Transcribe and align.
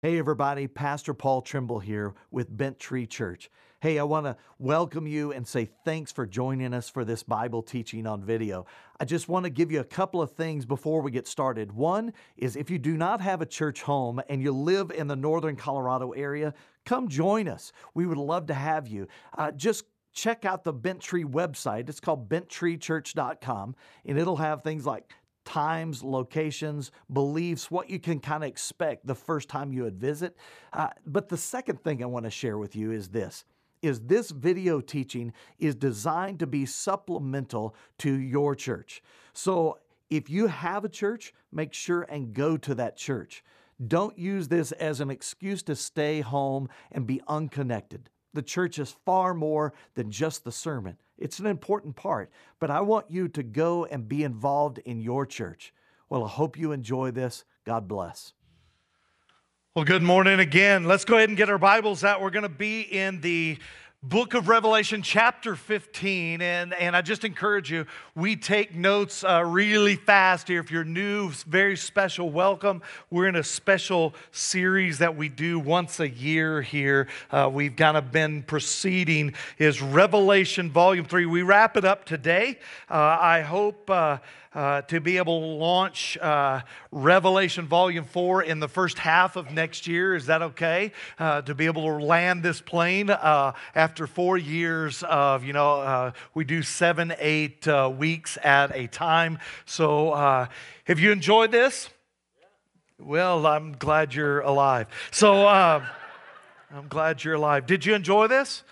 Hey, 0.00 0.16
everybody, 0.20 0.68
Pastor 0.68 1.12
Paul 1.12 1.42
Trimble 1.42 1.80
here 1.80 2.14
with 2.30 2.56
Bent 2.56 2.78
Tree 2.78 3.04
Church. 3.04 3.50
Hey, 3.80 3.98
I 3.98 4.04
want 4.04 4.26
to 4.26 4.36
welcome 4.60 5.08
you 5.08 5.32
and 5.32 5.44
say 5.44 5.68
thanks 5.84 6.12
for 6.12 6.24
joining 6.24 6.72
us 6.72 6.88
for 6.88 7.04
this 7.04 7.24
Bible 7.24 7.64
teaching 7.64 8.06
on 8.06 8.22
video. 8.22 8.64
I 9.00 9.04
just 9.06 9.28
want 9.28 9.42
to 9.46 9.50
give 9.50 9.72
you 9.72 9.80
a 9.80 9.84
couple 9.84 10.22
of 10.22 10.30
things 10.30 10.64
before 10.64 11.02
we 11.02 11.10
get 11.10 11.26
started. 11.26 11.72
One 11.72 12.12
is 12.36 12.54
if 12.54 12.70
you 12.70 12.78
do 12.78 12.96
not 12.96 13.20
have 13.22 13.42
a 13.42 13.46
church 13.46 13.82
home 13.82 14.22
and 14.28 14.40
you 14.40 14.52
live 14.52 14.92
in 14.92 15.08
the 15.08 15.16
northern 15.16 15.56
Colorado 15.56 16.12
area, 16.12 16.54
come 16.86 17.08
join 17.08 17.48
us. 17.48 17.72
We 17.92 18.06
would 18.06 18.18
love 18.18 18.46
to 18.46 18.54
have 18.54 18.86
you. 18.86 19.08
Uh, 19.36 19.50
just 19.50 19.82
check 20.12 20.44
out 20.44 20.62
the 20.62 20.72
Bent 20.72 21.00
Tree 21.00 21.24
website. 21.24 21.88
It's 21.88 21.98
called 21.98 22.28
benttreechurch.com, 22.28 23.74
and 24.06 24.16
it'll 24.16 24.36
have 24.36 24.62
things 24.62 24.86
like 24.86 25.12
times, 25.48 26.04
locations, 26.04 26.92
beliefs, 27.10 27.70
what 27.70 27.88
you 27.88 27.98
can 27.98 28.20
kind 28.20 28.44
of 28.44 28.48
expect 28.48 29.06
the 29.06 29.14
first 29.14 29.48
time 29.48 29.72
you 29.72 29.82
would 29.84 29.98
visit. 29.98 30.36
Uh, 30.74 30.88
but 31.06 31.30
the 31.30 31.38
second 31.38 31.82
thing 31.82 32.02
I 32.02 32.06
want 32.06 32.26
to 32.26 32.30
share 32.30 32.58
with 32.58 32.76
you 32.76 32.92
is 32.92 33.08
this 33.08 33.44
is 33.80 34.00
this 34.00 34.30
video 34.30 34.80
teaching 34.80 35.32
is 35.58 35.74
designed 35.74 36.40
to 36.40 36.46
be 36.46 36.66
supplemental 36.66 37.74
to 37.96 38.12
your 38.12 38.54
church. 38.54 39.00
So 39.32 39.78
if 40.10 40.28
you 40.28 40.48
have 40.48 40.84
a 40.84 40.88
church, 40.88 41.32
make 41.52 41.72
sure 41.72 42.02
and 42.02 42.34
go 42.34 42.56
to 42.56 42.74
that 42.74 42.96
church. 42.96 43.44
Don't 43.86 44.18
use 44.18 44.48
this 44.48 44.72
as 44.72 45.00
an 45.00 45.10
excuse 45.10 45.62
to 45.62 45.76
stay 45.76 46.20
home 46.20 46.68
and 46.90 47.06
be 47.06 47.22
unconnected. 47.28 48.10
The 48.34 48.42
church 48.42 48.78
is 48.80 48.96
far 49.06 49.32
more 49.32 49.72
than 49.94 50.10
just 50.10 50.44
the 50.44 50.52
sermon. 50.52 50.98
It's 51.18 51.38
an 51.38 51.46
important 51.46 51.96
part, 51.96 52.30
but 52.60 52.70
I 52.70 52.80
want 52.80 53.10
you 53.10 53.28
to 53.28 53.42
go 53.42 53.84
and 53.84 54.08
be 54.08 54.22
involved 54.22 54.78
in 54.78 55.00
your 55.00 55.26
church. 55.26 55.72
Well, 56.08 56.24
I 56.24 56.28
hope 56.28 56.56
you 56.56 56.72
enjoy 56.72 57.10
this. 57.10 57.44
God 57.64 57.88
bless. 57.88 58.32
Well, 59.74 59.84
good 59.84 60.02
morning 60.02 60.40
again. 60.40 60.84
Let's 60.84 61.04
go 61.04 61.16
ahead 61.16 61.28
and 61.28 61.36
get 61.38 61.50
our 61.50 61.58
Bibles 61.58 62.02
out. 62.02 62.20
We're 62.20 62.30
going 62.30 62.42
to 62.44 62.48
be 62.48 62.80
in 62.80 63.20
the 63.20 63.58
book 64.02 64.34
of 64.34 64.46
Revelation, 64.46 65.02
chapter 65.02 65.56
15. 65.56 66.40
And, 66.40 66.72
and 66.74 66.94
I 66.94 67.02
just 67.02 67.24
encourage 67.24 67.70
you, 67.70 67.84
we 68.14 68.36
take 68.36 68.72
notes 68.72 69.24
uh, 69.24 69.42
really 69.44 69.96
fast 69.96 70.46
here. 70.46 70.60
If 70.60 70.70
you're 70.70 70.84
new, 70.84 71.30
very 71.48 71.76
special 71.76 72.30
welcome. 72.30 72.80
We're 73.10 73.26
in 73.26 73.34
a 73.34 73.42
special 73.42 74.14
series 74.30 74.98
that 74.98 75.16
we 75.16 75.28
do 75.28 75.58
once 75.58 75.98
a 75.98 76.08
year 76.08 76.62
here. 76.62 77.08
Uh, 77.32 77.50
we've 77.52 77.74
kind 77.74 77.96
of 77.96 78.12
been 78.12 78.44
proceeding 78.44 79.34
is 79.58 79.82
Revelation 79.82 80.70
Volume 80.70 81.04
3. 81.04 81.26
We 81.26 81.42
wrap 81.42 81.76
it 81.76 81.84
up 81.84 82.04
today. 82.04 82.60
Uh, 82.88 83.18
I 83.20 83.40
hope 83.40 83.90
uh, 84.54 84.82
to 84.82 85.00
be 85.00 85.18
able 85.18 85.40
to 85.40 85.46
launch 85.46 86.16
uh, 86.18 86.60
Revelation 86.90 87.66
Volume 87.66 88.04
4 88.04 88.42
in 88.42 88.60
the 88.60 88.68
first 88.68 88.98
half 88.98 89.36
of 89.36 89.52
next 89.52 89.86
year. 89.86 90.14
Is 90.14 90.26
that 90.26 90.42
okay? 90.42 90.92
Uh, 91.18 91.42
to 91.42 91.54
be 91.54 91.66
able 91.66 91.82
to 91.82 92.04
land 92.04 92.42
this 92.42 92.60
plane 92.60 93.10
uh, 93.10 93.52
after 93.74 94.06
four 94.06 94.38
years 94.38 95.02
of, 95.02 95.44
you 95.44 95.52
know, 95.52 95.80
uh, 95.80 96.12
we 96.34 96.44
do 96.44 96.62
seven, 96.62 97.14
eight 97.18 97.66
weeks 97.96 98.38
at 98.42 98.74
a 98.74 98.86
time. 98.86 99.38
So 99.66 100.48
have 100.84 100.98
you 100.98 101.12
enjoyed 101.12 101.50
this? 101.50 101.90
Well, 102.98 103.46
I'm 103.46 103.72
glad 103.72 104.14
you're 104.14 104.40
alive. 104.40 104.88
So 105.10 105.46
I'm 105.46 106.88
glad 106.88 107.22
you're 107.22 107.34
alive. 107.34 107.66
Did 107.66 107.86
you 107.86 107.94
enjoy 107.94 108.26
this? 108.26 108.62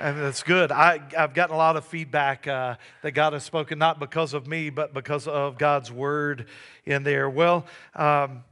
And 0.00 0.18
that's 0.18 0.42
good. 0.42 0.72
I, 0.72 0.98
have 1.14 1.34
gotten 1.34 1.54
a 1.54 1.58
lot 1.58 1.76
of 1.76 1.84
feedback 1.84 2.48
uh, 2.48 2.76
that 3.02 3.12
God 3.12 3.34
has 3.34 3.44
spoken, 3.44 3.78
not 3.78 4.00
because 4.00 4.32
of 4.32 4.46
me, 4.46 4.70
but 4.70 4.94
because 4.94 5.28
of 5.28 5.58
God's 5.58 5.92
word 5.92 6.46
in 6.86 7.02
there. 7.02 7.28
Well, 7.28 7.66
um, 7.94 8.42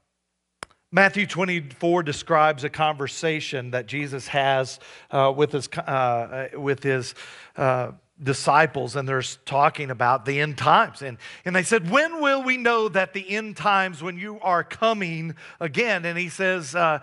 Matthew 0.92 1.27
24 1.27 2.02
describes 2.02 2.64
a 2.64 2.68
conversation 2.68 3.70
that 3.70 3.86
Jesus 3.86 4.28
has 4.28 4.78
uh, 5.10 5.32
with 5.34 5.52
his, 5.52 5.68
uh, 5.68 6.48
with 6.52 6.82
his 6.82 7.14
uh, 7.56 7.92
disciples, 8.22 8.94
and 8.94 9.08
they're 9.08 9.22
talking 9.46 9.90
about 9.90 10.27
the 10.27 10.40
end 10.40 10.58
times. 10.58 11.00
And, 11.00 11.17
and 11.46 11.56
they 11.56 11.62
said, 11.62 11.90
When 11.90 12.20
will 12.20 12.42
we 12.42 12.58
know 12.58 12.90
that 12.90 13.14
the 13.14 13.27
end 13.27 13.56
times, 13.56 14.02
when 14.02 14.18
you 14.18 14.39
are 14.42 14.62
coming 14.62 15.34
again? 15.61 16.05
And 16.05 16.18
he 16.18 16.28
says, 16.28 16.74
uh, 16.74 16.98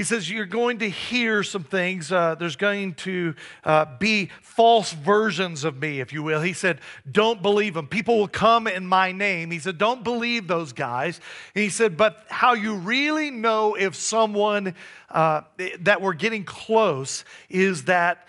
he 0.00 0.04
says, 0.04 0.30
You're 0.30 0.46
going 0.46 0.78
to 0.78 0.88
hear 0.88 1.42
some 1.42 1.62
things. 1.62 2.10
Uh, 2.10 2.34
there's 2.34 2.56
going 2.56 2.94
to 2.94 3.34
uh, 3.64 3.84
be 3.98 4.30
false 4.40 4.94
versions 4.94 5.62
of 5.62 5.76
me, 5.76 6.00
if 6.00 6.10
you 6.14 6.22
will. 6.22 6.40
He 6.40 6.54
said, 6.54 6.80
Don't 7.12 7.42
believe 7.42 7.74
them. 7.74 7.86
People 7.86 8.16
will 8.16 8.26
come 8.26 8.66
in 8.66 8.86
my 8.86 9.12
name. 9.12 9.50
He 9.50 9.58
said, 9.58 9.76
Don't 9.76 10.02
believe 10.02 10.46
those 10.46 10.72
guys. 10.72 11.20
And 11.54 11.62
he 11.62 11.68
said, 11.68 11.98
But 11.98 12.24
how 12.30 12.54
you 12.54 12.76
really 12.76 13.30
know 13.30 13.74
if 13.74 13.94
someone 13.94 14.74
uh, 15.10 15.42
that 15.80 16.00
we're 16.00 16.14
getting 16.14 16.44
close 16.44 17.26
is 17.50 17.84
that 17.84 18.26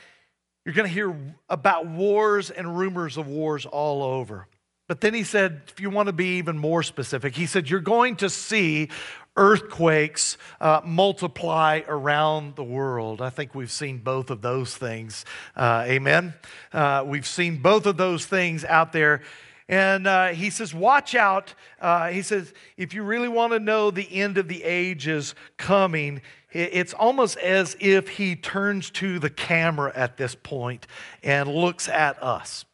you're 0.66 0.76
going 0.76 0.90
to 0.90 0.94
hear 0.94 1.16
about 1.48 1.88
wars 1.88 2.50
and 2.50 2.78
rumors 2.78 3.16
of 3.16 3.28
wars 3.28 3.66
all 3.66 4.04
over. 4.04 4.46
But 4.92 5.00
then 5.00 5.14
he 5.14 5.24
said, 5.24 5.62
if 5.70 5.80
you 5.80 5.90
want 5.90 6.08
to 6.08 6.14
be 6.14 6.40
even 6.40 6.58
more 6.58 6.84
specific, 6.84 7.34
he 7.34 7.46
said, 7.46 7.70
You're 7.70 7.80
going 7.80 8.18
to 8.18 8.30
see 8.30 8.90
earthquakes 9.38 10.38
uh, 10.59 10.81
multiply 10.84 11.81
around 11.88 12.56
the 12.56 12.64
world. 12.64 13.22
I 13.22 13.30
think 13.30 13.56
we've 13.56 13.72
seen 13.72 14.00
both 14.00 14.30
of 14.30 14.42
those 14.42 14.75
things. 14.75 15.25
Uh, 15.56 15.86
amen. 15.88 16.34
Uh, 16.74 17.03
we've 17.06 17.25
seen 17.25 17.62
both 17.62 17.86
of 17.86 17.97
those 17.97 18.25
things 18.25 18.66
out 18.66 18.92
there. 18.92 19.22
And 19.69 20.06
uh, 20.06 20.28
he 20.30 20.50
says, 20.50 20.74
Watch 20.74 21.16
out. 21.16 21.53
Uh, 21.80 22.09
he 22.09 22.22
says, 22.22 22.53
If 22.75 22.94
you 22.94 23.03
really 23.03 23.30
want 23.30 23.53
to 23.53 23.59
know 23.59 23.90
the 23.90 24.14
end 24.14 24.38
of 24.38 24.50
the 24.50 24.64
age 24.64 25.08
is 25.08 25.34
coming, 25.56 26.22
it's 26.52 26.94
almost 26.94 27.38
as 27.38 27.78
if 27.80 28.09
he 28.09 28.36
turns 28.36 28.90
to 28.92 29.19
the 29.19 29.30
camera 29.30 29.94
at 29.96 30.18
this 30.18 30.36
point 30.36 30.88
and 31.24 31.50
looks 31.50 31.88
at 31.88 32.22
us. 32.22 32.66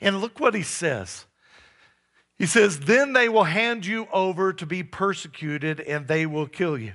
And 0.00 0.20
look 0.20 0.38
what 0.38 0.54
he 0.54 0.62
says. 0.62 1.26
He 2.38 2.46
says, 2.46 2.80
Then 2.80 3.12
they 3.12 3.28
will 3.28 3.44
hand 3.44 3.86
you 3.86 4.06
over 4.12 4.52
to 4.52 4.66
be 4.66 4.82
persecuted 4.82 5.80
and 5.80 6.06
they 6.06 6.26
will 6.26 6.46
kill 6.46 6.78
you. 6.78 6.94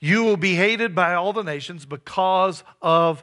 You 0.00 0.24
will 0.24 0.36
be 0.36 0.54
hated 0.54 0.94
by 0.94 1.14
all 1.14 1.32
the 1.32 1.42
nations 1.42 1.86
because 1.86 2.62
of 2.80 3.22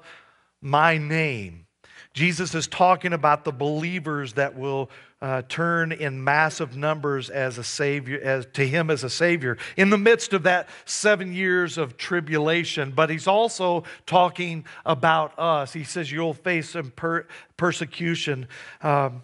my 0.61 0.97
name. 0.97 1.65
Jesus 2.13 2.55
is 2.55 2.67
talking 2.67 3.13
about 3.13 3.45
the 3.45 3.51
believers 3.51 4.33
that 4.33 4.57
will 4.57 4.89
uh, 5.21 5.41
turn 5.47 5.91
in 5.91 6.23
massive 6.23 6.75
numbers 6.75 7.29
as 7.29 7.57
a 7.57 7.63
savior, 7.63 8.19
as, 8.21 8.47
to 8.53 8.67
him 8.67 8.89
as 8.89 9.03
a 9.03 9.09
savior 9.09 9.57
in 9.77 9.89
the 9.89 9.97
midst 9.97 10.33
of 10.33 10.43
that 10.43 10.69
seven 10.85 11.33
years 11.33 11.77
of 11.77 11.97
tribulation. 11.97 12.91
But 12.91 13.09
he's 13.09 13.27
also 13.27 13.83
talking 14.05 14.65
about 14.85 15.37
us. 15.37 15.73
He 15.73 15.83
says, 15.83 16.11
You'll 16.11 16.33
face 16.33 16.71
some 16.71 16.91
per- 16.91 17.27
persecution. 17.57 18.47
Um, 18.81 19.23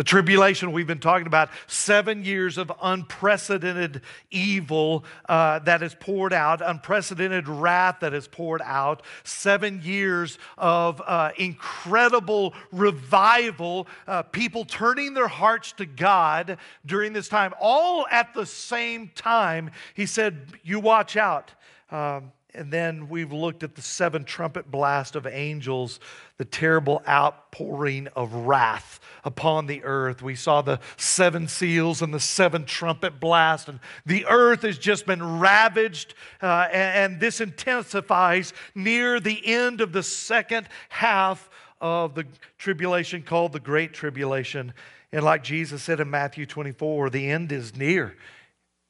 the 0.00 0.04
tribulation 0.04 0.72
we've 0.72 0.86
been 0.86 0.98
talking 0.98 1.26
about, 1.26 1.50
seven 1.66 2.24
years 2.24 2.56
of 2.56 2.72
unprecedented 2.80 4.00
evil 4.30 5.04
uh, 5.28 5.58
that 5.58 5.82
is 5.82 5.94
poured 6.00 6.32
out, 6.32 6.62
unprecedented 6.66 7.46
wrath 7.46 7.98
that 8.00 8.14
is 8.14 8.26
poured 8.26 8.62
out, 8.64 9.02
seven 9.24 9.78
years 9.84 10.38
of 10.56 11.02
uh, 11.06 11.32
incredible 11.36 12.54
revival, 12.72 13.86
uh, 14.06 14.22
people 14.22 14.64
turning 14.64 15.12
their 15.12 15.28
hearts 15.28 15.72
to 15.72 15.84
God 15.84 16.56
during 16.86 17.12
this 17.12 17.28
time, 17.28 17.52
all 17.60 18.06
at 18.10 18.32
the 18.32 18.46
same 18.46 19.10
time. 19.14 19.70
He 19.92 20.06
said, 20.06 20.46
You 20.62 20.80
watch 20.80 21.18
out. 21.18 21.52
Um, 21.90 22.32
and 22.54 22.72
then 22.72 23.08
we've 23.08 23.32
looked 23.32 23.62
at 23.62 23.74
the 23.74 23.82
seven 23.82 24.24
trumpet 24.24 24.70
blast 24.70 25.16
of 25.16 25.26
angels, 25.26 26.00
the 26.36 26.44
terrible 26.44 27.02
outpouring 27.08 28.08
of 28.08 28.32
wrath 28.32 29.00
upon 29.24 29.66
the 29.66 29.84
earth. 29.84 30.22
We 30.22 30.34
saw 30.34 30.62
the 30.62 30.80
seven 30.96 31.48
seals 31.48 32.02
and 32.02 32.12
the 32.12 32.20
seven 32.20 32.64
trumpet 32.64 33.20
blast, 33.20 33.68
and 33.68 33.80
the 34.06 34.26
earth 34.26 34.62
has 34.62 34.78
just 34.78 35.06
been 35.06 35.40
ravaged, 35.40 36.14
uh, 36.42 36.68
and, 36.72 37.12
and 37.12 37.20
this 37.20 37.40
intensifies 37.40 38.52
near 38.74 39.20
the 39.20 39.40
end 39.46 39.80
of 39.80 39.92
the 39.92 40.02
second 40.02 40.68
half 40.88 41.48
of 41.80 42.14
the 42.14 42.26
tribulation 42.58 43.22
called 43.22 43.52
the 43.52 43.60
Great 43.60 43.92
Tribulation. 43.92 44.74
And 45.12 45.24
like 45.24 45.42
Jesus 45.42 45.82
said 45.82 46.00
in 46.00 46.10
Matthew 46.10 46.46
24, 46.46 47.10
the 47.10 47.30
end 47.30 47.52
is 47.52 47.76
near. 47.76 48.16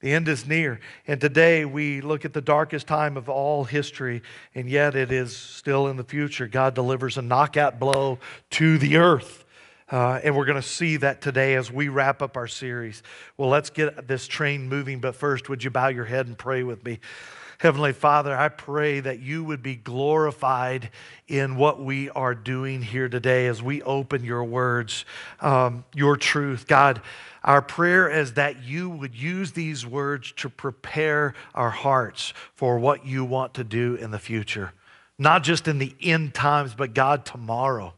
The 0.01 0.11
end 0.13 0.27
is 0.27 0.47
near. 0.47 0.79
And 1.07 1.21
today 1.21 1.63
we 1.63 2.01
look 2.01 2.25
at 2.25 2.33
the 2.33 2.41
darkest 2.41 2.87
time 2.87 3.17
of 3.17 3.29
all 3.29 3.63
history, 3.63 4.23
and 4.55 4.69
yet 4.69 4.95
it 4.95 5.11
is 5.11 5.35
still 5.35 5.87
in 5.87 5.97
the 5.97 6.03
future. 6.03 6.47
God 6.47 6.73
delivers 6.73 7.17
a 7.17 7.21
knockout 7.21 7.79
blow 7.79 8.19
to 8.51 8.77
the 8.77 8.97
earth. 8.97 9.45
Uh, 9.91 10.19
and 10.23 10.35
we're 10.35 10.45
going 10.45 10.61
to 10.61 10.67
see 10.67 10.97
that 10.97 11.21
today 11.21 11.55
as 11.55 11.71
we 11.71 11.89
wrap 11.89 12.21
up 12.21 12.37
our 12.37 12.47
series. 12.47 13.03
Well, 13.37 13.49
let's 13.49 13.69
get 13.69 14.07
this 14.07 14.25
train 14.25 14.69
moving, 14.69 14.99
but 14.99 15.15
first, 15.15 15.49
would 15.49 15.63
you 15.63 15.69
bow 15.69 15.89
your 15.89 16.05
head 16.05 16.27
and 16.27 16.37
pray 16.37 16.63
with 16.63 16.83
me? 16.83 16.99
Heavenly 17.61 17.93
Father, 17.93 18.35
I 18.35 18.49
pray 18.49 19.01
that 19.01 19.19
you 19.19 19.43
would 19.43 19.61
be 19.61 19.75
glorified 19.75 20.89
in 21.27 21.57
what 21.57 21.79
we 21.79 22.09
are 22.09 22.33
doing 22.33 22.81
here 22.81 23.07
today 23.07 23.45
as 23.45 23.61
we 23.61 23.83
open 23.83 24.23
your 24.23 24.43
words, 24.43 25.05
um, 25.41 25.85
your 25.93 26.17
truth. 26.17 26.65
God, 26.65 27.03
our 27.43 27.61
prayer 27.61 28.09
is 28.09 28.33
that 28.33 28.63
you 28.63 28.89
would 28.89 29.13
use 29.13 29.51
these 29.51 29.85
words 29.85 30.31
to 30.37 30.49
prepare 30.49 31.35
our 31.53 31.69
hearts 31.69 32.33
for 32.55 32.79
what 32.79 33.05
you 33.05 33.23
want 33.23 33.53
to 33.53 33.63
do 33.63 33.93
in 33.93 34.09
the 34.09 34.17
future, 34.17 34.73
not 35.19 35.43
just 35.43 35.67
in 35.67 35.77
the 35.77 35.93
end 36.01 36.33
times, 36.33 36.73
but 36.73 36.95
God, 36.95 37.25
tomorrow. 37.25 37.93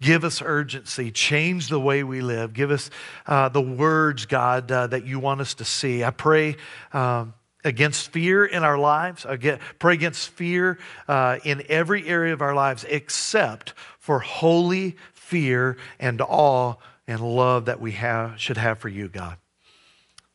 Give 0.00 0.22
us 0.22 0.40
urgency. 0.40 1.10
Change 1.10 1.66
the 1.66 1.80
way 1.80 2.04
we 2.04 2.20
live. 2.20 2.52
Give 2.52 2.70
us 2.70 2.90
uh, 3.26 3.48
the 3.48 3.60
words, 3.60 4.26
God, 4.26 4.70
uh, 4.70 4.86
that 4.86 5.04
you 5.04 5.18
want 5.18 5.40
us 5.40 5.54
to 5.54 5.64
see. 5.64 6.04
I 6.04 6.10
pray. 6.10 6.54
Um, 6.92 7.34
against 7.64 8.10
fear 8.10 8.44
in 8.44 8.62
our 8.62 8.78
lives. 8.78 9.26
Again, 9.28 9.58
pray 9.78 9.94
against 9.94 10.28
fear 10.30 10.78
uh, 11.08 11.38
in 11.44 11.62
every 11.68 12.06
area 12.06 12.32
of 12.32 12.42
our 12.42 12.54
lives 12.54 12.84
except 12.88 13.74
for 13.98 14.20
holy 14.20 14.96
fear 15.12 15.76
and 15.98 16.20
awe 16.20 16.74
and 17.06 17.20
love 17.20 17.64
that 17.64 17.80
we 17.80 17.92
have, 17.92 18.38
should 18.38 18.56
have 18.56 18.78
for 18.78 18.88
you, 18.88 19.08
God. 19.08 19.36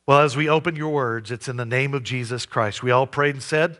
Well, 0.06 0.20
as 0.20 0.36
we 0.36 0.48
open 0.48 0.74
your 0.76 0.90
words, 0.90 1.30
it's 1.30 1.48
in 1.48 1.56
the 1.56 1.64
name 1.64 1.94
of 1.94 2.02
Jesus 2.02 2.46
Christ. 2.46 2.82
We 2.82 2.90
all 2.90 3.06
prayed 3.06 3.36
and 3.36 3.42
said, 3.42 3.78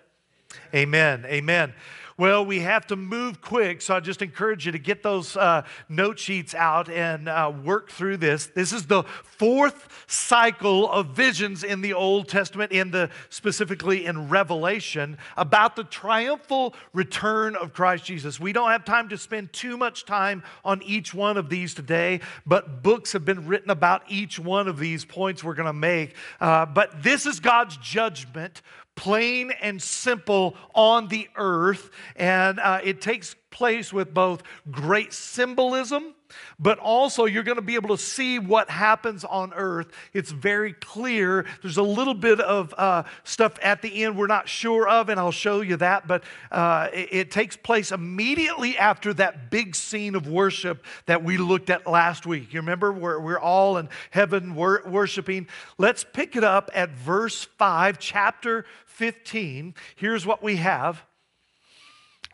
Amen. 0.75 1.25
Amen. 1.27 1.75
Well, 2.21 2.45
we 2.45 2.61
have 2.61 2.87
to 2.89 2.97
move 2.97 3.41
quick, 3.41 3.81
so 3.81 3.97
I 3.97 4.01
just 4.01 4.21
encourage 4.21 4.67
you 4.67 4.73
to 4.73 4.79
get 4.79 5.03
those 5.03 5.39
uh, 5.39 5.63
note 5.89 6.19
sheets 6.19 6.55
out 6.55 6.91
and 6.91 7.31
uh, 7.31 7.51
work 7.65 7.91
through 7.91 8.19
this. 8.19 8.45
This 8.49 8.75
is 8.75 8.85
the 8.85 9.05
fourth 9.05 10.05
cycle 10.07 10.91
of 10.91 11.17
visions 11.17 11.65
in 11.65 11.81
the 11.81 11.95
Old 11.95 12.29
Testament, 12.29 12.73
in 12.73 12.91
the 12.91 13.09
specifically 13.31 14.05
in 14.05 14.29
Revelation, 14.29 15.17
about 15.39 15.77
the 15.77 15.85
triumphal 15.85 16.75
return 16.93 17.57
of 17.57 17.73
Christ 17.73 18.05
Jesus. 18.05 18.39
We 18.39 18.53
don't 18.53 18.69
have 18.69 18.85
time 18.85 19.09
to 19.09 19.17
spend 19.17 19.55
too 19.55 19.79
much 19.79 20.05
time 20.05 20.43
on 20.63 20.83
each 20.83 21.15
one 21.15 21.39
of 21.39 21.49
these 21.49 21.73
today, 21.73 22.21
but 22.45 22.83
books 22.83 23.15
have 23.15 23.25
been 23.25 23.47
written 23.47 23.71
about 23.71 24.03
each 24.11 24.39
one 24.39 24.69
of 24.69 24.79
these 24.79 25.07
points 25.07 25.43
we're 25.43 25.55
going 25.55 25.65
to 25.65 25.73
make. 25.73 26.15
Uh, 26.39 26.67
but 26.67 27.03
this 27.03 27.25
is 27.25 27.41
God's 27.41 27.79
judgment 27.79 28.61
plain 29.01 29.51
and 29.63 29.81
simple 29.81 30.55
on 30.75 31.09
the 31.09 31.27
earth. 31.35 31.89
And 32.17 32.61
uh, 32.61 32.81
it 32.85 33.01
takes 33.01 33.35
place 33.51 33.95
with 33.95 34.13
both 34.13 34.43
great 34.71 35.15
symbolism, 35.15 36.15
but 36.59 36.79
also 36.79 37.25
you're 37.25 37.43
going 37.43 37.57
to 37.57 37.63
be 37.63 37.75
able 37.75 37.97
to 37.97 38.03
see 38.03 38.39
what 38.39 38.71
happens 38.71 39.25
on 39.25 39.53
earth. 39.55 39.89
It's 40.13 40.31
very 40.31 40.73
clear. 40.73 41.47
There's 41.63 41.77
a 41.77 41.83
little 41.83 42.15
bit 42.15 42.41
of 42.41 42.75
uh, 42.77 43.05
stuff 43.25 43.59
at 43.63 43.83
the 43.83 44.05
end 44.05 44.17
we're 44.17 44.27
not 44.27 44.49
sure 44.49 44.89
of, 44.89 45.09
and 45.09 45.19
I'll 45.19 45.31
show 45.31 45.61
you 45.61 45.77
that. 45.77 46.07
But 46.07 46.25
uh, 46.51 46.89
it, 46.93 47.09
it, 47.13 47.31
takes 47.31 47.57
place 47.57 47.93
immediately 47.93 48.77
after 48.77 49.15
that 49.15 49.51
big 49.51 49.77
scene 49.77 50.15
of 50.15 50.27
worship 50.27 50.85
that 51.07 51.23
we 51.23 51.37
looked 51.37 51.71
at 51.71 51.87
last 51.87 52.27
week. 52.27 52.53
You 52.53 52.61
remember 52.61 52.93
where 52.93 53.21
we're 53.21 53.39
all 53.39 53.77
in 53.77 53.89
heaven 54.11 54.55
wor- 54.55 54.83
worshiping? 54.87 55.47
Let's 55.79 56.05
pick 56.05 56.35
it 56.35 56.43
up 56.43 56.71
at 56.75 56.91
verse 56.91 57.45
5, 57.45 57.99
chapter 57.99 58.65
15. 58.87 59.75
Here's 59.97 60.27
what 60.27 60.43
we 60.43 60.57
have. 60.57 61.05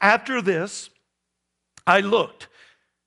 After 0.00 0.42
this, 0.42 0.90
I 1.86 2.00
looked, 2.00 2.48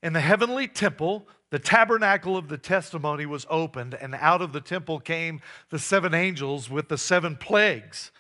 and 0.02 0.16
the 0.16 0.22
heavenly 0.22 0.68
temple, 0.68 1.28
the 1.50 1.60
tabernacle 1.60 2.38
of 2.38 2.48
the 2.48 2.58
testimony, 2.58 3.26
was 3.26 3.46
opened, 3.50 3.94
and 3.94 4.16
out 4.16 4.42
of 4.42 4.54
the 4.54 4.62
temple 4.62 5.00
came 5.00 5.42
the 5.70 5.80
seven 5.80 6.14
angels 6.14 6.70
with 6.70 6.88
the 6.88 6.98
seven 6.98 7.36
plagues 7.36 8.12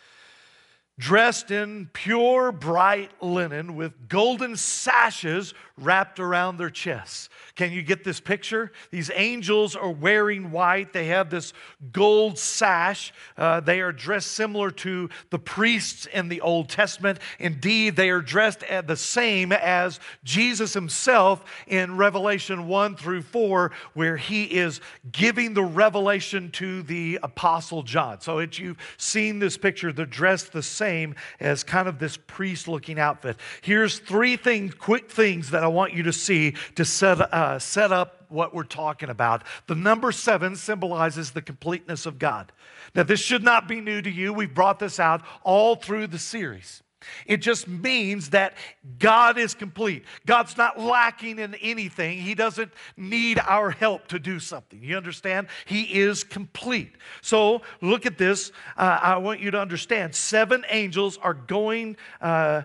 dressed 0.99 1.49
in 1.49 1.89
pure 1.93 2.51
bright 2.51 3.09
linen 3.23 3.77
with 3.77 4.09
golden 4.09 4.57
sashes 4.57 5.53
wrapped 5.77 6.19
around 6.19 6.57
their 6.57 6.69
chests. 6.69 7.29
Can 7.55 7.71
you 7.71 7.81
get 7.81 8.03
this 8.03 8.19
picture? 8.19 8.73
These 8.91 9.09
angels 9.15 9.77
are 9.77 9.89
wearing 9.89 10.51
white. 10.51 10.91
They 10.91 11.07
have 11.07 11.29
this 11.29 11.53
gold 11.93 12.37
sash. 12.37 13.13
Uh, 13.37 13.61
they 13.61 13.79
are 13.79 13.93
dressed 13.93 14.31
similar 14.31 14.71
to 14.71 15.09
the 15.29 15.39
priests 15.39 16.05
in 16.05 16.27
the 16.27 16.41
Old 16.41 16.67
Testament. 16.67 17.19
Indeed, 17.39 17.95
they 17.95 18.09
are 18.09 18.19
dressed 18.19 18.65
the 18.85 18.97
same 18.97 19.53
as 19.53 20.01
Jesus 20.25 20.73
himself 20.73 21.45
in 21.65 21.95
Revelation 21.95 22.67
1 22.67 22.97
through 22.97 23.21
4, 23.21 23.71
where 23.93 24.17
he 24.17 24.43
is 24.43 24.81
giving 25.13 25.53
the 25.53 25.63
revelation 25.63 26.51
to 26.51 26.83
the 26.83 27.19
Apostle 27.23 27.83
John. 27.83 28.19
So, 28.19 28.39
it, 28.39 28.59
you've 28.59 28.77
seen 28.97 29.39
this 29.39 29.57
picture. 29.57 29.93
They're 29.93 30.05
dressed 30.05 30.51
the 30.51 30.63
same 30.63 30.88
same 30.89 31.13
as 31.39 31.63
kind 31.63 31.87
of 31.87 31.99
this 31.99 32.17
priest 32.17 32.67
looking 32.67 32.99
outfit. 32.99 33.37
Here's 33.61 33.99
three 33.99 34.37
things, 34.37 34.73
quick 34.73 35.11
things 35.11 35.51
that 35.51 35.63
I 35.63 35.67
want 35.67 35.93
you 35.93 36.03
to 36.03 36.13
see 36.13 36.55
to 36.75 36.83
set, 36.83 37.21
uh, 37.21 37.59
set 37.59 37.91
up 37.91 38.25
what 38.29 38.55
we're 38.55 38.63
talking 38.63 39.09
about. 39.09 39.43
The 39.67 39.75
number 39.75 40.11
seven 40.11 40.55
symbolizes 40.55 41.31
the 41.31 41.43
completeness 41.43 42.07
of 42.07 42.17
God. 42.17 42.51
Now, 42.95 43.03
this 43.03 43.19
should 43.19 43.43
not 43.43 43.67
be 43.67 43.81
new 43.81 44.01
to 44.01 44.09
you. 44.09 44.33
We've 44.33 44.53
brought 44.53 44.79
this 44.79 44.99
out 44.99 45.21
all 45.43 45.75
through 45.75 46.07
the 46.07 46.17
series. 46.17 46.81
It 47.25 47.37
just 47.37 47.67
means 47.67 48.31
that 48.31 48.55
God 48.97 49.37
is 49.37 49.53
complete. 49.53 50.03
God's 50.25 50.57
not 50.57 50.79
lacking 50.79 51.39
in 51.39 51.55
anything. 51.55 52.19
He 52.19 52.35
doesn't 52.35 52.71
need 52.97 53.39
our 53.39 53.71
help 53.71 54.07
to 54.09 54.19
do 54.19 54.39
something. 54.39 54.83
You 54.83 54.97
understand? 54.97 55.47
He 55.65 55.83
is 55.83 56.23
complete. 56.23 56.93
So 57.21 57.61
look 57.81 58.05
at 58.05 58.17
this. 58.17 58.51
Uh, 58.77 58.99
I 59.01 59.17
want 59.17 59.39
you 59.39 59.51
to 59.51 59.59
understand 59.59 60.15
seven 60.15 60.65
angels 60.69 61.17
are 61.17 61.33
going 61.33 61.97
uh, 62.21 62.63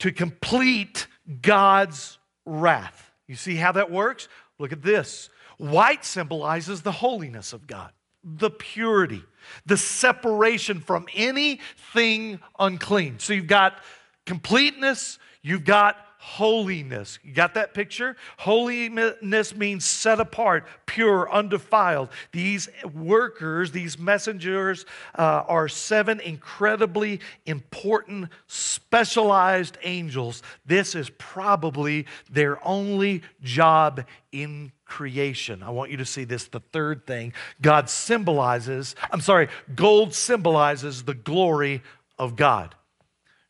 to 0.00 0.12
complete 0.12 1.06
God's 1.42 2.18
wrath. 2.44 3.10
You 3.26 3.34
see 3.34 3.56
how 3.56 3.72
that 3.72 3.90
works? 3.90 4.28
Look 4.58 4.72
at 4.72 4.82
this. 4.82 5.28
White 5.58 6.04
symbolizes 6.04 6.82
the 6.82 6.92
holiness 6.92 7.52
of 7.52 7.66
God, 7.66 7.92
the 8.26 8.50
purity 8.50 9.22
the 9.64 9.76
separation 9.76 10.80
from 10.80 11.06
anything 11.14 12.40
unclean. 12.58 13.18
So 13.18 13.32
you've 13.32 13.46
got 13.46 13.78
completeness, 14.24 15.18
you've 15.42 15.64
got 15.64 15.96
holiness. 16.18 17.20
You 17.22 17.32
got 17.32 17.54
that 17.54 17.72
picture? 17.72 18.16
Holiness 18.38 19.54
means 19.54 19.84
set 19.84 20.18
apart, 20.18 20.66
pure, 20.84 21.30
undefiled. 21.30 22.08
These 22.32 22.68
workers, 22.92 23.70
these 23.70 23.96
messengers, 23.96 24.86
uh, 25.16 25.44
are 25.46 25.68
seven 25.68 26.18
incredibly 26.18 27.20
important, 27.44 28.30
specialized 28.48 29.78
angels. 29.84 30.42
This 30.64 30.96
is 30.96 31.10
probably 31.10 32.06
their 32.28 32.58
only 32.66 33.22
job 33.40 34.04
in 34.32 34.72
creation. 34.86 35.62
I 35.62 35.70
want 35.70 35.90
you 35.90 35.96
to 35.98 36.04
see 36.04 36.24
this 36.24 36.48
the 36.48 36.60
third 36.60 37.06
thing. 37.06 37.32
God 37.60 37.90
symbolizes, 37.90 38.94
I'm 39.10 39.20
sorry, 39.20 39.48
gold 39.74 40.14
symbolizes 40.14 41.02
the 41.02 41.14
glory 41.14 41.82
of 42.18 42.36
God. 42.36 42.74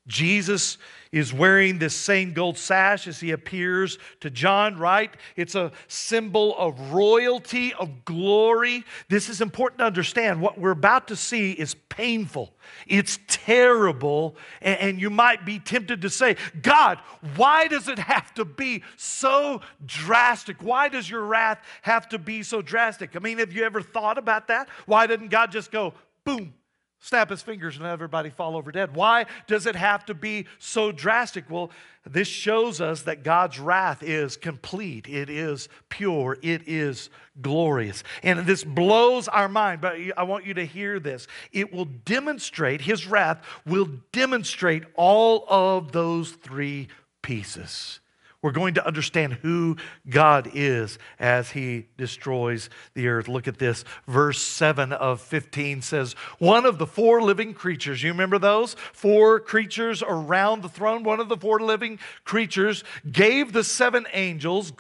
Jesus 0.06 0.79
is 1.11 1.32
wearing 1.32 1.79
this 1.79 1.97
same 1.97 2.32
gold 2.32 2.59
sash 2.59 3.07
as 3.07 3.21
he 3.21 3.31
appears 3.31 3.99
to 4.21 4.31
John, 4.31 4.76
right? 4.76 5.11
It's 5.35 5.54
a 5.54 5.73
symbol 5.88 6.57
of 6.59 6.92
royalty, 6.92 7.73
of 7.75 8.04
glory. 8.04 8.85
This 9.09 9.28
is 9.28 9.40
important 9.40 9.78
to 9.78 9.85
understand. 9.85 10.40
What 10.40 10.59
we're 10.59 10.73
about 10.73 11.09
to 11.09 11.16
see 11.16 11.52
is 11.52 11.75
painful, 11.88 12.52
it's 12.87 13.19
terrible, 13.26 14.37
and, 14.61 15.00
you 15.00 15.11
might 15.11 15.45
be 15.45 15.59
tempted 15.59 16.02
to 16.02 16.11
say, 16.11 16.37
God, 16.62 16.99
why 17.37 17.69
does 17.69 17.88
it 17.88 17.99
have 17.99 18.33
to 18.35 18.45
be 18.45 18.83
so 18.97 19.61
drastic? 19.85 20.62
Why 20.62 20.88
does 20.88 21.09
your 21.09 21.23
wrath 21.23 21.59
have 21.83 22.09
to 22.11 22.19
be 22.19 22.42
so 22.42 22.62
drastic? 22.62 23.16
I 23.16 23.19
mean, 23.19 23.38
have 23.38 23.52
you 23.52 23.64
ever 23.64 23.81
thought 23.81 24.19
about 24.19 24.49
that? 24.49 24.69
Why 24.87 25.07
didn't 25.07 25.28
God 25.28 25.52
just 25.52 25.71
go, 25.71 25.95
boom, 26.25 26.54
snap 27.00 27.31
his 27.31 27.43
fingers 27.43 27.76
and 27.76 27.87
everybody 27.87 28.31
fall 28.31 28.57
over 28.57 28.73
dead. 28.73 28.95
Why 28.95 29.26
does 29.47 29.67
it 29.67 29.76
have 29.76 30.05
to 30.07 30.15
be 30.15 30.47
so 30.59 30.93
drastic? 30.93 31.49
Well, 31.49 31.71
this 32.05 32.29
shows 32.29 32.81
us 32.81 33.03
that 33.03 33.23
God's 33.23 33.59
wrath 33.59 34.03
is 34.03 34.37
complete, 34.37 35.09
it 35.09 35.29
is 35.29 35.69
pure, 35.88 36.38
it 36.43 36.62
is 36.67 37.11
glorious. 37.41 38.03
And 38.23 38.47
this 38.47 38.65
blows 38.65 39.29
our 39.29 39.49
mind, 39.49 39.81
but 39.81 39.97
I 40.17 40.23
want 40.23 40.47
you 40.47 40.55
to 40.55 40.65
hear 40.65 40.99
this. 41.00 41.26
It 41.53 41.73
will 41.73 41.85
demonstrate, 41.85 42.81
his 42.81 43.07
wrath 43.07 43.45
will 43.67 43.88
demonstrate 44.12 44.85
all 44.95 45.45
of 45.49 45.93
those 45.93 46.33
three 46.33 46.88
pieces. 47.23 48.00
We're 48.43 48.52
going 48.52 48.75
to 48.75 48.87
understand 48.87 49.35
who 49.35 49.76
God 50.09 50.50
is 50.55 50.99
as 51.19 51.50
he 51.50 51.87
destroys 51.97 52.71
the 52.95 53.09
earth. 53.09 53.28
Look 53.28 53.49
at 53.49 53.59
this. 53.59 53.85
Verse 54.07 54.40
7 54.40 54.93
of 54.93 55.21
15 55.21 55.83
says, 55.83 56.12
One 56.38 56.64
of 56.66 56.78
the 56.78 56.87
four 56.87 57.23
living 57.23 57.55
creatures, 57.55 58.02
you 58.02 58.12
remember 58.12 58.38
those? 58.38 58.75
Four 58.93 59.40
creatures 59.40 60.02
around 60.07 60.62
the 60.62 60.69
throne. 60.69 61.02
One 61.02 61.21
of 61.21 61.28
the 61.28 61.37
four 61.37 61.61
living 61.61 61.99
creatures 62.25 62.85
gave 63.11 63.52
the 63.52 63.64
seven 63.64 64.07
angels 64.12 64.73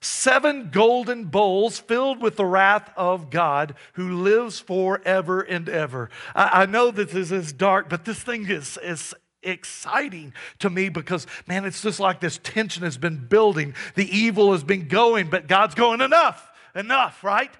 seven 0.00 0.70
golden 0.70 1.24
bowls 1.24 1.78
filled 1.78 2.20
with 2.20 2.36
the 2.36 2.44
wrath 2.44 2.90
of 2.96 3.30
God 3.30 3.74
who 3.94 4.22
lives 4.22 4.60
forever 4.60 5.40
and 5.40 5.68
ever. 5.68 6.10
I, 6.34 6.62
I 6.62 6.66
know 6.66 6.90
this 6.90 7.30
is 7.32 7.52
dark, 7.52 7.88
but 7.88 8.04
this 8.04 8.22
thing 8.22 8.48
is, 8.48 8.78
is 8.82 9.14
exciting 9.46 10.34
to 10.58 10.70
me 10.70 10.88
because, 10.88 11.26
man, 11.46 11.64
it's 11.64 11.82
just 11.82 12.00
like 12.00 12.20
this 12.20 12.38
tension 12.42 12.82
has 12.82 12.98
been 12.98 13.26
building. 13.26 13.74
The 13.94 14.08
evil 14.16 14.52
has 14.52 14.64
been 14.64 14.88
going, 14.88 15.30
but 15.30 15.48
God's 15.48 15.74
going, 15.74 16.00
enough, 16.00 16.50
enough, 16.74 17.22
right? 17.24 17.50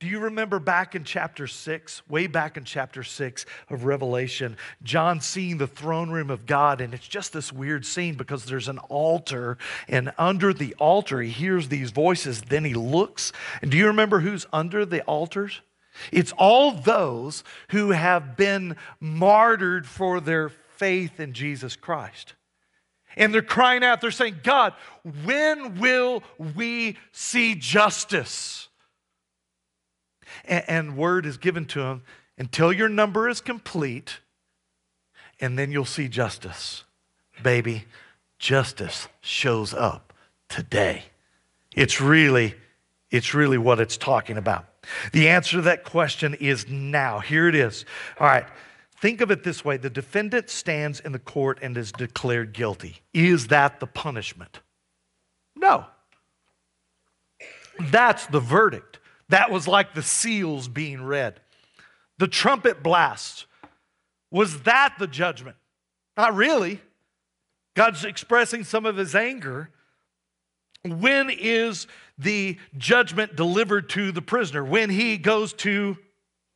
Do 0.00 0.06
you 0.06 0.20
remember 0.20 0.58
back 0.58 0.94
in 0.94 1.04
chapter 1.04 1.46
6, 1.46 2.08
way 2.08 2.26
back 2.26 2.56
in 2.56 2.64
chapter 2.64 3.02
6 3.02 3.44
of 3.68 3.84
Revelation, 3.84 4.56
John 4.82 5.20
seeing 5.20 5.58
the 5.58 5.66
throne 5.66 6.08
room 6.08 6.30
of 6.30 6.46
God, 6.46 6.80
and 6.80 6.94
it's 6.94 7.06
just 7.06 7.34
this 7.34 7.52
weird 7.52 7.84
scene 7.84 8.14
because 8.14 8.46
there's 8.46 8.68
an 8.68 8.78
altar, 8.78 9.58
and 9.88 10.10
under 10.16 10.54
the 10.54 10.74
altar, 10.78 11.20
he 11.20 11.28
hears 11.28 11.68
these 11.68 11.90
voices. 11.90 12.40
Then 12.40 12.64
he 12.64 12.72
looks, 12.72 13.30
and 13.60 13.70
do 13.70 13.76
you 13.76 13.88
remember 13.88 14.20
who's 14.20 14.46
under 14.54 14.86
the 14.86 15.02
altars? 15.02 15.60
It's 16.10 16.32
all 16.32 16.72
those 16.72 17.44
who 17.68 17.90
have 17.90 18.38
been 18.38 18.76
martyred 19.00 19.86
for 19.86 20.18
their 20.18 20.50
faith 20.80 21.20
in 21.20 21.34
Jesus 21.34 21.76
Christ. 21.76 22.32
And 23.16 23.34
they're 23.34 23.42
crying 23.42 23.84
out, 23.84 24.00
they're 24.00 24.10
saying, 24.10 24.40
God, 24.42 24.72
when 25.24 25.78
will 25.78 26.22
we 26.56 26.96
see 27.12 27.54
justice? 27.54 28.68
And, 30.46 30.64
and 30.68 30.96
word 30.96 31.26
is 31.26 31.36
given 31.36 31.66
to 31.66 31.80
them 31.80 32.02
until 32.38 32.72
your 32.72 32.88
number 32.88 33.28
is 33.28 33.42
complete, 33.42 34.20
and 35.38 35.58
then 35.58 35.70
you'll 35.70 35.84
see 35.84 36.08
justice. 36.08 36.84
Baby, 37.42 37.84
justice 38.38 39.08
shows 39.20 39.74
up 39.74 40.14
today. 40.48 41.04
It's 41.76 42.00
really, 42.00 42.54
it's 43.10 43.34
really 43.34 43.58
what 43.58 43.80
it's 43.80 43.98
talking 43.98 44.38
about. 44.38 44.64
The 45.12 45.28
answer 45.28 45.56
to 45.56 45.62
that 45.62 45.84
question 45.84 46.34
is 46.34 46.68
now. 46.68 47.18
Here 47.18 47.48
it 47.48 47.54
is. 47.54 47.84
All 48.18 48.26
right. 48.26 48.46
Think 49.00 49.22
of 49.22 49.30
it 49.30 49.44
this 49.44 49.64
way 49.64 49.78
the 49.78 49.88
defendant 49.88 50.50
stands 50.50 51.00
in 51.00 51.12
the 51.12 51.18
court 51.18 51.58
and 51.62 51.76
is 51.76 51.90
declared 51.90 52.52
guilty. 52.52 53.00
Is 53.14 53.46
that 53.46 53.80
the 53.80 53.86
punishment? 53.86 54.60
No. 55.56 55.86
That's 57.78 58.26
the 58.26 58.40
verdict. 58.40 58.98
That 59.30 59.50
was 59.50 59.66
like 59.66 59.94
the 59.94 60.02
seals 60.02 60.68
being 60.68 61.02
read. 61.02 61.40
The 62.18 62.28
trumpet 62.28 62.82
blast. 62.82 63.46
Was 64.30 64.62
that 64.62 64.96
the 64.98 65.06
judgment? 65.06 65.56
Not 66.16 66.34
really. 66.34 66.80
God's 67.74 68.04
expressing 68.04 68.64
some 68.64 68.84
of 68.84 68.96
his 68.96 69.14
anger. 69.14 69.70
When 70.84 71.30
is 71.30 71.86
the 72.18 72.58
judgment 72.76 73.34
delivered 73.34 73.88
to 73.90 74.12
the 74.12 74.22
prisoner? 74.22 74.62
When 74.62 74.90
he 74.90 75.16
goes 75.16 75.54
to 75.54 75.96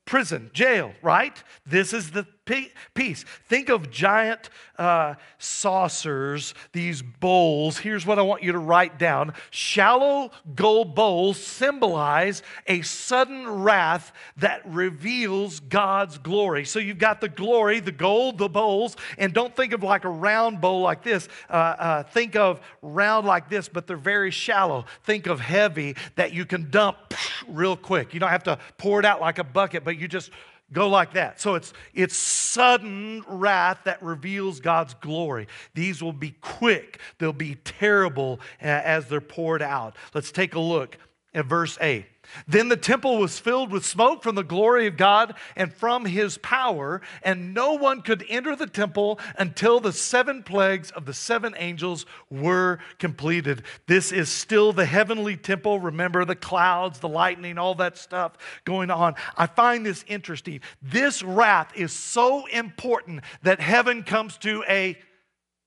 prison, 0.05 0.51
jail, 0.53 0.93
right? 1.01 1.43
This 1.65 1.95
is 1.95 2.11
the 2.11 2.27
piece. 2.45 3.25
Think 3.49 3.69
of 3.69 3.91
giant 3.91 4.51
uh, 4.79 5.15
saucers, 5.39 6.55
these 6.73 7.03
bowls. 7.03 7.79
Here's 7.79 8.05
what 8.05 8.19
I 8.19 8.23
want 8.23 8.43
you 8.43 8.53
to 8.53 8.59
write 8.59 8.99
down 8.99 9.35
shallow 9.51 10.31
gold 10.55 10.95
bowls 10.95 11.39
symbolize 11.39 12.43
a 12.67 12.83
sudden 12.83 13.49
wrath 13.49 14.13
that 14.37 14.63
reveals 14.67 15.61
God's 15.61 16.19
glory. 16.19 16.65
So 16.65 16.79
you've 16.79 16.99
got 16.99 17.21
the 17.21 17.29
glory, 17.29 17.81
the 17.81 17.93
gold, 17.93 18.39
the 18.39 18.49
bowls, 18.49 18.97
and 19.19 19.33
don't 19.33 19.55
think 19.55 19.73
of 19.73 19.83
like 19.83 20.05
a 20.05 20.11
round 20.11 20.61
bowl 20.61 20.81
like 20.81 21.03
this. 21.03 21.29
Uh, 21.49 21.53
uh, 21.53 22.03
think 22.03 22.37
of 22.37 22.61
round 22.83 23.27
like 23.27 23.49
this, 23.49 23.69
but 23.69 23.87
they're 23.87 23.97
very 23.97 24.31
shallow. 24.31 24.85
Think 25.05 25.27
of 25.27 25.41
heavy 25.41 25.97
that 26.17 26.33
you 26.33 26.45
can 26.45 26.71
dump 26.71 27.15
real 27.49 27.77
quick. 27.77 28.13
You 28.13 28.21
don't 28.21 28.31
have 28.31 28.45
to 28.45 28.59
pour 28.79 28.99
it 28.99 29.07
out 29.07 29.21
like 29.21 29.39
a 29.39 29.45
bucket, 29.45 29.85
but 29.85 29.99
you 29.99 30.09
just 30.09 30.31
go 30.73 30.89
like 30.89 31.15
that. 31.15 31.41
So 31.41 31.55
it's 31.55 31.73
it's 31.93 32.17
sudden 32.17 33.25
wrath 33.29 33.81
that 33.85 34.03
reveals 34.03 34.61
God's 34.61 34.95
glory. 34.95 35.47
These 35.75 36.03
will 36.03 36.13
be 36.13 36.35
quick. 36.41 37.01
They'll 37.19 37.33
be 37.33 37.57
terrible 37.57 38.41
uh, 38.63 38.67
as 38.67 39.07
they're 39.07 39.21
poured 39.21 39.63
out. 39.63 39.97
Let's 40.15 40.33
take 40.33 40.55
a 40.55 40.61
look 40.61 40.99
at 41.35 41.47
verse 41.47 41.79
8. 41.81 42.07
Then 42.47 42.69
the 42.69 42.77
temple 42.77 43.19
was 43.19 43.39
filled 43.39 43.71
with 43.71 43.85
smoke 43.85 44.23
from 44.23 44.35
the 44.35 44.43
glory 44.43 44.87
of 44.87 44.97
God 44.97 45.35
and 45.57 45.73
from 45.73 46.05
his 46.05 46.39
power, 46.39 47.01
and 47.23 47.55
no 47.55 47.73
one 47.75 48.03
could 48.03 48.25
enter 48.29 48.57
the 48.57 48.67
temple 48.67 49.19
until 49.39 49.81
the 49.81 49.93
seven 49.93 50.43
plagues 50.43 50.91
of 50.91 51.07
the 51.07 51.15
seven 51.15 51.55
angels 51.59 52.07
were 52.31 52.79
completed. 52.99 53.63
This 53.87 54.13
is 54.13 54.29
still 54.29 54.73
the 54.73 54.87
heavenly 54.87 55.37
temple. 55.37 55.81
Remember 55.81 56.25
the 56.25 56.37
clouds, 56.37 56.99
the 56.99 57.09
lightning, 57.09 57.59
all 57.59 57.75
that 57.77 57.99
stuff 57.99 58.33
going 58.65 58.91
on. 58.91 59.15
I 59.37 59.47
find 59.47 59.85
this 59.85 60.05
interesting. 60.09 60.61
This 60.83 61.23
wrath 61.23 61.73
is 61.77 61.93
so 61.93 62.47
important 62.47 63.23
that 63.43 63.61
heaven 63.61 64.03
comes 64.03 64.37
to 64.39 64.65
a 64.69 64.99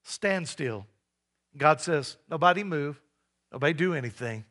standstill. 0.03 0.85
God 1.57 1.81
says, 1.81 2.17
Nobody 2.29 2.63
move, 2.63 3.01
nobody 3.51 3.73
do 3.73 3.93
anything. 3.93 4.45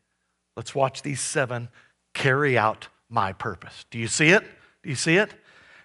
Let's 0.57 0.75
watch 0.75 1.03
these 1.03 1.21
seven 1.21 1.69
carry 2.17 2.57
out 2.57 2.89
my 3.11 3.33
purpose. 3.33 3.85
Do 3.91 3.99
you 3.99 4.09
see 4.09 4.31
it? 4.31 4.43
Do 4.83 4.89
you 4.89 4.97
see 4.97 5.17
it? 5.17 5.33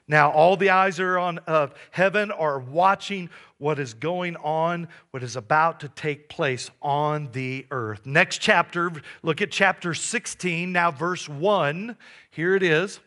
Now, 0.07 0.31
all 0.31 0.57
the 0.57 0.71
eyes 0.71 0.99
are 0.99 1.19
on 1.19 1.39
uh, 1.45 1.67
heaven 1.91 2.31
are 2.31 2.59
watching 2.59 3.29
what 3.59 3.79
is 3.79 3.93
going 3.93 4.35
on, 4.37 4.87
what 5.11 5.23
is 5.23 5.35
about 5.35 5.81
to 5.81 5.89
take 5.89 6.29
place 6.29 6.71
on 6.81 7.29
the 7.33 7.65
earth. 7.69 8.05
Next 8.05 8.39
chapter, 8.39 8.91
look 9.21 9.41
at 9.41 9.51
chapter 9.51 9.93
16, 9.93 10.71
now 10.71 10.89
verse 10.89 11.29
1. 11.29 11.95
Here 12.31 12.55
it 12.55 12.63
is. 12.63 12.99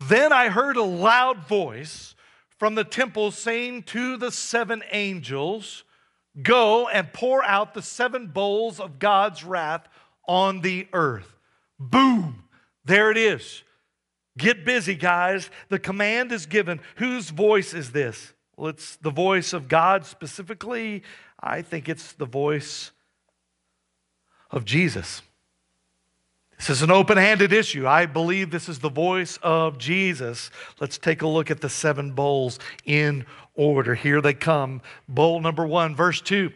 Then 0.00 0.32
I 0.32 0.48
heard 0.48 0.76
a 0.76 0.82
loud 0.82 1.46
voice 1.46 2.14
from 2.58 2.74
the 2.74 2.84
temple 2.84 3.30
saying 3.30 3.82
to 3.84 4.16
the 4.16 4.30
seven 4.30 4.82
angels, 4.92 5.84
Go 6.42 6.88
and 6.88 7.12
pour 7.12 7.44
out 7.44 7.74
the 7.74 7.82
seven 7.82 8.28
bowls 8.28 8.80
of 8.80 8.98
God's 8.98 9.44
wrath 9.44 9.86
on 10.26 10.62
the 10.62 10.88
earth. 10.92 11.33
Boom, 11.78 12.44
there 12.84 13.10
it 13.10 13.16
is. 13.16 13.62
Get 14.36 14.64
busy, 14.64 14.94
guys. 14.94 15.50
The 15.68 15.78
command 15.78 16.32
is 16.32 16.46
given. 16.46 16.80
Whose 16.96 17.30
voice 17.30 17.72
is 17.72 17.92
this? 17.92 18.32
Well, 18.56 18.70
it's 18.70 18.96
the 18.96 19.10
voice 19.10 19.52
of 19.52 19.68
God 19.68 20.04
specifically. 20.04 21.02
I 21.40 21.62
think 21.62 21.88
it's 21.88 22.12
the 22.12 22.26
voice 22.26 22.90
of 24.50 24.64
Jesus. 24.64 25.22
This 26.58 26.70
is 26.70 26.82
an 26.82 26.90
open 26.90 27.18
handed 27.18 27.52
issue. 27.52 27.86
I 27.86 28.06
believe 28.06 28.50
this 28.50 28.68
is 28.68 28.78
the 28.78 28.88
voice 28.88 29.38
of 29.42 29.76
Jesus. 29.76 30.50
Let's 30.80 30.98
take 30.98 31.22
a 31.22 31.26
look 31.26 31.50
at 31.50 31.60
the 31.60 31.68
seven 31.68 32.12
bowls 32.12 32.58
in 32.84 33.26
order. 33.54 33.94
Here 33.94 34.20
they 34.20 34.34
come. 34.34 34.80
Bowl 35.08 35.40
number 35.40 35.66
one, 35.66 35.94
verse 35.94 36.20
two. 36.20 36.52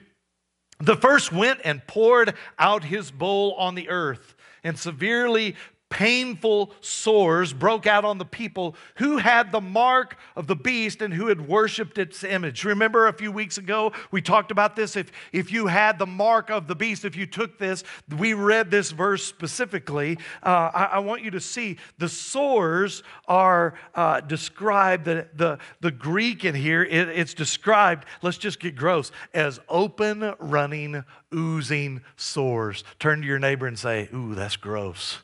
The 0.81 0.97
first 0.97 1.33
went 1.33 1.61
and 1.65 1.85
poured 1.87 2.35
out 2.59 2.85
his 2.85 3.11
bowl 3.11 3.55
on 3.55 3.75
the 3.75 3.89
earth 3.89 4.37
and 4.65 4.79
severely 4.79 5.55
painful 5.91 6.71
sores 6.81 7.53
broke 7.53 7.87
out 7.87 8.05
on 8.05 8.19
the 8.19 8.25
people 8.25 8.77
who 8.97 9.19
had 9.19 9.53
the 9.53 9.61
mark 9.61 10.17
of 10.37 10.47
the 10.47 10.57
beast 10.57 11.01
and 11.01 11.15
who 11.15 11.29
had 11.29 11.49
worshiped 11.49 11.99
its 11.99 12.23
image. 12.25 12.65
Remember 12.65 13.07
a 13.07 13.13
few 13.13 13.33
weeks 13.33 13.59
ago 13.59 13.93
we 14.11 14.21
talked 14.21 14.51
about 14.51 14.77
this? 14.77 14.97
If, 14.97 15.11
if 15.33 15.51
you 15.51 15.67
had 15.67 15.99
the 15.99 16.07
mark 16.07 16.51
of 16.51 16.67
the 16.67 16.75
beast, 16.75 17.05
if 17.05 17.17
you 17.17 17.27
took 17.27 17.59
this, 17.59 17.85
we 18.19 18.35
read 18.35 18.71
this 18.71 18.91
verse 18.91 19.25
specifically. 19.25 20.19
Uh, 20.43 20.71
I, 20.75 20.85
I, 20.93 20.99
want 20.99 21.23
you 21.23 21.31
to 21.31 21.41
see 21.41 21.79
the 21.99 22.09
sores 22.09 23.03
are 23.27 23.75
uh, 23.95 24.21
described, 24.21 25.07
the, 25.07 25.27
the, 25.35 25.59
the 25.81 25.91
Greek 25.91 26.45
in 26.45 26.55
here, 26.55 26.85
it, 26.85 27.09
it's 27.09 27.35
described, 27.35 28.05
let's 28.23 28.39
just 28.39 28.61
get 28.61 28.77
gross, 28.77 29.11
as 29.33 29.59
open 29.69 30.35
running, 30.39 31.03
oozing 31.35 32.03
sores. 32.17 32.85
Turn 32.99 33.23
to 33.23 33.27
your 33.27 33.39
neighbor 33.39 33.67
and 33.67 33.79
say, 33.79 34.09
Ooh, 34.13 34.35
that's 34.35 34.57
gross. 34.57 35.19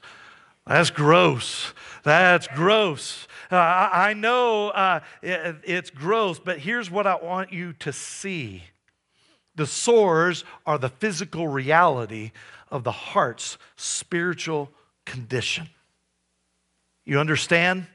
That's 0.66 0.90
gross. 0.90 1.74
That's 2.04 2.46
gross. 2.48 3.28
Uh, 3.50 3.56
I, 3.56 4.14
know 4.14 4.70
uh, 4.70 5.00
it, 5.22 5.56
it's 5.64 5.90
gross, 5.90 6.38
but 6.38 6.58
here's 6.58 6.90
what 6.90 7.06
I 7.06 7.16
want 7.16 7.52
you 7.52 7.74
to 7.74 7.92
see 7.92 8.64
the 9.56 9.66
sores 9.66 10.44
are 10.66 10.78
the 10.78 10.88
physical 10.88 11.46
reality 11.46 12.32
of 12.70 12.82
the 12.82 12.90
heart's 12.90 13.56
spiritual 13.76 14.70
condition. 15.04 15.68
You 17.04 17.20
understand? 17.20 17.86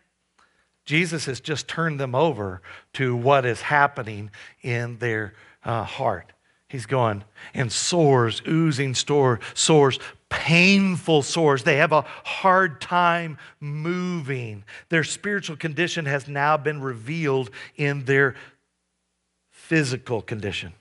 Jesus 0.86 1.26
has 1.26 1.40
just 1.40 1.68
turned 1.68 2.00
them 2.00 2.16
over 2.16 2.62
to 2.94 3.16
what 3.16 3.46
is 3.46 3.62
happening 3.62 4.32
in 4.62 4.98
their 5.00 5.34
uh, 5.64 5.84
heart. 5.84 6.32
He's 6.68 6.86
going, 6.86 7.24
and 7.54 7.72
sores, 7.72 8.42
oozing 8.48 8.96
store, 8.96 9.40
sores, 9.54 10.00
painful 10.30 11.24
sores. 11.24 11.64
They 11.64 11.78
have 11.78 11.92
a 11.92 12.06
hard 12.24 12.80
time 12.82 13.38
moving. 13.60 14.64
Their 14.90 15.04
spiritual 15.04 15.58
condition 15.58 16.06
has 16.06 16.28
now 16.28 16.58
been 16.58 16.82
revealed 16.82 17.50
in 17.76 18.06
their 18.06 18.36
physical 19.50 20.22
condition. 20.22 20.74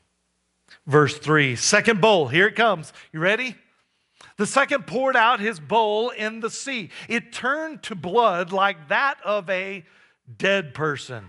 Verse 0.87 1.19
3, 1.19 1.57
second 1.57 2.01
bowl, 2.01 2.29
here 2.29 2.47
it 2.47 2.57
comes. 2.57 2.93
You 3.13 3.21
ready? 3.21 3.57
The 4.37 4.47
second 4.47 4.87
poured 4.87 5.17
out 5.17 5.41
his 5.41 5.61
bowl 5.61 6.11
in 6.11 6.41
the 6.41 6.51
sea. 6.51 6.91
It 7.09 7.33
turned 7.33 7.83
to 7.85 7.95
blood 7.95 8.53
like 8.53 8.89
that 8.89 9.19
of 9.25 9.51
a 9.51 9.85
dead 10.37 10.75
person, 10.75 11.25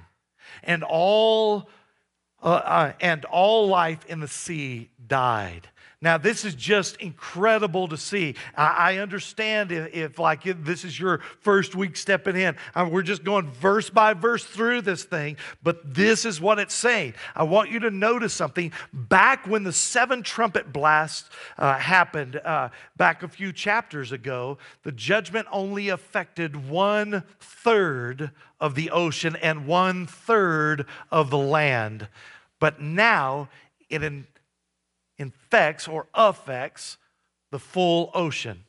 and 0.64 0.84
all 0.84 1.70
uh, 2.42 2.48
uh, 2.48 2.94
and 3.02 3.26
all 3.26 3.68
life 3.68 4.06
in 4.06 4.20
the 4.20 4.28
sea 4.28 4.90
died. 5.06 5.68
Now, 6.02 6.18
this 6.18 6.46
is 6.46 6.56
just 6.56 6.96
incredible 7.02 7.90
to 7.90 7.98
see. 7.98 8.36
I, 8.56 8.94
I 8.94 8.98
understand 9.00 9.74
if, 9.74 9.94
if 9.94 10.18
like, 10.18 10.46
if 10.46 10.64
this 10.64 10.86
is 10.86 10.98
your 10.98 11.20
first 11.42 11.76
week 11.76 11.98
stepping 11.98 12.38
in. 12.38 12.56
Uh, 12.74 12.88
we're 12.90 13.02
just 13.02 13.26
going 13.26 13.52
verse 13.52 13.90
by 13.90 14.14
verse 14.14 14.46
through 14.46 14.84
this 14.84 15.04
thing, 15.04 15.36
but 15.62 15.94
this 15.94 16.24
is 16.24 16.40
what 16.40 16.58
it's 16.58 16.74
saying. 16.74 17.16
I 17.36 17.44
want 17.44 17.70
you 17.70 17.80
to 17.82 17.92
notice 17.92 18.34
something. 18.34 18.72
Back 18.94 19.46
when 19.46 19.64
the 19.64 19.74
seven 19.74 20.24
trumpet 20.24 20.72
blasts 20.72 21.30
uh, 21.58 21.78
happened, 21.78 22.38
uh, 22.38 22.70
back 22.96 23.22
a 23.22 23.28
few 23.28 23.52
chapters 23.52 24.14
ago, 24.14 24.58
the 24.84 24.94
judgment 24.94 25.50
only 25.52 25.90
affected 25.90 26.70
one 26.70 27.24
third 27.42 28.32
of 28.62 28.76
the 28.76 28.90
ocean 28.92 29.36
and 29.36 29.68
one 29.68 30.08
third 30.08 30.86
of 31.12 31.30
the 31.30 31.38
land. 31.38 32.08
But 32.62 32.82
now 32.82 33.50
it 33.90 34.02
in, 34.02 34.28
infects 35.20 35.88
or 35.88 36.08
affects 36.16 36.98
the 37.52 37.60
full 37.60 38.10
ocean. 38.16 38.64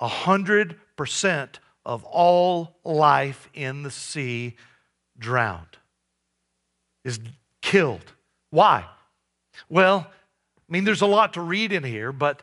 A 0.00 0.08
hundred 0.08 0.76
percent 0.96 1.60
of 1.84 2.04
all 2.04 2.76
life 2.84 3.48
in 3.54 3.82
the 3.82 3.90
sea 3.90 4.56
drowned, 5.18 5.78
is 7.04 7.20
killed. 7.60 8.12
Why? 8.50 8.84
Well, 9.68 10.06
I 10.08 10.72
mean, 10.72 10.84
there's 10.84 11.02
a 11.02 11.06
lot 11.06 11.34
to 11.34 11.40
read 11.40 11.72
in 11.72 11.84
here, 11.84 12.12
but 12.12 12.42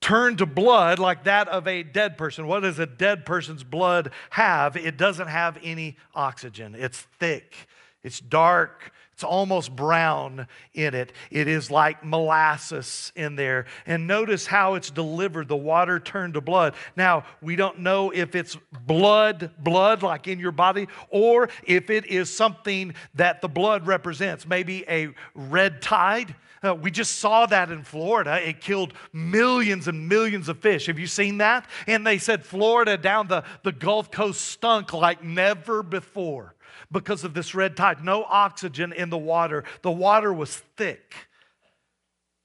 turn 0.00 0.36
to 0.36 0.46
blood 0.46 0.98
like 0.98 1.24
that 1.24 1.48
of 1.48 1.66
a 1.66 1.82
dead 1.82 2.18
person. 2.18 2.46
What 2.46 2.60
does 2.60 2.78
a 2.78 2.86
dead 2.86 3.24
person's 3.24 3.64
blood 3.64 4.10
have? 4.30 4.76
It 4.76 4.96
doesn't 4.96 5.28
have 5.28 5.58
any 5.62 5.96
oxygen. 6.14 6.74
It's 6.74 7.00
thick, 7.18 7.54
it's 8.02 8.20
dark, 8.20 8.92
it's 9.16 9.24
almost 9.24 9.74
brown 9.74 10.46
in 10.74 10.94
it. 10.94 11.10
It 11.30 11.48
is 11.48 11.70
like 11.70 12.04
molasses 12.04 13.12
in 13.16 13.34
there. 13.34 13.64
And 13.86 14.06
notice 14.06 14.44
how 14.44 14.74
it's 14.74 14.90
delivered. 14.90 15.48
The 15.48 15.56
water 15.56 15.98
turned 15.98 16.34
to 16.34 16.42
blood. 16.42 16.74
Now, 16.96 17.24
we 17.40 17.56
don't 17.56 17.78
know 17.78 18.10
if 18.10 18.34
it's 18.34 18.58
blood, 18.86 19.52
blood 19.58 20.02
like 20.02 20.28
in 20.28 20.38
your 20.38 20.52
body, 20.52 20.86
or 21.08 21.48
if 21.64 21.88
it 21.88 22.04
is 22.08 22.28
something 22.28 22.94
that 23.14 23.40
the 23.40 23.48
blood 23.48 23.86
represents. 23.86 24.46
Maybe 24.46 24.84
a 24.86 25.08
red 25.34 25.80
tide. 25.80 26.34
Uh, 26.62 26.74
we 26.74 26.90
just 26.90 27.18
saw 27.18 27.46
that 27.46 27.70
in 27.70 27.84
Florida. 27.84 28.46
It 28.46 28.60
killed 28.60 28.92
millions 29.14 29.88
and 29.88 30.10
millions 30.10 30.50
of 30.50 30.58
fish. 30.58 30.88
Have 30.88 30.98
you 30.98 31.06
seen 31.06 31.38
that? 31.38 31.66
And 31.86 32.06
they 32.06 32.18
said 32.18 32.44
Florida 32.44 32.98
down 32.98 33.28
the, 33.28 33.44
the 33.62 33.72
Gulf 33.72 34.10
Coast 34.10 34.42
stunk 34.42 34.92
like 34.92 35.24
never 35.24 35.82
before 35.82 36.55
because 36.90 37.24
of 37.24 37.34
this 37.34 37.54
red 37.54 37.76
tide. 37.76 38.04
No 38.04 38.24
oxygen 38.24 38.92
in 38.92 39.10
the 39.10 39.18
water. 39.18 39.64
The 39.82 39.90
water 39.90 40.32
was 40.32 40.56
thick. 40.76 41.14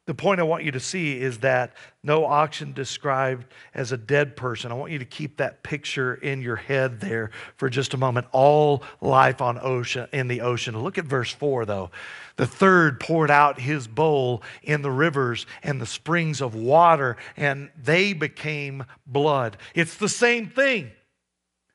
The 0.07 0.15
point 0.15 0.39
I 0.39 0.43
want 0.43 0.63
you 0.63 0.71
to 0.71 0.79
see 0.79 1.21
is 1.21 1.37
that 1.39 1.73
no 2.03 2.25
oxygen 2.25 2.73
described 2.73 3.45
as 3.75 3.91
a 3.91 3.97
dead 3.97 4.35
person. 4.35 4.71
I 4.71 4.75
want 4.75 4.91
you 4.91 4.97
to 4.97 5.05
keep 5.05 5.37
that 5.37 5.61
picture 5.61 6.15
in 6.15 6.41
your 6.41 6.55
head 6.55 6.99
there 6.99 7.29
for 7.55 7.69
just 7.69 7.93
a 7.93 7.97
moment. 7.97 8.25
All 8.31 8.83
life 8.99 9.41
on 9.41 9.59
ocean 9.61 10.07
in 10.11 10.27
the 10.27 10.41
ocean. 10.41 10.77
Look 10.81 10.97
at 10.97 11.05
verse 11.05 11.31
4 11.31 11.65
though. 11.65 11.91
The 12.35 12.47
third 12.47 12.99
poured 12.99 13.29
out 13.29 13.59
his 13.59 13.87
bowl 13.87 14.41
in 14.63 14.81
the 14.81 14.91
rivers 14.91 15.45
and 15.61 15.79
the 15.79 15.85
springs 15.85 16.41
of 16.41 16.55
water 16.55 17.15
and 17.37 17.69
they 17.81 18.13
became 18.13 18.85
blood. 19.05 19.55
It's 19.75 19.95
the 19.95 20.09
same 20.09 20.49
thing. 20.49 20.91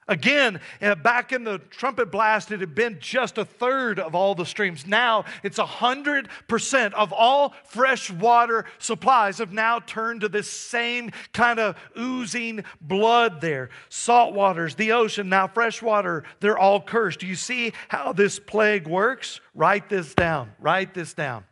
Again, 0.08 0.60
uh, 0.80 0.94
back 0.94 1.32
in 1.32 1.42
the 1.42 1.58
trumpet 1.58 2.12
blast, 2.12 2.52
it 2.52 2.60
had 2.60 2.76
been 2.76 2.98
just 3.00 3.38
a 3.38 3.44
third 3.44 3.98
of 3.98 4.14
all 4.14 4.36
the 4.36 4.46
streams. 4.46 4.86
Now 4.86 5.25
it's 5.42 5.58
100% 5.58 6.92
of 6.92 7.12
all 7.12 7.54
fresh 7.64 8.08
water 8.08 8.66
supplies 8.78 9.38
have 9.38 9.52
now 9.52 9.80
turned 9.80 10.20
to 10.20 10.28
this 10.28 10.48
same 10.48 11.10
kind 11.32 11.58
of 11.58 11.76
oozing 11.98 12.64
blood 12.80 13.40
there. 13.40 13.70
Salt 13.88 14.32
waters, 14.32 14.76
the 14.76 14.92
ocean, 14.92 15.28
now 15.28 15.48
fresh 15.48 15.82
water, 15.82 16.22
they're 16.38 16.58
all 16.58 16.80
cursed. 16.80 17.20
Do 17.20 17.26
you 17.26 17.34
see 17.34 17.72
how 17.88 18.12
this 18.12 18.38
plague 18.38 18.86
works? 18.86 19.40
Write 19.54 19.88
this 19.88 20.14
down. 20.14 20.52
Write 20.60 20.94
this 20.94 21.14
down. 21.14 21.44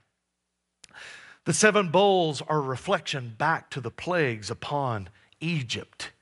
The 1.44 1.52
seven 1.52 1.88
bowls 1.88 2.40
are 2.40 2.58
a 2.58 2.60
reflection 2.60 3.34
back 3.36 3.68
to 3.70 3.80
the 3.80 3.90
plagues 3.90 4.48
upon 4.48 5.08
Egypt. 5.40 6.12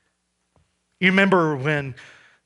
You 0.99 1.09
remember 1.09 1.55
when 1.55 1.95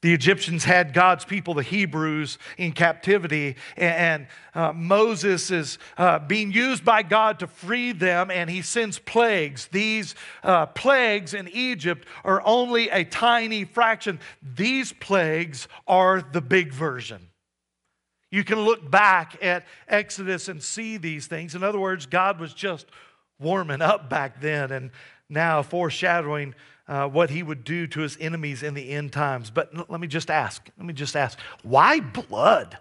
the 0.02 0.14
Egyptians 0.14 0.64
had 0.64 0.94
God's 0.94 1.26
people, 1.26 1.56
the 1.56 1.64
Hebrews, 1.64 2.38
in 2.58 2.72
captivity, 2.72 3.56
and 3.76 4.28
uh, 4.54 4.72
Moses 4.72 5.50
is 5.50 5.80
uh, 5.98 6.20
being 6.20 6.52
used 6.52 6.86
by 6.86 7.02
God 7.02 7.40
to 7.40 7.48
free 7.48 7.94
them, 7.94 8.30
and 8.30 8.48
he 8.48 8.62
sends 8.62 9.00
plagues. 9.00 9.68
These 9.72 10.14
uh, 10.44 10.68
plagues 10.68 11.34
in 11.34 11.48
Egypt 11.48 12.08
are 12.24 12.44
only 12.46 12.90
a 12.90 13.04
tiny 13.04 13.66
fraction. 13.66 14.20
These 14.44 14.94
plagues 14.94 15.68
are 15.88 16.22
the 16.22 16.42
big 16.42 16.72
version. 16.72 17.30
You 18.30 18.44
can 18.44 18.60
look 18.60 18.92
back 18.92 19.38
at 19.42 19.66
Exodus 19.88 20.48
and 20.48 20.62
see 20.62 20.98
these 20.98 21.26
things. 21.26 21.56
In 21.56 21.64
other 21.64 21.80
words, 21.80 22.06
God 22.06 22.40
was 22.40 22.54
just 22.54 22.86
warming 23.40 23.82
up 23.82 24.10
back 24.10 24.42
then, 24.42 24.72
and 24.72 24.92
now 25.30 25.62
foreshadowing 25.62 26.56
uh, 26.88 27.08
what 27.08 27.30
he 27.30 27.44
would 27.44 27.64
do 27.64 27.88
to 27.88 28.02
his 28.02 28.18
enemies 28.20 28.64
in 28.64 28.74
the 28.74 28.90
end 28.92 29.12
times. 29.12 29.50
But 29.50 29.90
let 29.90 30.00
me 30.00 30.08
just 30.08 30.30
ask, 30.30 30.70
let 30.78 30.86
me 30.86 30.94
just 30.94 31.16
ask, 31.16 31.38
why 31.64 32.00
blood? 32.00 32.78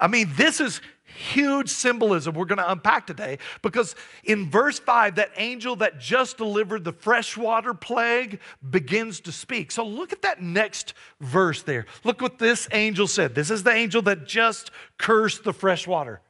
I 0.00 0.08
mean, 0.08 0.30
this 0.36 0.60
is 0.60 0.80
huge 1.04 1.68
symbolism 1.68 2.34
we're 2.34 2.46
going 2.46 2.58
to 2.58 2.72
unpack 2.72 3.06
today 3.06 3.38
because 3.60 3.94
in 4.24 4.50
verse 4.50 4.78
5 4.78 5.16
that 5.16 5.30
angel 5.36 5.76
that 5.76 6.00
just 6.00 6.38
delivered 6.38 6.84
the 6.84 6.92
freshwater 6.92 7.74
plague 7.74 8.40
begins 8.70 9.20
to 9.20 9.30
speak 9.30 9.70
so 9.70 9.84
look 9.84 10.12
at 10.12 10.22
that 10.22 10.40
next 10.40 10.94
verse 11.20 11.62
there 11.62 11.84
look 12.04 12.20
what 12.20 12.38
this 12.38 12.66
angel 12.72 13.06
said 13.06 13.34
this 13.34 13.50
is 13.50 13.62
the 13.62 13.72
angel 13.72 14.00
that 14.00 14.26
just 14.26 14.70
cursed 14.96 15.44
the 15.44 15.52
freshwater 15.52 16.20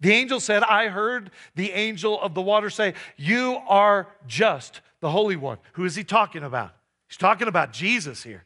the 0.00 0.12
angel 0.12 0.40
said 0.40 0.62
i 0.64 0.88
heard 0.88 1.30
the 1.54 1.72
angel 1.72 2.20
of 2.20 2.34
the 2.34 2.42
water 2.42 2.70
say 2.70 2.94
you 3.16 3.58
are 3.68 4.08
just 4.26 4.80
the 5.00 5.10
Holy 5.10 5.36
One. 5.36 5.58
Who 5.72 5.84
is 5.84 5.94
he 5.94 6.04
talking 6.04 6.42
about? 6.42 6.72
He's 7.08 7.16
talking 7.16 7.48
about 7.48 7.72
Jesus 7.72 8.22
here. 8.22 8.44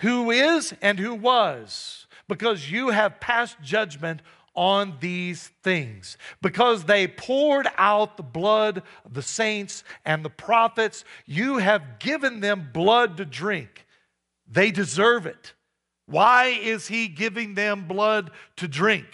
Who 0.00 0.30
is 0.30 0.74
and 0.80 0.98
who 0.98 1.14
was, 1.14 2.06
because 2.28 2.70
you 2.70 2.88
have 2.90 3.20
passed 3.20 3.60
judgment 3.62 4.22
on 4.54 4.96
these 5.00 5.50
things. 5.62 6.16
Because 6.40 6.84
they 6.84 7.06
poured 7.06 7.68
out 7.76 8.16
the 8.16 8.22
blood 8.22 8.82
of 9.04 9.14
the 9.14 9.22
saints 9.22 9.84
and 10.04 10.24
the 10.24 10.30
prophets, 10.30 11.04
you 11.26 11.58
have 11.58 11.98
given 11.98 12.40
them 12.40 12.70
blood 12.72 13.16
to 13.18 13.24
drink. 13.24 13.86
They 14.50 14.70
deserve 14.70 15.26
it. 15.26 15.54
Why 16.06 16.46
is 16.46 16.88
he 16.88 17.06
giving 17.06 17.54
them 17.54 17.86
blood 17.86 18.30
to 18.56 18.66
drink? 18.66 19.06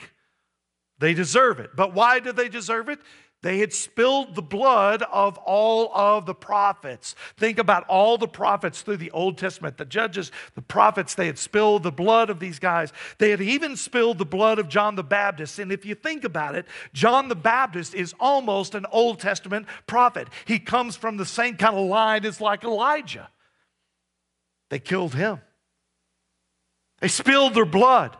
They 0.98 1.14
deserve 1.14 1.60
it. 1.60 1.70
But 1.76 1.94
why 1.94 2.20
do 2.20 2.32
they 2.32 2.48
deserve 2.48 2.88
it? 2.88 3.00
They 3.42 3.58
had 3.58 3.72
spilled 3.72 4.34
the 4.34 4.42
blood 4.42 5.02
of 5.02 5.38
all 5.38 5.94
of 5.94 6.26
the 6.26 6.34
prophets. 6.34 7.14
Think 7.36 7.58
about 7.58 7.84
all 7.86 8.18
the 8.18 8.26
prophets 8.26 8.80
through 8.82 8.96
the 8.96 9.10
Old 9.10 9.38
Testament, 9.38 9.76
the 9.76 9.84
judges, 9.84 10.32
the 10.54 10.62
prophets, 10.62 11.14
they 11.14 11.26
had 11.26 11.38
spilled 11.38 11.82
the 11.82 11.92
blood 11.92 12.30
of 12.30 12.40
these 12.40 12.58
guys. 12.58 12.92
They 13.18 13.30
had 13.30 13.42
even 13.42 13.76
spilled 13.76 14.18
the 14.18 14.24
blood 14.24 14.58
of 14.58 14.68
John 14.68 14.96
the 14.96 15.04
Baptist. 15.04 15.58
And 15.58 15.70
if 15.70 15.84
you 15.84 15.94
think 15.94 16.24
about 16.24 16.56
it, 16.56 16.66
John 16.92 17.28
the 17.28 17.36
Baptist 17.36 17.94
is 17.94 18.14
almost 18.18 18.74
an 18.74 18.86
Old 18.90 19.20
Testament 19.20 19.66
prophet. 19.86 20.28
He 20.46 20.58
comes 20.58 20.96
from 20.96 21.16
the 21.16 21.26
same 21.26 21.56
kind 21.56 21.76
of 21.76 21.86
line 21.86 22.24
as 22.24 22.40
like 22.40 22.64
Elijah. 22.64 23.28
They 24.70 24.78
killed 24.80 25.14
him, 25.14 25.40
they 27.00 27.08
spilled 27.08 27.54
their 27.54 27.66
blood. 27.66 28.16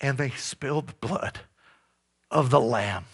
And 0.00 0.18
they 0.18 0.30
spilled 0.30 0.88
the 0.88 1.06
blood 1.06 1.40
of 2.30 2.50
the 2.50 2.60
Lamb. 2.60 3.04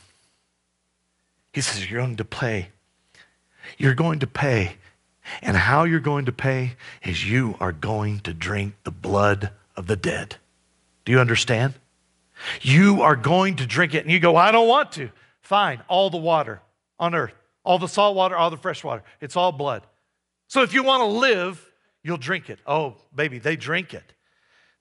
He 1.52 1.60
says, 1.60 1.90
You're 1.90 2.02
going 2.02 2.16
to 2.16 2.24
pay. 2.24 2.68
You're 3.78 3.94
going 3.94 4.18
to 4.20 4.26
pay. 4.26 4.76
And 5.40 5.56
how 5.56 5.84
you're 5.84 6.00
going 6.00 6.26
to 6.26 6.32
pay 6.32 6.76
is 7.02 7.28
you 7.28 7.56
are 7.60 7.72
going 7.72 8.20
to 8.20 8.34
drink 8.34 8.74
the 8.84 8.90
blood 8.90 9.50
of 9.76 9.86
the 9.86 9.96
dead. 9.96 10.36
Do 11.04 11.12
you 11.12 11.20
understand? 11.20 11.74
You 12.60 13.02
are 13.02 13.16
going 13.16 13.56
to 13.56 13.66
drink 13.66 13.94
it. 13.94 14.04
And 14.04 14.10
you 14.10 14.20
go, 14.20 14.36
I 14.36 14.52
don't 14.52 14.68
want 14.68 14.92
to. 14.92 15.10
Fine, 15.40 15.82
all 15.88 16.10
the 16.10 16.18
water 16.18 16.60
on 16.98 17.14
earth, 17.14 17.34
all 17.64 17.78
the 17.78 17.88
salt 17.88 18.16
water, 18.16 18.36
all 18.36 18.50
the 18.50 18.56
fresh 18.56 18.82
water, 18.82 19.02
it's 19.20 19.36
all 19.36 19.52
blood. 19.52 19.86
So 20.48 20.62
if 20.62 20.74
you 20.74 20.82
want 20.82 21.02
to 21.02 21.06
live, 21.06 21.70
you'll 22.02 22.16
drink 22.16 22.50
it. 22.50 22.58
Oh, 22.66 22.96
baby, 23.14 23.38
they 23.38 23.56
drink 23.56 23.94
it. 23.94 24.12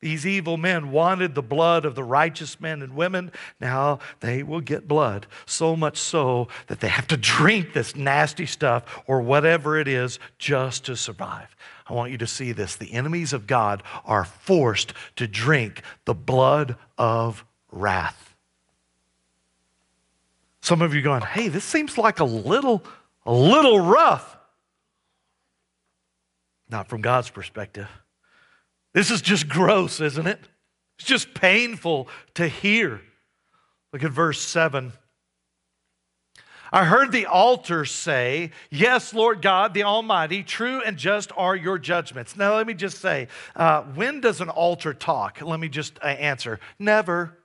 These 0.03 0.27
evil 0.27 0.57
men 0.57 0.91
wanted 0.91 1.33
the 1.33 1.41
blood 1.41 1.85
of 1.85 1.95
the 1.95 2.03
righteous 2.03 2.59
men 2.59 2.81
and 2.81 2.93
women. 2.93 3.31
Now 3.61 3.99
they 4.19 4.43
will 4.43 4.59
get 4.59 4.85
blood. 4.85 5.27
So 5.45 5.77
much 5.77 5.95
so 5.95 6.49
that 6.67 6.81
they 6.81 6.89
have 6.89 7.07
to 7.07 7.15
drink 7.15 7.71
this 7.71 7.95
nasty 7.95 8.45
stuff 8.45 9.01
or 9.07 9.21
whatever 9.21 9.79
it 9.79 9.87
is 9.87 10.19
just 10.37 10.83
to 10.87 10.97
survive. 10.97 11.55
I 11.87 11.93
want 11.93 12.11
you 12.11 12.17
to 12.17 12.27
see 12.27 12.51
this. 12.51 12.75
The 12.75 12.91
enemies 12.91 13.31
of 13.31 13.47
God 13.47 13.81
are 14.03 14.25
forced 14.25 14.91
to 15.15 15.25
drink 15.25 15.81
the 16.03 16.13
blood 16.13 16.75
of 16.97 17.45
wrath. 17.71 18.35
Some 20.59 20.81
of 20.81 20.93
you 20.93 21.01
going, 21.01 21.21
hey, 21.21 21.47
this 21.47 21.63
seems 21.63 21.97
like 21.97 22.19
a 22.19 22.25
little, 22.25 22.83
a 23.25 23.33
little 23.33 23.79
rough. 23.79 24.37
Not 26.69 26.89
from 26.89 26.99
God's 26.99 27.29
perspective. 27.29 27.87
This 28.93 29.12
is 29.12 29.21
just 29.21 29.47
gross, 29.47 29.99
isn't 29.99 30.27
it? 30.27 30.39
It's 30.99 31.08
just 31.08 31.34
painful 31.34 32.08
to 32.36 32.47
hear. 32.47 33.01
Look 33.91 34.03
at 34.03 34.12
verse 34.12 34.41
7. 34.41 34.93
I 36.71 36.86
heard 36.86 37.12
the 37.12 37.27
altar 37.27 37.86
say, 37.86 38.49
Yes, 38.71 39.13
Lord 39.13 39.43
God, 39.43 39.75
the 39.75 39.84
Almighty, 39.84 40.41
true 40.41 40.82
and 40.84 40.97
just 40.97 41.32
are 41.38 41.56
your 41.56 41.77
judgments. 41.77 42.36
Now, 42.36 42.56
let 42.56 42.65
me 42.65 42.73
just 42.73 42.99
say, 42.99 43.27
uh, 43.56 43.84
when 43.84 44.21
does 44.21 44.41
an 44.41 44.49
altar 44.49 44.93
talk? 44.93 45.39
Let 45.41 45.60
me 45.60 45.69
just 45.69 45.99
uh, 46.01 46.08
answer 46.08 46.60
never. 46.79 47.38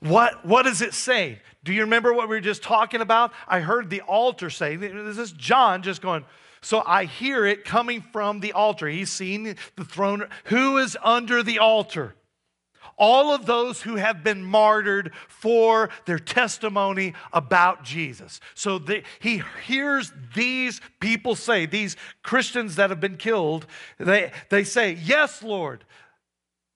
What, 0.00 0.44
what 0.44 0.64
does 0.64 0.82
it 0.82 0.92
say? 0.92 1.40
Do 1.62 1.72
you 1.72 1.82
remember 1.82 2.12
what 2.12 2.28
we 2.28 2.36
were 2.36 2.40
just 2.40 2.62
talking 2.62 3.00
about? 3.00 3.32
I 3.46 3.60
heard 3.60 3.90
the 3.90 4.02
altar 4.02 4.50
say, 4.50 4.76
this 4.76 5.18
is 5.18 5.32
John 5.32 5.82
just 5.82 6.02
going, 6.02 6.24
so 6.60 6.82
I 6.84 7.04
hear 7.04 7.46
it 7.46 7.64
coming 7.64 8.00
from 8.00 8.40
the 8.40 8.52
altar. 8.52 8.88
He's 8.88 9.12
seen 9.12 9.56
the 9.76 9.84
throne. 9.84 10.28
Who 10.44 10.78
is 10.78 10.96
under 11.02 11.42
the 11.42 11.58
altar? 11.58 12.14
All 12.98 13.34
of 13.34 13.44
those 13.44 13.82
who 13.82 13.96
have 13.96 14.24
been 14.24 14.42
martyred 14.42 15.12
for 15.28 15.90
their 16.06 16.18
testimony 16.18 17.14
about 17.32 17.84
Jesus. 17.84 18.40
So 18.54 18.78
the, 18.78 19.02
he 19.20 19.42
hears 19.66 20.12
these 20.34 20.80
people 20.98 21.34
say, 21.34 21.66
these 21.66 21.96
Christians 22.22 22.76
that 22.76 22.90
have 22.90 23.00
been 23.00 23.18
killed, 23.18 23.66
they, 23.98 24.32
they 24.48 24.64
say, 24.64 24.92
Yes, 24.92 25.42
Lord, 25.42 25.84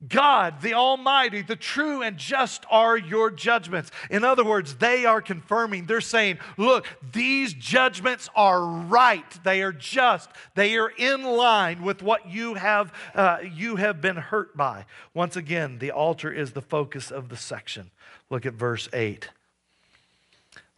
God, 0.08 0.62
the 0.62 0.72
Almighty, 0.72 1.42
the 1.42 1.56
true 1.56 2.00
and 2.00 2.16
just 2.16 2.64
are 2.70 2.96
your 2.96 3.30
judgments. 3.30 3.90
In 4.08 4.24
other 4.24 4.44
words, 4.44 4.76
they 4.76 5.04
are 5.04 5.20
confirming, 5.20 5.84
they're 5.84 6.00
saying, 6.00 6.38
look, 6.56 6.86
these 7.12 7.52
judgments 7.52 8.30
are 8.34 8.64
right. 8.64 9.26
They 9.44 9.60
are 9.60 9.72
just. 9.72 10.30
They 10.54 10.78
are 10.78 10.90
in 10.96 11.22
line 11.22 11.82
with 11.82 12.02
what 12.02 12.30
you 12.30 12.54
have, 12.54 12.94
uh, 13.14 13.38
you 13.54 13.76
have 13.76 14.00
been 14.00 14.16
hurt 14.16 14.56
by. 14.56 14.86
Once 15.12 15.36
again, 15.36 15.78
the 15.78 15.90
altar 15.90 16.32
is 16.32 16.52
the 16.52 16.62
focus 16.62 17.10
of 17.10 17.28
the 17.28 17.36
section. 17.36 17.90
Look 18.30 18.46
at 18.46 18.54
verse 18.54 18.88
8. 18.94 19.28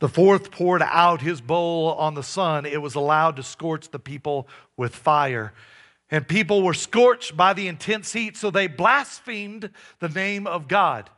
The 0.00 0.08
fourth 0.08 0.50
poured 0.50 0.82
out 0.82 1.20
his 1.20 1.40
bowl 1.40 1.92
on 1.92 2.14
the 2.14 2.24
sun. 2.24 2.66
It 2.66 2.82
was 2.82 2.96
allowed 2.96 3.36
to 3.36 3.44
scorch 3.44 3.88
the 3.88 4.00
people 4.00 4.48
with 4.76 4.96
fire 4.96 5.52
and 6.12 6.28
people 6.28 6.62
were 6.62 6.74
scorched 6.74 7.38
by 7.38 7.54
the 7.54 7.66
intense 7.66 8.12
heat, 8.12 8.36
so 8.36 8.50
they 8.50 8.66
blasphemed 8.66 9.70
the 9.98 10.10
name 10.10 10.46
of 10.46 10.68
God, 10.68 11.08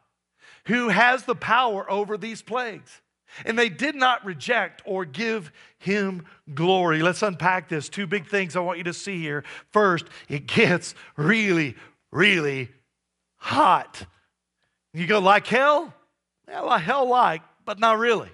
who 0.67 0.89
has 0.89 1.25
the 1.25 1.35
power 1.35 1.91
over 1.91 2.17
these 2.17 2.43
plagues. 2.43 3.03
And 3.45 3.59
they 3.59 3.69
did 3.69 3.97
not 3.97 4.25
reject 4.25 4.83
or 4.85 5.05
give 5.05 5.51
him 5.79 6.25
glory. 6.55 7.03
Let's 7.03 7.23
unpack 7.23 7.69
this. 7.69 7.89
Two 7.89 8.07
big 8.07 8.29
things 8.29 8.55
I 8.55 8.61
want 8.61 8.79
you 8.79 8.85
to 8.85 8.95
see 8.95 9.19
here. 9.19 9.43
First, 9.73 10.07
it 10.29 10.47
gets 10.47 10.95
really, 11.17 11.75
really 12.13 12.69
hot. 13.35 14.07
You 14.93 15.09
go, 15.09 15.19
like 15.19 15.49
hell? 15.49 15.93
Yeah, 16.49 16.61
like 16.61 16.83
hell 16.83 17.09
like, 17.09 17.43
but 17.65 17.81
not 17.81 17.99
really. 17.99 18.31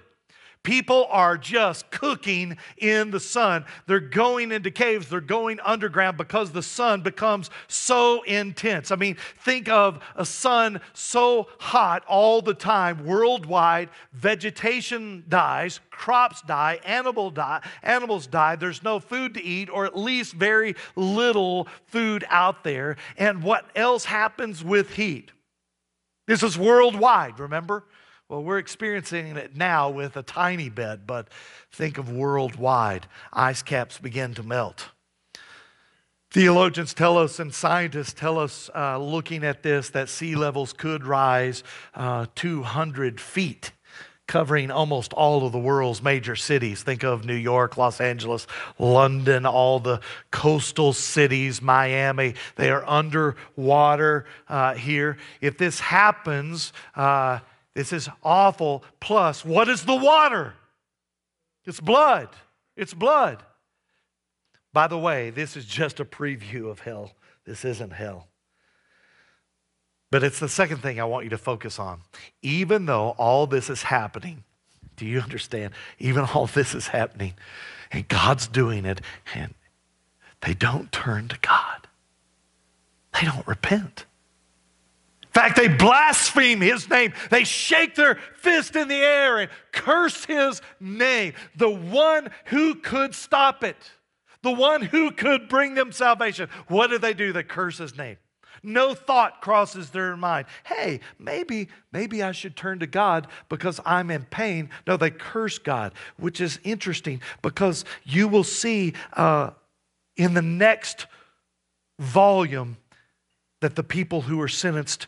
People 0.63 1.07
are 1.09 1.39
just 1.39 1.89
cooking 1.89 2.55
in 2.77 3.09
the 3.09 3.19
sun. 3.19 3.65
They're 3.87 3.99
going 3.99 4.51
into 4.51 4.69
caves, 4.69 5.09
they're 5.09 5.19
going 5.19 5.59
underground 5.61 6.17
because 6.17 6.51
the 6.51 6.61
sun 6.61 7.01
becomes 7.01 7.49
so 7.67 8.21
intense. 8.23 8.91
I 8.91 8.95
mean, 8.95 9.17
think 9.39 9.69
of 9.69 10.03
a 10.15 10.23
sun 10.23 10.79
so 10.93 11.47
hot 11.59 12.03
all 12.07 12.43
the 12.43 12.53
time 12.53 13.05
worldwide, 13.05 13.89
vegetation 14.13 15.23
dies, 15.27 15.79
crops 15.89 16.43
die, 16.43 16.79
animal 16.85 17.31
die, 17.31 17.61
animals 17.81 18.27
die. 18.27 18.55
There's 18.55 18.83
no 18.83 18.99
food 18.99 19.33
to 19.33 19.43
eat 19.43 19.67
or 19.67 19.85
at 19.85 19.97
least 19.97 20.33
very 20.33 20.75
little 20.95 21.67
food 21.87 22.23
out 22.29 22.63
there. 22.63 22.97
And 23.17 23.41
what 23.41 23.65
else 23.75 24.05
happens 24.05 24.63
with 24.63 24.91
heat? 24.93 25.31
This 26.27 26.43
is 26.43 26.55
worldwide, 26.55 27.39
remember? 27.39 27.83
Well, 28.31 28.43
we're 28.43 28.59
experiencing 28.59 29.35
it 29.35 29.57
now 29.57 29.89
with 29.89 30.15
a 30.15 30.23
tiny 30.23 30.69
bit, 30.69 31.05
but 31.05 31.27
think 31.69 31.97
of 31.97 32.09
worldwide. 32.09 33.05
Ice 33.33 33.61
caps 33.61 33.97
begin 33.97 34.33
to 34.35 34.41
melt. 34.41 34.87
Theologians 36.29 36.93
tell 36.93 37.17
us 37.17 37.41
and 37.41 37.53
scientists 37.53 38.13
tell 38.13 38.39
us, 38.39 38.69
uh, 38.73 38.97
looking 38.99 39.43
at 39.43 39.63
this, 39.63 39.89
that 39.89 40.07
sea 40.07 40.35
levels 40.35 40.71
could 40.71 41.05
rise 41.05 41.61
uh, 41.93 42.27
200 42.35 43.19
feet, 43.19 43.73
covering 44.29 44.71
almost 44.71 45.11
all 45.11 45.45
of 45.45 45.51
the 45.51 45.59
world's 45.59 46.01
major 46.01 46.37
cities. 46.37 46.83
Think 46.83 47.03
of 47.03 47.25
New 47.25 47.35
York, 47.35 47.75
Los 47.75 47.99
Angeles, 47.99 48.47
London, 48.79 49.45
all 49.45 49.81
the 49.81 49.99
coastal 50.31 50.93
cities, 50.93 51.61
Miami. 51.61 52.35
They 52.55 52.69
are 52.69 52.87
underwater 52.87 54.23
uh, 54.47 54.75
here. 54.75 55.17
If 55.41 55.57
this 55.57 55.81
happens, 55.81 56.71
uh, 56.95 57.39
this 57.73 57.93
is 57.93 58.09
awful. 58.23 58.83
Plus, 58.99 59.45
what 59.45 59.69
is 59.69 59.85
the 59.85 59.95
water? 59.95 60.53
It's 61.65 61.79
blood. 61.79 62.29
It's 62.75 62.93
blood. 62.93 63.43
By 64.73 64.87
the 64.87 64.97
way, 64.97 65.29
this 65.29 65.55
is 65.55 65.65
just 65.65 65.99
a 65.99 66.05
preview 66.05 66.69
of 66.69 66.79
hell. 66.79 67.11
This 67.45 67.65
isn't 67.65 67.91
hell. 67.91 68.27
But 70.09 70.23
it's 70.23 70.39
the 70.39 70.49
second 70.49 70.77
thing 70.77 70.99
I 70.99 71.05
want 71.05 71.23
you 71.23 71.29
to 71.29 71.37
focus 71.37 71.79
on. 71.79 72.01
Even 72.41 72.85
though 72.85 73.15
all 73.17 73.47
this 73.47 73.69
is 73.69 73.83
happening, 73.83 74.43
do 74.97 75.05
you 75.05 75.21
understand? 75.21 75.73
Even 75.99 76.25
all 76.25 76.47
this 76.47 76.75
is 76.75 76.89
happening, 76.89 77.33
and 77.91 78.07
God's 78.07 78.47
doing 78.47 78.85
it, 78.85 79.01
and 79.33 79.53
they 80.41 80.53
don't 80.53 80.91
turn 80.91 81.29
to 81.29 81.37
God, 81.41 81.87
they 83.13 83.25
don't 83.25 83.47
repent. 83.47 84.05
In 85.33 85.41
fact, 85.41 85.55
they 85.55 85.69
blaspheme 85.69 86.59
his 86.59 86.89
name. 86.89 87.13
They 87.29 87.45
shake 87.45 87.95
their 87.95 88.15
fist 88.35 88.75
in 88.75 88.89
the 88.89 88.95
air 88.95 89.39
and 89.39 89.49
curse 89.71 90.25
his 90.25 90.61
name. 90.81 91.33
The 91.55 91.69
one 91.69 92.29
who 92.45 92.75
could 92.75 93.15
stop 93.15 93.63
it, 93.63 93.77
the 94.41 94.51
one 94.51 94.81
who 94.81 95.11
could 95.11 95.47
bring 95.47 95.73
them 95.73 95.93
salvation. 95.93 96.49
What 96.67 96.89
do 96.89 96.97
they 96.97 97.13
do? 97.13 97.31
They 97.31 97.43
curse 97.43 97.77
his 97.77 97.97
name. 97.97 98.17
No 98.61 98.93
thought 98.93 99.39
crosses 99.39 99.89
their 99.91 100.17
mind. 100.17 100.47
Hey, 100.65 100.99
maybe, 101.17 101.69
maybe 101.93 102.21
I 102.21 102.33
should 102.33 102.57
turn 102.57 102.79
to 102.79 102.87
God 102.87 103.27
because 103.47 103.79
I'm 103.85 104.11
in 104.11 104.23
pain. 104.25 104.69
No, 104.85 104.97
they 104.97 105.11
curse 105.11 105.57
God, 105.57 105.93
which 106.17 106.41
is 106.41 106.59
interesting 106.65 107.21
because 107.41 107.85
you 108.03 108.27
will 108.27 108.43
see 108.43 108.93
uh, 109.13 109.51
in 110.17 110.33
the 110.33 110.41
next 110.41 111.07
volume 111.99 112.75
that 113.61 113.75
the 113.75 113.83
people 113.83 114.21
who 114.21 114.41
are 114.41 114.47
sentenced 114.49 115.07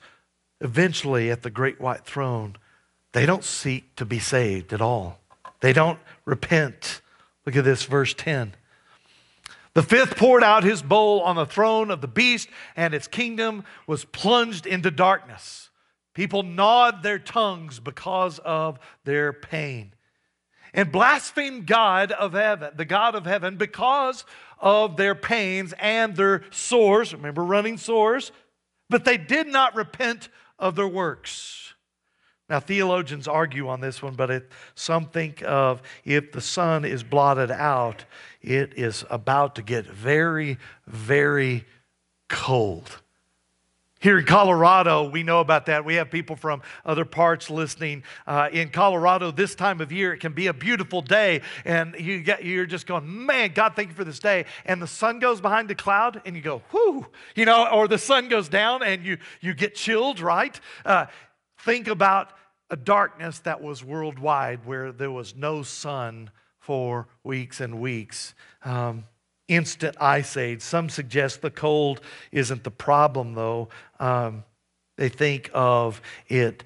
eventually 0.63 1.30
at 1.30 1.43
the 1.43 1.49
great 1.49 1.80
white 1.80 2.06
throne, 2.06 2.56
they 3.12 3.26
don't 3.26 3.43
seek 3.43 3.95
to 3.97 4.06
be 4.06 4.19
saved 4.19 4.73
at 4.73 4.82
all. 4.82 5.19
They 5.60 5.73
don't 5.73 5.99
repent. 6.26 7.02
Look 7.45 7.56
at 7.56 7.63
this, 7.63 7.84
verse 7.84 8.13
10. 8.13 8.54
The 9.76 9.84
fifth 9.84 10.17
poured 10.17 10.43
out 10.43 10.63
his 10.63 10.82
bowl 10.82 11.21
on 11.21 11.36
the 11.36 11.45
throne 11.45 11.91
of 11.91 12.02
the 12.02 12.08
beast, 12.08 12.47
and 12.76 12.93
its 12.93 13.08
kingdom 13.08 13.63
was 13.88 14.06
plunged 14.06 14.65
into 14.65 14.89
darkness. 14.89 15.69
People 16.13 16.43
gnawed 16.43 17.04
their 17.04 17.19
tongues 17.19 17.80
because 17.80 18.39
of 18.39 18.80
their 19.04 19.34
pain 19.34 19.93
and 20.73 20.91
blasphemed 20.91 21.67
God 21.67 22.12
of 22.12 22.34
heaven, 22.34 22.71
the 22.76 22.86
God 22.86 23.15
of 23.15 23.26
heaven, 23.26 23.58
because 23.58 24.26
of 24.60 24.97
their 24.97 25.15
pains 25.15 25.73
and 25.80 26.15
their 26.15 26.43
sores. 26.52 27.13
Remember 27.13 27.43
running 27.43 27.78
sores? 27.78 28.32
But 28.89 29.06
they 29.06 29.17
did 29.17 29.47
not 29.47 29.76
repent 29.76 30.30
of 30.60 30.76
their 30.76 30.88
works. 30.88 31.74
Now, 32.50 32.60
theologians 32.60 33.28
argue 33.28 33.70
on 33.70 33.80
this 33.80 34.02
one, 34.02 34.16
but 34.16 34.30
it, 34.30 34.52
some 34.76 35.06
think 35.06 35.42
of 35.44 35.82
if 36.04 36.32
the 36.32 36.42
sun 36.42 36.86
is 36.86 37.04
blotted 37.04 37.52
out, 37.52 38.06
it 38.42 38.74
is 38.78 39.06
about 39.10 39.56
to 39.56 39.62
get 39.62 39.86
very, 39.86 40.58
very 40.86 41.66
cold. 42.30 43.03
Here 44.04 44.20
in 44.20 44.26
Colorado, 44.26 45.08
we 45.08 45.24
know 45.24 45.39
about 45.39 45.68
that. 45.68 45.86
We 45.86 45.96
have 45.96 46.12
people 46.12 46.36
from 46.36 46.62
other 46.84 47.06
parts 47.06 47.50
listening. 47.50 48.04
Uh, 48.28 48.50
in 48.52 48.68
Colorado, 48.68 49.32
this 49.32 49.56
time 49.56 49.80
of 49.80 49.94
year, 49.94 50.12
it 50.12 50.20
can 50.20 50.34
be 50.34 50.48
a 50.48 50.54
beautiful 50.54 51.02
day, 51.02 51.42
and 51.63 51.96
you 51.98 52.20
get, 52.22 52.44
you're 52.44 52.66
just 52.66 52.86
going, 52.86 53.26
man, 53.26 53.54
God, 53.54 53.78
thank 53.78 53.88
you 53.88 53.96
for 53.96 54.04
this 54.04 54.20
day. 54.20 54.44
And 54.66 54.82
the 54.82 54.88
sun 54.88 55.20
goes 55.20 55.39
behind 55.39 55.70
the 55.70 55.76
cloud, 55.76 56.22
and 56.26 56.36
you 56.36 56.42
go, 56.42 56.62
whoo, 56.74 57.08
you 57.34 57.46
know, 57.46 57.66
or 57.70 57.88
the 57.88 57.98
sun 57.98 58.28
goes 58.28 58.50
down, 58.50 58.84
and 58.84 59.06
you 59.06 59.20
you 59.39 59.54
get 59.54 59.74
chilled, 59.74 60.20
right? 60.20 60.60
Uh, 60.84 61.06
think 61.60 61.88
about 61.88 62.34
a 62.70 62.76
darkness 62.76 63.39
that 63.39 63.62
was 63.62 63.86
worldwide, 63.86 64.66
where 64.66 64.92
there 64.92 65.12
was 65.12 65.34
no 65.34 65.63
sun 65.63 66.30
for 66.60 67.08
weeks 67.24 67.62
and 67.62 67.80
weeks. 67.80 68.36
Um, 68.66 69.06
instant 69.56 69.96
ice 70.00 70.38
age. 70.38 70.62
Some 70.62 70.89
suggest 70.89 71.42
the 71.42 71.52
cold 71.52 72.02
isn't 72.32 72.63
the 72.63 72.72
problem, 72.72 73.34
though. 73.34 73.70
Um, 74.00 74.44
they 74.98 75.10
think 75.10 75.50
of 75.54 76.02
it 76.28 76.63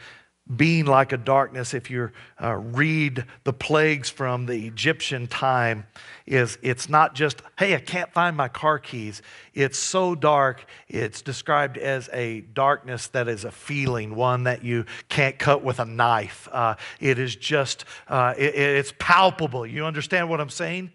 being 0.55 0.85
like 0.85 1.11
a 1.11 1.17
darkness. 1.17 1.73
If 1.73 1.89
you 1.89 2.11
uh, 2.41 2.55
read 2.55 3.25
the 3.43 3.51
plagues 3.51 4.09
from 4.09 4.45
the 4.45 4.65
egyptian 4.67 5.27
time 5.27 5.85
is 6.25 6.57
it's 6.61 6.87
not 6.87 7.15
just 7.15 7.41
hey 7.59 7.75
i 7.75 7.79
can't 7.79 8.11
find 8.13 8.35
my 8.37 8.47
car 8.47 8.79
keys. 8.79 9.21
It's 9.53 9.77
so 9.77 10.15
dark 10.15 10.65
it's 10.87 11.21
described 11.21 11.77
as 11.77 12.09
a 12.13 12.41
darkness 12.41 13.07
that 13.07 13.27
is 13.27 13.43
a 13.43 13.51
feeling 13.51 14.15
one 14.15 14.43
that 14.43 14.63
you 14.63 14.85
can't 15.09 15.37
cut 15.37 15.63
with 15.63 15.79
a 15.79 15.85
knife. 15.85 16.47
Uh, 16.51 16.75
it 16.99 17.19
is 17.19 17.35
just 17.35 17.85
uh, 18.07 18.33
it, 18.37 18.55
it's 18.55 18.93
palpable. 18.99 19.65
You 19.65 19.85
understand 19.85 20.29
what 20.29 20.39
i'm 20.39 20.49
saying 20.49 20.91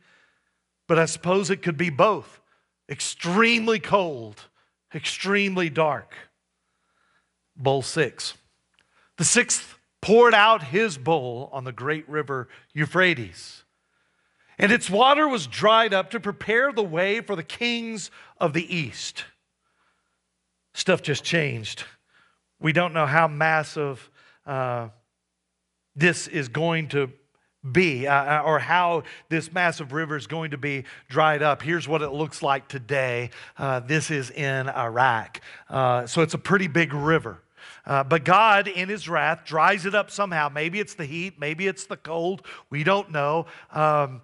but 0.87 0.99
I 0.99 1.07
suppose 1.07 1.51
it 1.51 1.63
could 1.63 1.77
be 1.77 1.91
both 1.91 2.41
extremely 2.89 3.79
cold, 3.79 4.49
extremely 4.95 5.71
dark. 5.71 6.15
Bowl 7.57 7.83
six. 7.83 8.35
The 9.19 9.25
sixth 9.25 9.79
poured 10.01 10.35
out 10.35 10.65
his 10.65 10.99
bowl 10.99 11.49
on 11.53 11.65
the 11.65 11.73
great 11.73 12.09
river 12.09 12.49
Euphrates, 12.75 13.63
and 14.59 14.73
its 14.73 14.91
water 14.91 15.29
was 15.29 15.47
dried 15.47 15.95
up 15.95 16.11
to 16.11 16.21
prepare 16.21 16.73
the 16.73 16.83
way 16.83 17.21
for 17.21 17.37
the 17.37 17.43
kings 17.43 18.11
of 18.39 18.53
the 18.53 18.75
east. 18.75 19.25
Stuff 20.75 21.03
just 21.03 21.25
changed. 21.25 21.85
We 22.61 22.73
don't 22.73 22.95
know 22.95 23.07
how 23.07 23.29
massive 23.29 24.11
uh, 24.47 24.89
this 25.95 26.27
is 26.27 26.49
going 26.49 26.89
to 26.89 27.13
be 27.71 28.07
uh, 28.09 28.41
uh, 28.41 28.43
or 28.45 28.59
how 28.59 29.05
this 29.29 29.53
massive 29.53 29.93
river 29.93 30.17
is 30.17 30.27
going 30.27 30.51
to 30.51 30.59
be 30.59 30.85
dried 31.09 31.43
up. 31.43 31.63
Here's 31.63 31.87
what 31.87 32.03
it 32.03 32.11
looks 32.11 32.43
like 32.43 32.67
today. 32.67 33.31
Uh, 33.57 33.81
this 33.81 34.11
is 34.11 34.31
in 34.31 34.69
Iraq. 34.69 35.41
Uh, 35.69 36.07
so 36.07 36.23
it's 36.23 36.35
a 36.35 36.39
pretty 36.39 36.67
big 36.67 36.93
river. 36.93 37.39
Uh, 37.87 38.03
but 38.03 38.25
God, 38.25 38.69
in 38.69 38.89
His 38.89 39.09
wrath, 39.09 39.45
dries 39.45 39.87
it 39.87 39.95
up 39.95 40.11
somehow. 40.11 40.49
Maybe 40.49 40.81
it's 40.81 40.95
the 40.95 41.05
heat, 41.05 41.39
maybe 41.39 41.67
it's 41.67 41.87
the 41.87 41.97
cold. 41.97 42.47
We 42.71 42.83
don't 42.85 43.11
know. 43.11 43.47
Um, 43.71 44.23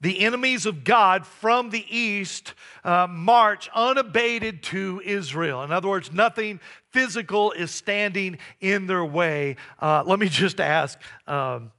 the 0.00 0.20
enemies 0.20 0.66
of 0.66 0.82
God 0.82 1.24
from 1.24 1.70
the 1.70 1.84
east 1.88 2.54
uh, 2.82 3.06
march 3.08 3.70
unabated 3.72 4.62
to 4.64 5.00
Israel. 5.04 5.62
In 5.62 5.70
other 5.70 5.88
words, 5.88 6.12
nothing 6.12 6.58
physical 6.90 7.52
is 7.52 7.70
standing 7.70 8.38
in 8.60 8.88
their 8.88 9.04
way. 9.04 9.56
let 9.80 10.18
me 10.18 10.28
just 10.28 10.58
ask. 10.58 10.98
Um, 11.28 11.70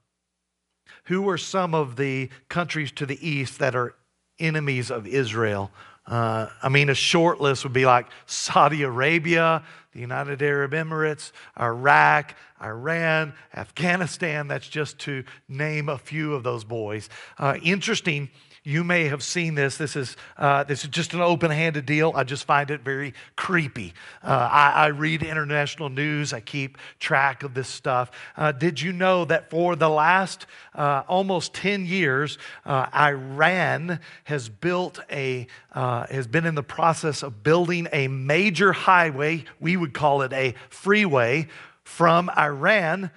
who 1.05 1.27
are 1.29 1.37
some 1.37 1.73
of 1.73 1.95
the 1.95 2.29
countries 2.49 2.91
to 2.93 3.05
the 3.05 3.27
east 3.27 3.59
that 3.59 3.75
are 3.75 3.95
enemies 4.39 4.89
of 4.89 5.05
Israel? 5.07 5.71
Uh, 6.05 6.47
I 6.61 6.69
mean, 6.69 6.89
a 6.89 6.95
short 6.95 7.39
list 7.39 7.63
would 7.63 7.73
be 7.73 7.85
like 7.85 8.07
Saudi 8.25 8.83
Arabia, 8.83 9.63
the 9.93 9.99
United 9.99 10.41
Arab 10.41 10.71
Emirates, 10.71 11.31
Iraq, 11.59 12.35
Iran, 12.61 13.33
Afghanistan. 13.55 14.47
That's 14.47 14.67
just 14.67 14.99
to 14.99 15.23
name 15.47 15.87
a 15.87 15.97
few 15.97 16.33
of 16.33 16.43
those 16.43 16.63
boys. 16.63 17.09
Uh, 17.37 17.57
interesting 17.63 18.29
you 18.63 18.83
may 18.83 19.05
have 19.05 19.21
seen 19.21 19.55
this. 19.55 19.77
This 19.77 19.95
is, 19.95 20.15
uh, 20.37 20.63
this 20.63 20.83
is 20.83 20.89
just 20.89 21.13
an 21.13 21.21
open 21.21 21.51
handed 21.51 21.85
deal. 21.85 22.13
I 22.15 22.23
just 22.23 22.45
find 22.45 22.71
it 22.71 22.81
very 22.81 23.13
creepy. 23.35 23.93
Uh, 24.23 24.49
I, 24.51 24.69
I, 24.71 24.87
read 24.87 25.21
international 25.21 25.89
news, 25.89 26.31
I 26.31 26.39
keep 26.39 26.77
track 26.99 27.43
of 27.43 27.53
this 27.53 27.67
stuff. 27.67 28.11
Uh, 28.37 28.53
did 28.53 28.79
you 28.79 28.93
know 28.93 29.25
that 29.25 29.49
for 29.49 29.75
the 29.75 29.89
last 29.89 30.45
uh, 30.75 31.03
almost 31.07 31.53
10 31.55 31.85
years, 31.85 32.37
uh, 32.65 32.87
Iran 32.95 33.99
has 34.23 34.47
built 34.47 34.99
a, 35.11 35.47
uh, 35.73 36.07
has 36.07 36.27
been 36.27 36.45
in 36.45 36.55
the 36.55 36.63
process 36.63 37.21
of 37.21 37.43
building 37.43 37.87
a 37.91 38.07
major 38.07 38.71
highway, 38.71 39.43
we 39.59 39.75
would 39.75 39.93
call 39.93 40.21
it 40.21 40.31
a 40.31 40.55
freeway, 40.69 41.47
from 41.83 42.29
Iran 42.29 43.11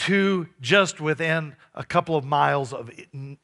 to 0.00 0.48
just 0.62 0.98
within 0.98 1.54
a 1.74 1.84
couple 1.84 2.16
of 2.16 2.24
miles 2.24 2.72
of 2.72 2.90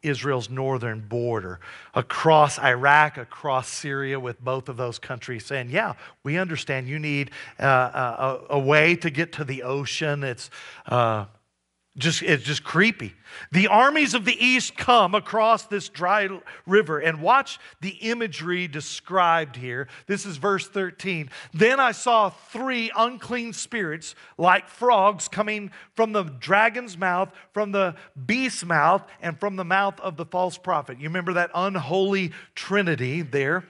Israel's 0.02 0.48
northern 0.48 1.00
border, 1.00 1.60
across 1.92 2.58
Iraq, 2.58 3.18
across 3.18 3.68
Syria, 3.68 4.18
with 4.18 4.42
both 4.42 4.70
of 4.70 4.78
those 4.78 4.98
countries 4.98 5.44
saying, 5.44 5.68
Yeah, 5.68 5.92
we 6.22 6.38
understand 6.38 6.88
you 6.88 6.98
need 6.98 7.30
uh, 7.60 8.38
a, 8.48 8.54
a, 8.54 8.58
way 8.58 8.96
to 8.96 9.10
get 9.10 9.32
to 9.34 9.44
the 9.44 9.64
ocean. 9.64 10.24
It's, 10.24 10.48
uh, 10.86 11.26
just, 11.98 12.22
it's 12.22 12.42
just 12.42 12.62
creepy. 12.62 13.14
The 13.52 13.68
armies 13.68 14.14
of 14.14 14.24
the 14.24 14.36
east 14.44 14.76
come 14.76 15.14
across 15.14 15.64
this 15.64 15.88
dry 15.88 16.28
river 16.66 16.98
and 16.98 17.20
watch 17.20 17.58
the 17.80 17.90
imagery 17.90 18.68
described 18.68 19.56
here. 19.56 19.88
This 20.06 20.26
is 20.26 20.36
verse 20.36 20.68
13. 20.68 21.30
Then 21.54 21.80
I 21.80 21.92
saw 21.92 22.30
three 22.30 22.90
unclean 22.96 23.52
spirits 23.52 24.14
like 24.36 24.68
frogs 24.68 25.28
coming 25.28 25.70
from 25.94 26.12
the 26.12 26.24
dragon's 26.24 26.98
mouth, 26.98 27.32
from 27.52 27.72
the 27.72 27.94
beast's 28.26 28.64
mouth, 28.64 29.02
and 29.22 29.38
from 29.38 29.56
the 29.56 29.64
mouth 29.64 29.98
of 30.00 30.16
the 30.16 30.26
false 30.26 30.58
prophet. 30.58 30.98
You 30.98 31.08
remember 31.08 31.34
that 31.34 31.50
unholy 31.54 32.32
trinity 32.54 33.22
there? 33.22 33.64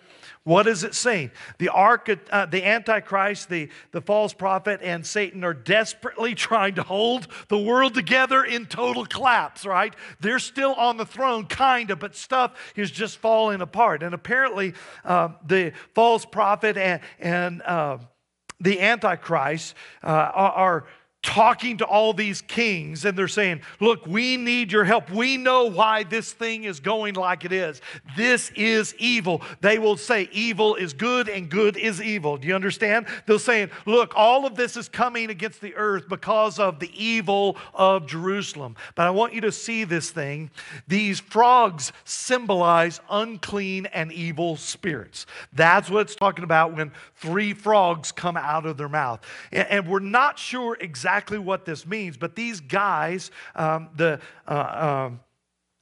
What 0.47 0.69
is 0.69 0.85
it 0.85 0.95
saying? 0.95 1.33
The, 1.59 1.71
arch, 1.71 2.09
uh, 2.31 2.47
the 2.47 2.65
Antichrist, 2.65 3.49
the, 3.49 3.69
the 3.91 4.01
false 4.01 4.33
prophet, 4.33 4.79
and 4.81 5.05
Satan 5.05 5.43
are 5.43 5.53
desperately 5.53 6.35
trying 6.37 6.77
to 6.77 6.85
hold 6.85 7.27
the 7.49 7.59
world 7.59 7.95
together 7.95 8.45
in 8.45 8.67
total 8.67 9.07
collapse, 9.07 9.67
right? 9.67 9.93
They're 10.21 10.39
still 10.39 10.73
on 10.75 10.99
the 10.99 11.05
throne, 11.05 11.47
kind 11.47 11.91
of, 11.91 11.99
but 11.99 12.15
stuff 12.15 12.53
is 12.77 12.93
just 12.93 13.19
falling 13.19 13.61
apart. 13.61 14.05
And 14.05 14.15
apparently, 14.15 14.75
uh, 15.05 15.31
the 15.45 15.73
false 15.97 16.25
prophet 16.25 16.77
and, 16.77 17.01
and 17.19 17.61
uh, 17.63 17.99
the 18.61 18.81
Antichrist 18.81 19.75
uh, 20.05 20.07
are, 20.07 20.53
are 20.53 20.87
talking 21.27 21.77
to 21.79 21.85
all 21.85 22.13
these 22.13 22.41
kings 22.41 23.05
and 23.05 23.19
they're 23.19 23.27
saying, 23.27 23.61
Look, 23.81 24.07
we 24.07 24.37
need 24.37 24.71
your 24.71 24.85
help. 24.85 25.11
We 25.11 25.37
know 25.37 25.65
why 25.65 26.05
this 26.05 26.33
thing 26.33 26.65
is 26.65 26.79
going 26.79 27.15
like 27.15 27.45
it 27.45 27.53
is. 27.53 27.83
This 28.17 28.51
is 28.55 28.95
evil. 28.99 29.43
They 29.61 29.79
will 29.79 29.97
say, 29.97 30.29
Evil 30.31 30.77
is 30.77 30.93
good 30.93 31.29
and 31.29 31.51
good 31.51 31.77
is 31.77 32.01
evil. 32.01 32.37
Do 32.37 32.47
you 32.47 32.55
understand? 32.55 33.07
They're 33.27 33.41
saying, 33.41 33.71
Look, 33.87 34.13
all 34.15 34.47
of 34.47 34.55
this 34.55 34.77
is 34.77 34.89
coming 34.89 35.31
against 35.31 35.61
the 35.61 35.75
earth 35.75 36.09
because 36.09 36.61
of 36.61 36.79
the 36.79 36.91
evil 36.95 37.57
of 37.75 38.07
Jerusalem. 38.07 38.77
But 38.95 39.07
I 39.07 39.11
want 39.11 39.35
you 39.35 39.41
to 39.43 39.53
see 39.53 39.83
this 39.83 40.11
thing. 40.11 40.51
These 40.87 41.19
frogs 41.19 41.93
symbolize 42.05 43.01
unclean 43.11 43.87
and 43.87 44.13
evil 44.13 44.57
spirits. 44.57 45.27
That's 45.53 45.91
what 45.91 46.03
it's 46.03 46.15
talking 46.15 46.45
about 46.45 46.77
when 46.77 46.93
three 47.17 47.53
frogs 47.53 48.13
come 48.13 48.37
out 48.37 48.65
of 48.65 48.77
their 48.77 48.89
mouth. 48.89 49.21
And 49.51 49.89
we're 49.89 49.99
not 49.99 50.39
sure 50.39 50.77
exactly 50.81 51.16
exactly 51.17 51.39
what 51.39 51.65
this 51.65 51.87
means, 51.87 52.19
but 52.19 52.37
these 52.37 52.61
guys, 52.61 53.31
um, 53.55 53.89
the 53.97 54.21
uh, 54.47 55.07
um, 55.09 55.21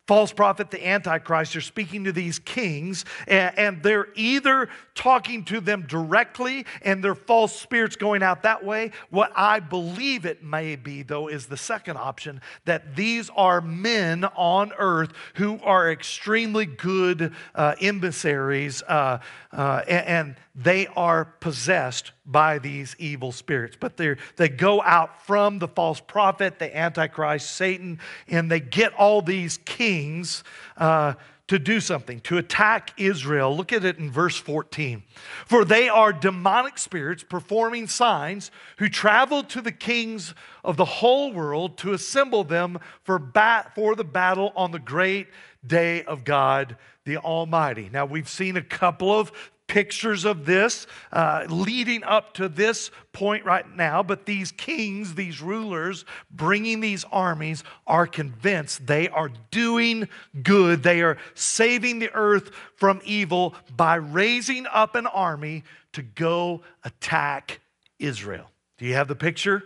false 0.06 0.32
prophet, 0.32 0.70
the 0.70 0.86
Antichrist, 0.86 1.56
are 1.56 1.60
speaking 1.60 2.04
to 2.04 2.12
these 2.12 2.38
kings, 2.38 3.04
and, 3.26 3.58
and, 3.58 3.82
they're 3.82 4.06
either 4.14 4.68
talking 4.94 5.44
to 5.46 5.60
them 5.60 5.86
directly 5.88 6.66
and 6.82 7.02
their 7.02 7.16
false 7.16 7.58
spirits 7.58 7.96
going 7.96 8.22
out 8.22 8.44
that 8.44 8.64
way. 8.64 8.92
What 9.10 9.32
I 9.34 9.58
believe 9.58 10.24
it 10.24 10.44
may 10.44 10.76
be, 10.76 11.02
though, 11.02 11.26
is 11.26 11.46
the 11.46 11.56
second 11.56 11.96
option 11.96 12.40
that 12.64 12.94
these 12.94 13.28
are 13.34 13.60
men 13.60 14.24
on 14.36 14.70
earth 14.78 15.12
who 15.34 15.58
are 15.64 15.90
extremely 15.90 16.66
good 16.66 17.32
uh, 17.56 17.74
emissaries, 17.80 18.84
uh, 18.84 19.18
uh, 19.52 19.82
and, 19.88 20.06
and 20.06 20.36
they 20.54 20.86
are 20.88 21.24
possessed 21.24 22.12
by 22.24 22.58
these 22.58 22.94
evil 22.98 23.32
spirits. 23.32 23.76
But 23.78 23.96
they 23.96 24.48
go 24.48 24.80
out 24.82 25.26
from 25.26 25.58
the 25.58 25.68
false 25.68 26.00
prophet, 26.00 26.58
the 26.58 26.76
Antichrist, 26.76 27.56
Satan, 27.56 27.98
and 28.28 28.50
they 28.50 28.60
get 28.60 28.94
all 28.94 29.20
these 29.20 29.58
kings 29.58 30.44
uh, 30.76 31.14
to 31.46 31.58
do 31.58 31.80
something, 31.80 32.20
to 32.20 32.38
attack 32.38 32.92
Israel. 32.96 33.54
Look 33.54 33.72
at 33.72 33.84
it 33.84 33.98
in 33.98 34.10
verse 34.10 34.36
14. 34.36 35.02
For 35.44 35.64
they 35.64 35.88
are 35.88 36.12
demonic 36.12 36.78
spirits 36.78 37.22
performing 37.22 37.88
signs 37.88 38.50
who 38.78 38.88
travel 38.88 39.42
to 39.44 39.60
the 39.60 39.72
kings 39.72 40.34
of 40.62 40.76
the 40.76 40.84
whole 40.84 41.32
world 41.32 41.76
to 41.78 41.92
assemble 41.92 42.44
them 42.44 42.78
for, 43.02 43.18
bat, 43.18 43.74
for 43.74 43.94
the 43.94 44.04
battle 44.04 44.52
on 44.56 44.70
the 44.70 44.78
great 44.78 45.26
day 45.66 46.02
of 46.04 46.24
God 46.24 46.76
the 47.04 47.18
Almighty. 47.18 47.90
Now, 47.92 48.06
we've 48.06 48.28
seen 48.28 48.56
a 48.56 48.62
couple 48.62 49.12
of 49.12 49.30
pictures 49.66 50.24
of 50.24 50.44
this 50.44 50.86
uh, 51.12 51.44
leading 51.48 52.04
up 52.04 52.34
to 52.34 52.48
this 52.48 52.90
point 53.12 53.44
right 53.44 53.68
now, 53.76 54.02
but 54.02 54.26
these 54.26 54.52
kings, 54.52 55.14
these 55.14 55.40
rulers 55.40 56.04
bringing 56.30 56.80
these 56.80 57.04
armies 57.10 57.64
are 57.86 58.06
convinced 58.06 58.86
they 58.86 59.08
are 59.08 59.30
doing 59.50 60.08
good. 60.42 60.82
They 60.82 61.02
are 61.02 61.16
saving 61.34 61.98
the 61.98 62.12
earth 62.12 62.50
from 62.76 63.00
evil 63.04 63.54
by 63.76 63.96
raising 63.96 64.66
up 64.66 64.94
an 64.94 65.06
army 65.06 65.64
to 65.92 66.02
go 66.02 66.62
attack 66.84 67.60
Israel. 67.98 68.50
Do 68.78 68.86
you 68.86 68.94
have 68.94 69.08
the 69.08 69.16
picture? 69.16 69.62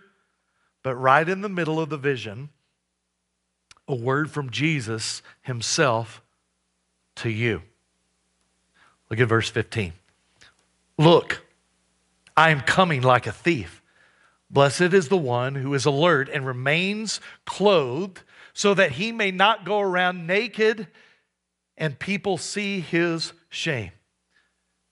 But 0.83 0.95
right 0.97 1.29
in 1.29 1.41
the 1.41 1.49
middle 1.49 1.81
of 1.81 1.89
the 1.89 1.97
vision, 1.97 2.51
a 3.89 3.95
word 3.95 4.31
from 4.31 4.51
Jesus 4.51 5.23
himself 5.43 6.23
to 7.17 7.31
you. 7.31 7.63
Look 9.11 9.21
at 9.21 9.29
verse 9.29 9.49
15. 9.49 9.93
Look, 10.99 11.45
I 12.37 12.51
am 12.51 12.61
coming 12.61 13.03
like 13.03 13.27
a 13.27 13.33
thief. 13.33 13.83
Blessed 14.51 14.93
is 14.93 15.09
the 15.09 15.17
one 15.17 15.57
who 15.57 15.75
is 15.75 15.85
alert 15.85 16.29
and 16.33 16.47
remains 16.47 17.21
clothed, 17.45 18.23
so 18.53 18.75
that 18.75 18.93
he 18.93 19.13
may 19.13 19.31
not 19.31 19.65
go 19.65 19.81
around 19.81 20.27
naked 20.27 20.89
and 21.77 21.99
people 21.99 22.37
see 22.37 22.81
his 22.81 23.33
shame. 23.49 23.93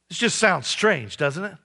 This 0.09 0.19
just 0.19 0.39
sounds 0.39 0.69
strange, 0.69 1.17
doesn't 1.17 1.45
it? 1.45 1.57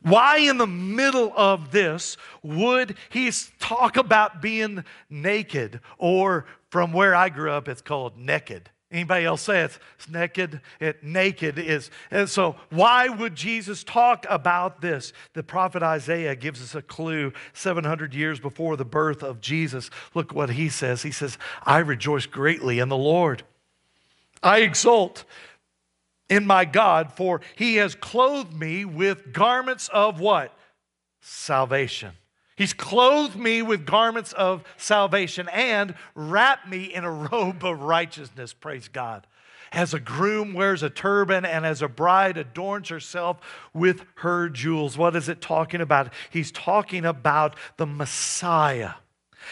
Why, 0.00 0.38
in 0.38 0.58
the 0.58 0.66
middle 0.66 1.32
of 1.36 1.72
this, 1.72 2.16
would 2.42 2.96
he 3.08 3.30
talk 3.58 3.96
about 3.96 4.40
being 4.40 4.84
naked? 5.10 5.80
Or 5.98 6.46
from 6.70 6.92
where 6.92 7.14
I 7.14 7.28
grew 7.28 7.50
up, 7.50 7.68
it's 7.68 7.82
called 7.82 8.16
naked. 8.16 8.70
Anybody 8.90 9.24
else 9.24 9.42
say 9.42 9.62
it's, 9.62 9.80
it's 9.96 10.08
naked? 10.08 10.60
It 10.78 11.02
naked 11.02 11.58
is. 11.58 11.90
And 12.10 12.30
so, 12.30 12.54
why 12.70 13.08
would 13.08 13.34
Jesus 13.34 13.82
talk 13.82 14.24
about 14.30 14.80
this? 14.80 15.12
The 15.32 15.42
prophet 15.42 15.82
Isaiah 15.82 16.36
gives 16.36 16.62
us 16.62 16.74
a 16.76 16.82
clue 16.82 17.32
700 17.52 18.14
years 18.14 18.38
before 18.38 18.76
the 18.76 18.84
birth 18.84 19.24
of 19.24 19.40
Jesus. 19.40 19.90
Look 20.14 20.32
what 20.32 20.50
he 20.50 20.68
says. 20.68 21.02
He 21.02 21.10
says, 21.10 21.36
I 21.64 21.78
rejoice 21.78 22.26
greatly 22.26 22.78
in 22.78 22.88
the 22.88 22.96
Lord. 22.96 23.42
I 24.40 24.60
exult 24.60 25.24
in 26.28 26.46
my 26.46 26.64
God, 26.64 27.12
for 27.12 27.40
he 27.56 27.76
has 27.76 27.96
clothed 27.96 28.54
me 28.54 28.84
with 28.84 29.32
garments 29.32 29.88
of 29.92 30.20
what? 30.20 30.56
Salvation. 31.20 32.12
He's 32.56 32.72
clothed 32.72 33.36
me 33.36 33.60
with 33.60 33.84
garments 33.84 34.32
of 34.32 34.64
salvation 34.78 35.48
and 35.50 35.94
wrapped 36.14 36.68
me 36.68 36.84
in 36.84 37.04
a 37.04 37.10
robe 37.30 37.64
of 37.64 37.82
righteousness, 37.82 38.52
praise 38.54 38.88
God. 38.88 39.26
As 39.72 39.92
a 39.92 40.00
groom 40.00 40.54
wears 40.54 40.82
a 40.82 40.88
turban 40.88 41.44
and 41.44 41.66
as 41.66 41.82
a 41.82 41.88
bride 41.88 42.38
adorns 42.38 42.88
herself 42.88 43.40
with 43.74 44.04
her 44.16 44.48
jewels. 44.48 44.96
What 44.96 45.16
is 45.16 45.28
it 45.28 45.40
talking 45.40 45.80
about? 45.80 46.12
He's 46.30 46.50
talking 46.50 47.04
about 47.04 47.56
the 47.76 47.86
Messiah. 47.86 48.92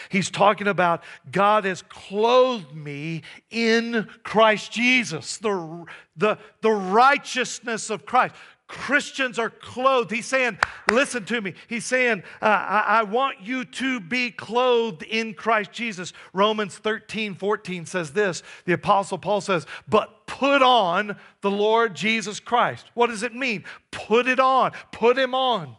He's 0.09 0.29
talking 0.29 0.67
about 0.67 1.03
God 1.31 1.65
has 1.65 1.81
clothed 1.83 2.73
me 2.73 3.23
in 3.49 4.07
Christ 4.23 4.71
Jesus, 4.71 5.37
the, 5.37 5.85
the, 6.17 6.37
the 6.61 6.71
righteousness 6.71 7.89
of 7.89 8.05
Christ. 8.05 8.35
Christians 8.67 9.37
are 9.37 9.49
clothed. 9.49 10.09
He's 10.11 10.25
saying, 10.25 10.57
listen 10.89 11.23
to 11.25 11.39
me. 11.39 11.53
He's 11.67 11.85
saying, 11.85 12.23
uh, 12.41 12.45
I, 12.45 12.83
I, 12.99 13.03
want 13.03 13.41
you 13.41 13.63
to 13.63 13.99
be 13.99 14.31
clothed 14.31 15.03
in 15.03 15.35
Christ 15.35 15.71
Jesus. 15.71 16.13
Romans 16.33 16.75
13, 16.75 17.35
14 17.35 17.85
says 17.85 18.11
this. 18.13 18.41
The 18.65 18.73
Apostle 18.73 19.19
Paul 19.19 19.41
says, 19.41 19.67
but 19.87 20.25
put 20.25 20.63
on 20.63 21.15
the 21.41 21.51
Lord 21.51 21.95
Jesus 21.95 22.39
Christ. 22.39 22.89
What 22.95 23.11
does 23.11 23.21
it 23.21 23.35
mean? 23.35 23.65
Put 23.91 24.27
it 24.27 24.39
on, 24.39 24.71
put 24.91 25.17
him 25.17 25.35
on. 25.35 25.75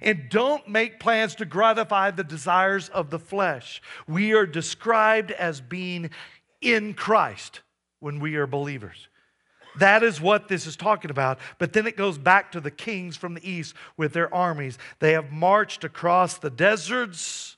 And 0.00 0.28
don't 0.30 0.68
make 0.68 1.00
plans 1.00 1.34
to 1.36 1.44
gratify 1.44 2.12
the 2.12 2.22
desires 2.22 2.88
of 2.90 3.10
the 3.10 3.18
flesh. 3.18 3.82
We 4.06 4.34
are 4.34 4.46
described 4.46 5.32
as 5.32 5.60
being 5.60 6.10
in 6.60 6.94
Christ 6.94 7.60
when 7.98 8.20
we 8.20 8.36
are 8.36 8.46
believers. 8.46 9.08
That 9.78 10.02
is 10.02 10.20
what 10.20 10.48
this 10.48 10.66
is 10.66 10.76
talking 10.76 11.10
about. 11.10 11.38
But 11.58 11.72
then 11.72 11.86
it 11.86 11.96
goes 11.96 12.18
back 12.18 12.52
to 12.52 12.60
the 12.60 12.70
kings 12.70 13.16
from 13.16 13.34
the 13.34 13.48
east 13.48 13.74
with 13.96 14.12
their 14.12 14.32
armies. 14.34 14.78
They 14.98 15.12
have 15.12 15.30
marched 15.30 15.84
across 15.84 16.38
the 16.38 16.50
deserts. 16.50 17.56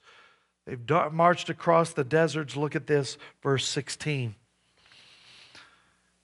They've 0.66 1.12
marched 1.12 1.50
across 1.50 1.92
the 1.92 2.04
deserts. 2.04 2.56
Look 2.56 2.76
at 2.76 2.86
this, 2.86 3.18
verse 3.42 3.66
16. 3.66 4.34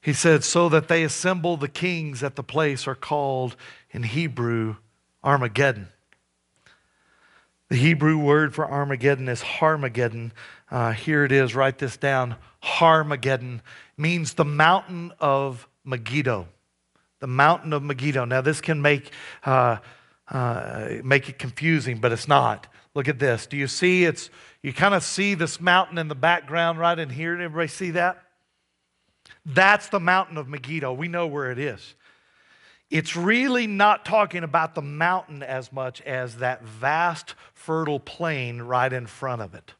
He 0.00 0.12
said, 0.12 0.44
So 0.44 0.68
that 0.68 0.88
they 0.88 1.02
assemble 1.04 1.56
the 1.56 1.68
kings 1.68 2.22
at 2.22 2.36
the 2.36 2.44
place 2.44 2.86
are 2.86 2.94
called 2.94 3.56
in 3.90 4.04
Hebrew 4.04 4.76
Armageddon. 5.24 5.88
The 7.68 7.76
Hebrew 7.76 8.16
word 8.16 8.54
for 8.54 8.70
Armageddon 8.70 9.28
is 9.28 9.42
Harmageddon. 9.42 10.30
Uh, 10.70 10.92
here 10.92 11.24
it 11.24 11.32
is, 11.32 11.54
write 11.54 11.78
this 11.78 11.98
down. 11.98 12.36
Harmageddon 12.62 13.60
means 13.98 14.34
the 14.34 14.44
mountain 14.44 15.12
of 15.20 15.67
Megiddo. 15.88 16.46
The 17.20 17.26
mountain 17.26 17.72
of 17.72 17.82
Megiddo. 17.82 18.24
Now, 18.24 18.40
this 18.40 18.60
can 18.60 18.80
make, 18.80 19.10
uh, 19.44 19.78
uh, 20.30 20.88
make 21.02 21.28
it 21.28 21.38
confusing, 21.38 21.98
but 21.98 22.12
it's 22.12 22.28
not. 22.28 22.66
Look 22.94 23.08
at 23.08 23.18
this. 23.18 23.46
Do 23.46 23.56
you 23.56 23.66
see 23.66 24.04
it's, 24.04 24.30
you 24.62 24.72
kind 24.72 24.94
of 24.94 25.02
see 25.02 25.34
this 25.34 25.60
mountain 25.60 25.98
in 25.98 26.08
the 26.08 26.14
background 26.14 26.78
right 26.78 26.98
in 26.98 27.10
here? 27.10 27.32
Everybody 27.32 27.68
see 27.68 27.90
that? 27.92 28.22
That's 29.44 29.88
the 29.88 30.00
mountain 30.00 30.36
of 30.36 30.48
Megiddo. 30.48 30.92
We 30.92 31.08
know 31.08 31.26
where 31.26 31.50
it 31.50 31.58
is 31.58 31.94
it's 32.90 33.14
really 33.14 33.66
not 33.66 34.04
talking 34.04 34.42
about 34.42 34.74
the 34.74 34.82
mountain 34.82 35.42
as 35.42 35.72
much 35.72 36.00
as 36.02 36.36
that 36.36 36.64
vast, 36.64 37.34
fertile 37.52 38.00
plain 38.00 38.62
right 38.62 38.92
in 38.92 39.06
front 39.06 39.42
of 39.42 39.54
it. 39.54 39.74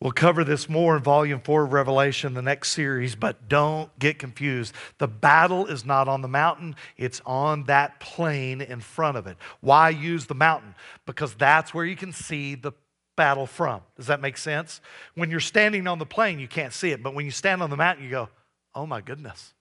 We'll 0.00 0.12
cover 0.12 0.44
this 0.44 0.68
more 0.68 0.96
in 0.96 1.02
volume 1.02 1.40
four 1.40 1.64
of 1.64 1.72
Revelation, 1.72 2.34
the 2.34 2.42
next 2.42 2.72
series, 2.72 3.16
but 3.16 3.48
don't 3.48 3.96
get 3.98 4.18
confused. 4.18 4.74
The 4.98 5.08
battle 5.08 5.66
is 5.66 5.86
not 5.86 6.06
on 6.06 6.20
the 6.20 6.28
mountain, 6.28 6.76
it's 6.98 7.22
on 7.24 7.64
that 7.64 7.98
plain 7.98 8.60
in 8.60 8.80
front 8.80 9.16
of 9.16 9.26
it. 9.26 9.38
Why 9.60 9.88
use 9.88 10.26
the 10.26 10.34
mountain? 10.34 10.74
Because 11.06 11.34
that's 11.34 11.72
where 11.72 11.84
you 11.84 11.96
can 11.96 12.12
see 12.12 12.56
the 12.56 12.72
battle 13.16 13.46
from. 13.46 13.80
Does 13.96 14.08
that 14.08 14.20
make 14.20 14.36
sense? 14.36 14.82
When 15.14 15.30
you're 15.30 15.40
standing 15.40 15.86
on 15.86 15.98
the 15.98 16.06
plain, 16.06 16.38
you 16.38 16.48
can't 16.48 16.74
see 16.74 16.90
it, 16.90 17.02
but 17.02 17.14
when 17.14 17.24
you 17.24 17.30
stand 17.30 17.62
on 17.62 17.70
the 17.70 17.76
mountain, 17.76 18.04
you 18.04 18.10
go, 18.10 18.28
oh 18.74 18.86
my 18.86 19.00
goodness. 19.00 19.54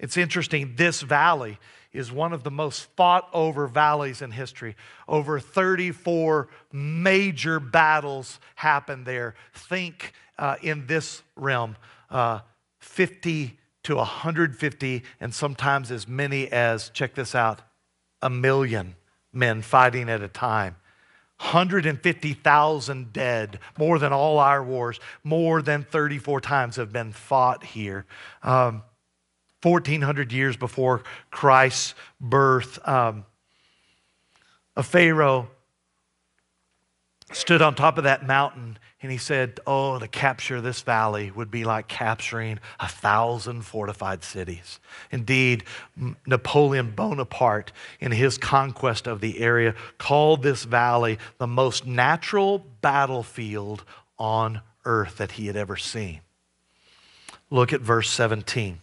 It's 0.00 0.16
interesting, 0.16 0.74
this 0.76 1.02
valley 1.02 1.58
is 1.92 2.10
one 2.10 2.32
of 2.32 2.42
the 2.42 2.50
most 2.50 2.88
fought 2.96 3.28
over 3.32 3.66
valleys 3.66 4.22
in 4.22 4.30
history. 4.30 4.76
Over 5.06 5.38
34 5.38 6.48
major 6.72 7.60
battles 7.60 8.40
happened 8.54 9.04
there. 9.04 9.34
Think 9.52 10.12
uh, 10.38 10.56
in 10.62 10.86
this 10.86 11.22
realm 11.36 11.76
uh, 12.08 12.40
50 12.78 13.58
to 13.82 13.96
150, 13.96 15.02
and 15.20 15.34
sometimes 15.34 15.90
as 15.90 16.08
many 16.08 16.50
as, 16.50 16.88
check 16.90 17.14
this 17.14 17.34
out, 17.34 17.60
a 18.22 18.30
million 18.30 18.96
men 19.32 19.60
fighting 19.60 20.08
at 20.08 20.22
a 20.22 20.28
time. 20.28 20.76
150,000 21.38 23.12
dead, 23.12 23.58
more 23.78 23.98
than 23.98 24.12
all 24.12 24.38
our 24.38 24.62
wars, 24.62 25.00
more 25.24 25.62
than 25.62 25.82
34 25.82 26.40
times 26.40 26.76
have 26.76 26.92
been 26.92 27.12
fought 27.12 27.64
here. 27.64 28.04
Um, 28.42 28.82
1400 29.62 30.32
years 30.32 30.56
before 30.56 31.02
Christ's 31.30 31.94
birth, 32.20 32.78
um, 32.88 33.24
a 34.76 34.82
Pharaoh 34.82 35.48
stood 37.32 37.62
on 37.62 37.74
top 37.74 37.98
of 37.98 38.04
that 38.04 38.26
mountain 38.26 38.78
and 39.02 39.10
he 39.10 39.18
said, 39.18 39.60
Oh, 39.66 39.98
to 39.98 40.08
capture 40.08 40.60
this 40.60 40.82
valley 40.82 41.30
would 41.30 41.50
be 41.50 41.64
like 41.64 41.88
capturing 41.88 42.58
a 42.78 42.88
thousand 42.88 43.62
fortified 43.62 44.22
cities. 44.22 44.78
Indeed, 45.10 45.64
Napoleon 46.26 46.90
Bonaparte, 46.90 47.72
in 47.98 48.12
his 48.12 48.36
conquest 48.36 49.06
of 49.06 49.20
the 49.20 49.40
area, 49.40 49.74
called 49.96 50.42
this 50.42 50.64
valley 50.64 51.18
the 51.38 51.46
most 51.46 51.86
natural 51.86 52.58
battlefield 52.82 53.84
on 54.18 54.60
earth 54.84 55.16
that 55.16 55.32
he 55.32 55.46
had 55.46 55.56
ever 55.56 55.76
seen. 55.76 56.20
Look 57.48 57.72
at 57.72 57.80
verse 57.80 58.10
17. 58.10 58.80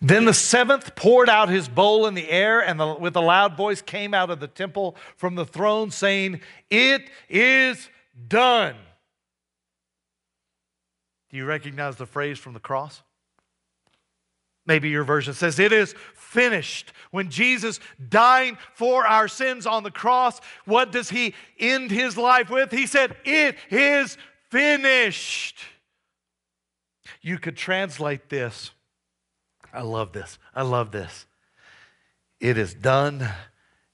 Then 0.00 0.24
the 0.24 0.34
seventh 0.34 0.94
poured 0.94 1.28
out 1.28 1.48
his 1.48 1.68
bowl 1.68 2.06
in 2.06 2.14
the 2.14 2.30
air, 2.30 2.60
and 2.60 2.78
the, 2.78 2.94
with 2.94 3.16
a 3.16 3.20
loud 3.20 3.56
voice 3.56 3.82
came 3.82 4.14
out 4.14 4.30
of 4.30 4.40
the 4.40 4.46
temple 4.46 4.96
from 5.16 5.34
the 5.34 5.44
throne, 5.44 5.90
saying, 5.90 6.40
It 6.70 7.10
is 7.28 7.88
done. 8.28 8.76
Do 11.30 11.36
you 11.36 11.44
recognize 11.44 11.96
the 11.96 12.06
phrase 12.06 12.38
from 12.38 12.54
the 12.54 12.60
cross? 12.60 13.02
Maybe 14.66 14.90
your 14.90 15.04
version 15.04 15.34
says, 15.34 15.58
It 15.58 15.72
is 15.72 15.94
finished. 16.14 16.92
When 17.10 17.30
Jesus 17.30 17.80
dying 18.08 18.58
for 18.74 19.06
our 19.06 19.28
sins 19.28 19.66
on 19.66 19.82
the 19.82 19.90
cross, 19.90 20.40
what 20.66 20.92
does 20.92 21.10
he 21.10 21.34
end 21.58 21.90
his 21.90 22.16
life 22.16 22.50
with? 22.50 22.70
He 22.70 22.86
said, 22.86 23.16
It 23.24 23.56
is 23.70 24.16
finished. 24.50 25.58
You 27.20 27.38
could 27.38 27.56
translate 27.56 28.28
this 28.28 28.70
I 29.72 29.82
love 29.82 30.12
this. 30.12 30.38
I 30.54 30.62
love 30.62 30.90
this. 30.90 31.26
It 32.40 32.56
is 32.56 32.74
done 32.74 33.28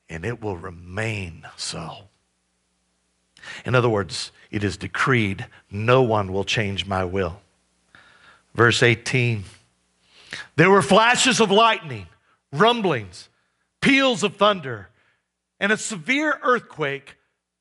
and 0.09 0.25
it 0.25 0.41
will 0.41 0.57
remain 0.57 1.47
so. 1.57 2.09
In 3.65 3.75
other 3.75 3.89
words, 3.89 4.33
it 4.51 4.65
is 4.65 4.77
decreed, 4.77 5.47
no 5.71 6.03
one 6.03 6.33
will 6.33 6.45
change 6.45 6.87
my 6.87 7.05
will. 7.05 7.41
Verse 8.55 8.83
18 8.83 9.45
There 10.57 10.71
were 10.71 10.83
flashes 10.83 11.41
of 11.41 11.51
lightning, 11.51 12.07
rumblings, 12.53 13.29
peals 13.81 14.23
of 14.23 14.37
thunder, 14.37 14.89
and 15.61 15.73
a 15.73 15.77
severe 15.77 16.39
earthquake 16.43 17.17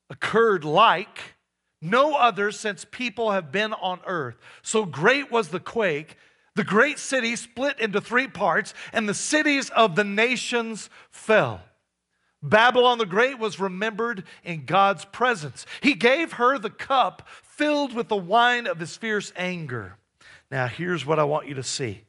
occurred 0.08 0.64
like 0.64 1.34
no 1.80 2.14
other 2.14 2.50
since 2.50 2.86
people 2.90 3.32
have 3.32 3.52
been 3.52 3.72
on 3.74 4.00
earth. 4.06 4.36
So 4.62 4.84
great 4.84 5.30
was 5.30 5.48
the 5.48 5.60
quake. 5.60 6.16
The 6.54 6.64
great 6.64 6.98
city 6.98 7.34
split 7.36 7.80
into 7.80 8.00
three 8.00 8.28
parts, 8.28 8.74
and 8.92 9.08
the 9.08 9.14
cities 9.14 9.70
of 9.70 9.96
the 9.96 10.04
nations 10.04 10.88
fell. 11.10 11.60
Babylon 12.42 12.98
the 12.98 13.06
Great 13.06 13.38
was 13.38 13.58
remembered 13.58 14.22
in 14.44 14.66
God's 14.66 15.04
presence. 15.06 15.66
He 15.80 15.94
gave 15.94 16.34
her 16.34 16.58
the 16.58 16.70
cup 16.70 17.26
filled 17.42 17.94
with 17.94 18.08
the 18.08 18.16
wine 18.16 18.66
of 18.66 18.78
his 18.78 18.96
fierce 18.96 19.32
anger. 19.34 19.96
Now, 20.50 20.66
here's 20.66 21.06
what 21.06 21.18
I 21.18 21.24
want 21.24 21.48
you 21.48 21.54
to 21.54 21.62
see. 21.62 22.02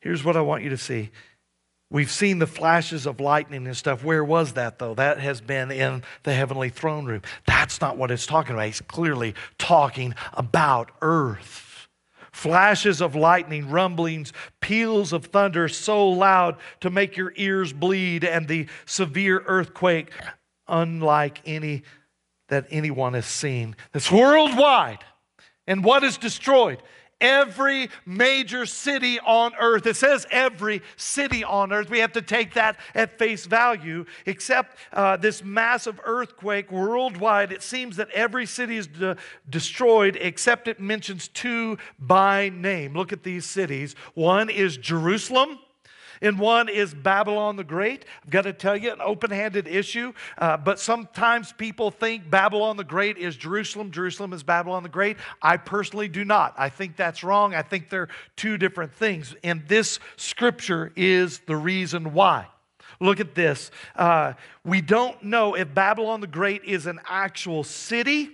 Here's 0.00 0.24
what 0.24 0.36
I 0.36 0.40
want 0.40 0.64
you 0.64 0.70
to 0.70 0.78
see. 0.78 1.10
We've 1.90 2.10
seen 2.10 2.40
the 2.40 2.46
flashes 2.46 3.06
of 3.06 3.20
lightning 3.20 3.66
and 3.66 3.76
stuff. 3.76 4.02
Where 4.02 4.24
was 4.24 4.54
that, 4.54 4.78
though? 4.78 4.94
That 4.94 5.20
has 5.20 5.40
been 5.40 5.70
in 5.70 6.02
the 6.24 6.32
heavenly 6.32 6.70
throne 6.70 7.04
room. 7.04 7.22
That's 7.46 7.80
not 7.80 7.96
what 7.96 8.10
it's 8.10 8.26
talking 8.26 8.54
about. 8.54 8.66
He's 8.66 8.80
clearly 8.80 9.34
talking 9.58 10.14
about 10.32 10.90
earth 11.00 11.65
flashes 12.36 13.00
of 13.00 13.14
lightning, 13.14 13.70
rumblings, 13.70 14.30
peals 14.60 15.14
of 15.14 15.24
thunder 15.24 15.68
so 15.68 16.06
loud 16.06 16.56
to 16.80 16.90
make 16.90 17.16
your 17.16 17.32
ears 17.36 17.72
bleed, 17.72 18.24
and 18.24 18.46
the 18.46 18.66
severe 18.84 19.42
earthquake, 19.46 20.10
unlike 20.68 21.40
any 21.46 21.82
that 22.48 22.66
anyone 22.70 23.14
has 23.14 23.24
seen. 23.24 23.74
That's 23.92 24.12
worldwide. 24.12 25.02
And 25.66 25.82
what 25.82 26.04
is 26.04 26.18
destroyed? 26.18 26.82
Every 27.20 27.90
major 28.04 28.66
city 28.66 29.18
on 29.20 29.52
earth. 29.60 29.86
It 29.86 29.96
says 29.96 30.26
every 30.30 30.82
city 30.96 31.44
on 31.44 31.72
earth. 31.72 31.90
We 31.90 32.00
have 32.00 32.12
to 32.12 32.22
take 32.22 32.54
that 32.54 32.78
at 32.94 33.18
face 33.18 33.46
value, 33.46 34.04
except 34.26 34.76
uh, 34.92 35.16
this 35.16 35.42
massive 35.42 36.00
earthquake 36.04 36.70
worldwide. 36.70 37.52
It 37.52 37.62
seems 37.62 37.96
that 37.96 38.10
every 38.10 38.46
city 38.46 38.76
is 38.76 38.86
de- 38.86 39.16
destroyed, 39.48 40.16
except 40.20 40.68
it 40.68 40.80
mentions 40.80 41.28
two 41.28 41.78
by 41.98 42.50
name. 42.50 42.94
Look 42.94 43.12
at 43.12 43.22
these 43.22 43.46
cities. 43.46 43.94
One 44.14 44.50
is 44.50 44.76
Jerusalem 44.76 45.58
and 46.20 46.38
one 46.38 46.68
is 46.68 46.94
Babylon 46.94 47.56
the 47.56 47.64
Great. 47.64 48.04
I've 48.24 48.30
got 48.30 48.42
to 48.42 48.52
tell 48.52 48.76
you, 48.76 48.92
an 48.92 49.00
open 49.00 49.30
handed 49.30 49.66
issue, 49.66 50.12
uh, 50.38 50.56
but 50.56 50.78
sometimes 50.78 51.52
people 51.52 51.90
think 51.90 52.30
Babylon 52.30 52.76
the 52.76 52.84
Great 52.84 53.18
is 53.18 53.36
Jerusalem, 53.36 53.90
Jerusalem 53.90 54.32
is 54.32 54.42
Babylon 54.42 54.82
the 54.82 54.88
Great. 54.88 55.16
I 55.42 55.56
personally 55.56 56.08
do 56.08 56.24
not. 56.24 56.54
I 56.56 56.68
think 56.68 56.96
that's 56.96 57.22
wrong. 57.22 57.54
I 57.54 57.62
think 57.62 57.90
they're 57.90 58.08
two 58.36 58.58
different 58.58 58.92
things. 58.94 59.34
And 59.42 59.66
this 59.68 59.98
scripture 60.16 60.92
is 60.96 61.40
the 61.40 61.56
reason 61.56 62.12
why. 62.12 62.46
Look 63.00 63.20
at 63.20 63.34
this. 63.34 63.70
Uh, 63.94 64.34
we 64.64 64.80
don't 64.80 65.22
know 65.22 65.54
if 65.54 65.74
Babylon 65.74 66.20
the 66.20 66.26
Great 66.26 66.64
is 66.64 66.86
an 66.86 67.00
actual 67.06 67.62
city 67.62 68.30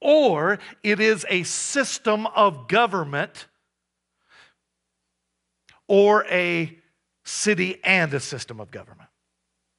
or 0.00 0.58
it 0.82 1.00
is 1.00 1.26
a 1.28 1.42
system 1.42 2.26
of 2.28 2.68
government 2.68 3.46
or 5.88 6.24
a 6.26 6.77
city 7.28 7.78
and 7.84 8.12
a 8.14 8.20
system 8.20 8.60
of 8.60 8.70
government. 8.70 9.08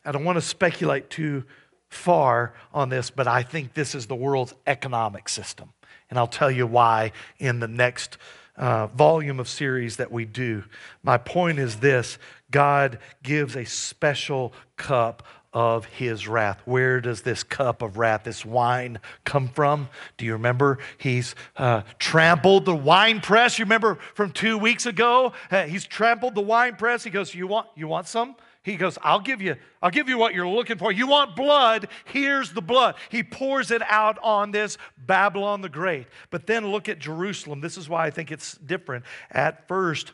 I 0.05 0.11
don't 0.11 0.23
want 0.23 0.37
to 0.37 0.41
speculate 0.41 1.09
too 1.09 1.43
far 1.89 2.53
on 2.73 2.89
this, 2.89 3.09
but 3.09 3.27
I 3.27 3.43
think 3.43 3.73
this 3.73 3.95
is 3.95 4.05
the 4.05 4.15
world's 4.15 4.53
economic 4.67 5.27
system. 5.27 5.73
And 6.09 6.19
I'll 6.19 6.27
tell 6.27 6.51
you 6.51 6.67
why 6.67 7.11
in 7.39 7.59
the 7.59 7.67
next 7.67 8.17
uh, 8.55 8.87
volume 8.87 9.39
of 9.39 9.47
series 9.47 9.97
that 9.97 10.11
we 10.11 10.25
do. 10.25 10.63
My 11.01 11.17
point 11.17 11.59
is 11.59 11.77
this 11.77 12.17
God 12.51 12.99
gives 13.23 13.55
a 13.55 13.65
special 13.65 14.53
cup 14.75 15.23
of 15.53 15.85
his 15.85 16.27
wrath. 16.27 16.61
Where 16.65 17.01
does 17.01 17.21
this 17.21 17.43
cup 17.43 17.81
of 17.81 17.97
wrath, 17.97 18.23
this 18.23 18.45
wine, 18.45 18.99
come 19.23 19.47
from? 19.47 19.89
Do 20.17 20.25
you 20.25 20.33
remember? 20.33 20.77
He's 20.97 21.35
uh, 21.57 21.81
trampled 21.97 22.65
the 22.65 22.75
wine 22.75 23.19
press. 23.19 23.57
You 23.57 23.65
remember 23.65 23.97
from 24.13 24.31
two 24.31 24.57
weeks 24.57 24.85
ago? 24.85 25.33
Uh, 25.49 25.63
he's 25.63 25.85
trampled 25.85 26.35
the 26.35 26.41
wine 26.41 26.75
press. 26.75 27.03
He 27.03 27.09
goes, 27.09 27.33
"You 27.33 27.47
want? 27.47 27.67
You 27.75 27.87
want 27.87 28.07
some?" 28.07 28.35
He 28.61 28.75
goes, 28.75 28.99
"I'll 29.01 29.21
give 29.21 29.41
you. 29.41 29.55
I'll 29.81 29.89
give 29.89 30.07
you 30.07 30.17
what 30.17 30.35
you're 30.35 30.47
looking 30.47 30.77
for. 30.77 30.91
You 30.91 31.07
want 31.07 31.35
blood? 31.35 31.87
Here's 32.05 32.53
the 32.53 32.61
blood." 32.61 32.95
He 33.09 33.23
pours 33.23 33.71
it 33.71 33.81
out 33.89 34.19
on 34.21 34.51
this 34.51 34.77
Babylon 34.97 35.61
the 35.61 35.69
Great. 35.69 36.07
But 36.29 36.45
then 36.45 36.67
look 36.67 36.87
at 36.87 36.99
Jerusalem. 36.99 37.61
This 37.61 37.77
is 37.77 37.89
why 37.89 38.05
I 38.05 38.11
think 38.11 38.31
it's 38.31 38.53
different. 38.57 39.03
At 39.31 39.67
first 39.67 40.11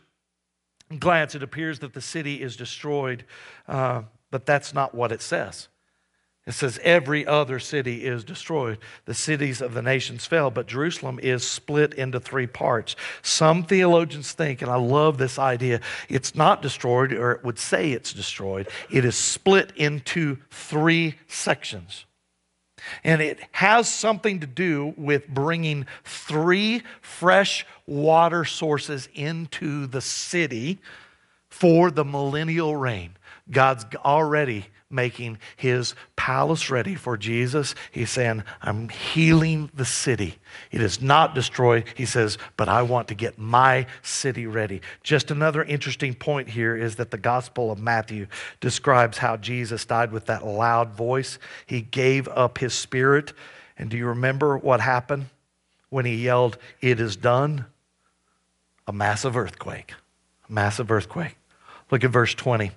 glance, 0.99 1.35
it 1.35 1.43
appears 1.43 1.79
that 1.79 1.93
the 1.93 2.01
city 2.01 2.41
is 2.41 2.55
destroyed. 2.55 3.25
Uh, 3.67 4.03
but 4.35 4.45
that's 4.45 4.73
not 4.73 4.93
what 4.93 5.13
it 5.13 5.21
says. 5.21 5.69
It 6.45 6.51
says 6.51 6.77
every 6.83 7.25
other 7.25 7.57
city 7.57 8.03
is 8.03 8.25
destroyed. 8.25 8.79
The 9.05 9.13
cities 9.13 9.61
of 9.61 9.73
the 9.73 9.81
nations 9.81 10.25
fell, 10.25 10.51
but 10.51 10.67
Jerusalem 10.67 11.21
is 11.23 11.47
split 11.47 11.93
into 11.93 12.19
three 12.19 12.47
parts. 12.47 12.97
Some 13.21 13.63
theologians 13.63 14.33
think, 14.33 14.61
and 14.61 14.69
I 14.69 14.75
love 14.75 15.17
this 15.17 15.39
idea, 15.39 15.79
it's 16.09 16.35
not 16.35 16.61
destroyed, 16.61 17.13
or 17.13 17.31
it 17.31 17.45
would 17.45 17.57
say 17.57 17.93
it's 17.93 18.11
destroyed. 18.11 18.67
It 18.91 19.05
is 19.05 19.15
split 19.15 19.71
into 19.77 20.39
three 20.51 21.15
sections. 21.27 22.03
And 23.05 23.21
it 23.21 23.39
has 23.53 23.87
something 23.87 24.41
to 24.41 24.47
do 24.47 24.93
with 24.97 25.29
bringing 25.29 25.85
three 26.03 26.83
fresh 26.99 27.65
water 27.87 28.43
sources 28.43 29.07
into 29.13 29.87
the 29.87 30.01
city 30.01 30.79
for 31.47 31.89
the 31.89 32.03
millennial 32.03 32.75
reign. 32.75 33.11
God's 33.49 33.85
already 34.03 34.67
making 34.89 35.37
his 35.55 35.95
palace 36.15 36.69
ready 36.69 36.95
for 36.95 37.17
Jesus. 37.17 37.75
He's 37.91 38.09
saying, 38.09 38.43
I'm 38.61 38.89
healing 38.89 39.69
the 39.73 39.85
city. 39.85 40.37
It 40.71 40.81
is 40.81 41.01
not 41.01 41.35
destroyed. 41.35 41.85
He 41.95 42.05
says, 42.05 42.37
but 42.55 42.69
I 42.69 42.83
want 42.83 43.07
to 43.09 43.15
get 43.15 43.37
my 43.37 43.87
city 44.03 44.47
ready. 44.47 44.81
Just 45.03 45.31
another 45.31 45.63
interesting 45.63 46.13
point 46.13 46.49
here 46.49 46.75
is 46.75 46.95
that 46.95 47.11
the 47.11 47.17
Gospel 47.17 47.71
of 47.71 47.79
Matthew 47.79 48.27
describes 48.61 49.17
how 49.17 49.37
Jesus 49.37 49.85
died 49.85 50.11
with 50.11 50.27
that 50.27 50.45
loud 50.45 50.93
voice. 50.93 51.39
He 51.65 51.81
gave 51.81 52.27
up 52.27 52.57
his 52.59 52.73
spirit. 52.73 53.33
And 53.77 53.89
do 53.89 53.97
you 53.97 54.07
remember 54.07 54.57
what 54.57 54.81
happened 54.81 55.25
when 55.89 56.05
he 56.05 56.15
yelled, 56.15 56.57
It 56.81 56.99
is 56.99 57.15
done? 57.15 57.65
A 58.87 58.93
massive 58.93 59.35
earthquake. 59.35 59.93
A 60.47 60.53
massive 60.53 60.91
earthquake. 60.91 61.37
Look 61.89 62.03
at 62.03 62.11
verse 62.11 62.35
20. 62.35 62.71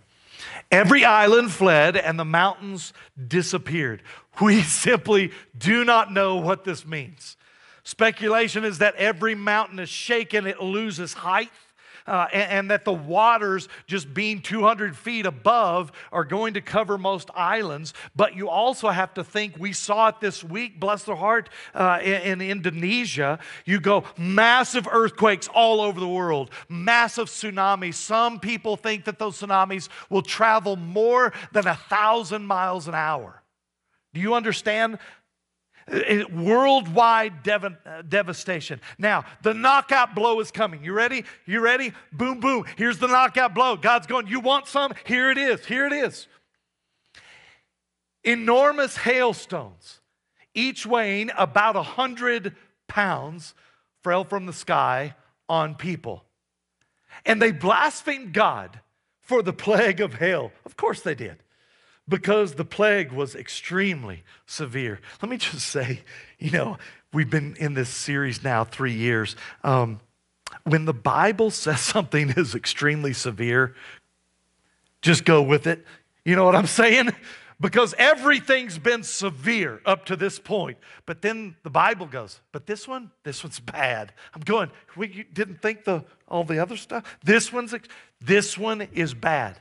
Every 0.70 1.05
island 1.05 1.53
fled 1.53 1.97
and 1.97 2.18
the 2.18 2.24
mountains 2.24 2.93
disappeared. 3.26 4.03
We 4.41 4.62
simply 4.62 5.32
do 5.57 5.84
not 5.84 6.12
know 6.12 6.36
what 6.36 6.64
this 6.64 6.86
means. 6.86 7.36
Speculation 7.84 8.64
is 8.64 8.78
that 8.78 8.95
every 8.97 9.34
mountain 9.34 9.78
is 9.78 9.89
shaken, 9.89 10.47
it 10.47 10.61
loses 10.61 11.14
height 11.14 11.51
uh, 12.09 12.27
and, 12.33 12.53
and, 12.53 12.71
that 12.71 12.85
the 12.85 12.93
waters, 12.93 13.69
just 13.87 14.13
being 14.13 14.41
200 14.41 14.97
feet 14.97 15.27
above, 15.27 15.93
are 16.11 16.25
going 16.25 16.55
to 16.55 16.61
cover 16.61 16.97
most 16.97 17.31
islands. 17.35 17.95
But 18.17 18.35
you 18.35 18.49
also 18.49 18.89
have 18.89 19.15
to 19.15 19.25
think, 19.25 19.57
we 19.59 19.73
saw 19.73 20.09
it 20.09 20.17
this 20.21 20.43
week, 20.43 20.81
bless 20.81 21.05
their 21.05 21.17
heart, 21.17 21.51
uh, 21.75 22.01
in, 22.03 22.41
in 22.41 22.41
Indonesia. 22.41 23.39
You 23.65 23.81
go, 23.81 24.05
massive 24.17 24.89
earthquakes 24.91 25.49
all 25.49 25.81
over 25.81 26.01
the 26.01 26.09
world, 26.09 26.51
massive 26.69 27.29
tsunamis. 27.29 27.95
Some 27.95 28.41
people 28.41 28.77
think 28.77 29.05
that 29.05 29.19
those 29.19 29.41
tsunamis 29.41 29.89
will 30.09 30.23
travel 30.23 30.77
more 30.77 31.33
than 31.53 31.67
a 31.67 31.75
thousand 31.75 32.47
miles 32.47 32.89
an 32.89 32.95
hour. 32.95 33.43
Do 34.15 34.21
you 34.21 34.35
understand 34.35 34.99
worldwide 36.32 37.43
dev- 37.43 37.64
uh, 37.64 38.03
devastation. 38.09 38.80
Now, 38.99 39.24
the 39.43 39.55
knockout 39.55 40.14
blow 40.14 40.41
is 40.41 40.51
coming. 40.51 40.84
You 40.84 40.93
ready? 40.93 41.24
You 41.47 41.61
ready? 41.61 41.93
Boom, 42.12 42.41
boom. 42.41 42.64
Here's 42.76 42.99
the 42.99 43.07
knockout 43.07 43.55
blow. 43.55 43.76
God's 43.76 44.07
going, 44.07 44.26
You 44.26 44.41
want 44.41 44.66
some? 44.66 44.93
Here 45.05 45.30
it 45.30 45.39
is. 45.39 45.64
Here 45.64 45.86
it 45.86 45.93
is. 45.93 46.26
Enormous 48.24 48.97
hailstones, 48.97 50.01
each 50.55 50.84
weighing 50.84 51.30
about 51.39 51.76
a 51.76 51.80
100 51.80 52.55
pounds, 52.89 53.55
fell 54.03 54.24
from 54.24 54.47
the 54.47 54.53
sky 54.53 55.14
on 55.49 55.74
people. 55.74 56.24
And 57.24 57.41
they 57.41 57.53
blasphemed 57.53 58.32
God 58.32 58.80
for 59.20 59.43
the 59.43 59.53
plague 59.53 60.01
of 60.01 60.14
hail. 60.14 60.53
Of 60.64 60.76
course 60.76 61.01
they 61.01 61.14
did 61.14 61.43
because 62.09 62.55
the 62.55 62.65
plague 62.65 63.13
was 63.13 63.35
extremely 63.35 64.23
severe. 64.47 65.01
Let 65.21 65.31
me 65.31 65.37
just 65.37 65.67
say, 65.69 66.01
you 66.39 66.51
know, 66.51 66.79
we've 67.13 67.31
been 67.31 67.57
in 67.57 67.75
this 67.75 67.89
series 67.89 68.43
now 68.43 68.65
three 68.65 68.95
years. 68.95 69.37
Um, 69.63 70.01
when 70.65 70.85
the 70.85 70.95
Bible 70.95 71.51
says 71.51 71.81
something 71.95 72.31
is 72.31 72.55
extremely 72.55 73.13
severe, 73.13 73.75
just 75.03 75.25
go 75.25 75.43
with 75.43 75.67
it. 75.67 75.85
You 76.25 76.37
know 76.37 76.45
what 76.45 76.57
I'm 76.57 76.67
saying? 76.67 77.11
Because 77.61 77.95
everything's 77.99 78.79
been 78.79 79.03
severe 79.03 79.81
up 79.85 80.05
to 80.07 80.17
this 80.17 80.39
point. 80.39 80.79
But 81.07 81.23
then 81.23 81.57
the 81.65 81.71
Bible 81.71 82.07
goes, 82.07 82.41
but 82.53 82.67
this 82.67 82.87
one, 82.87 83.11
this 83.25 83.43
one's 83.43 83.59
bad. 83.59 84.13
I'm 84.35 84.43
going, 84.43 84.71
we 84.97 85.27
didn't 85.33 85.61
think 85.61 85.85
the 85.85 86.05
all 86.29 86.45
the 86.45 86.61
other 86.61 86.77
stuff. 86.77 87.19
This 87.25 87.53
one's 87.53 87.75
this 88.21 88.57
one 88.57 88.83
is 88.93 89.15
bad. 89.15 89.61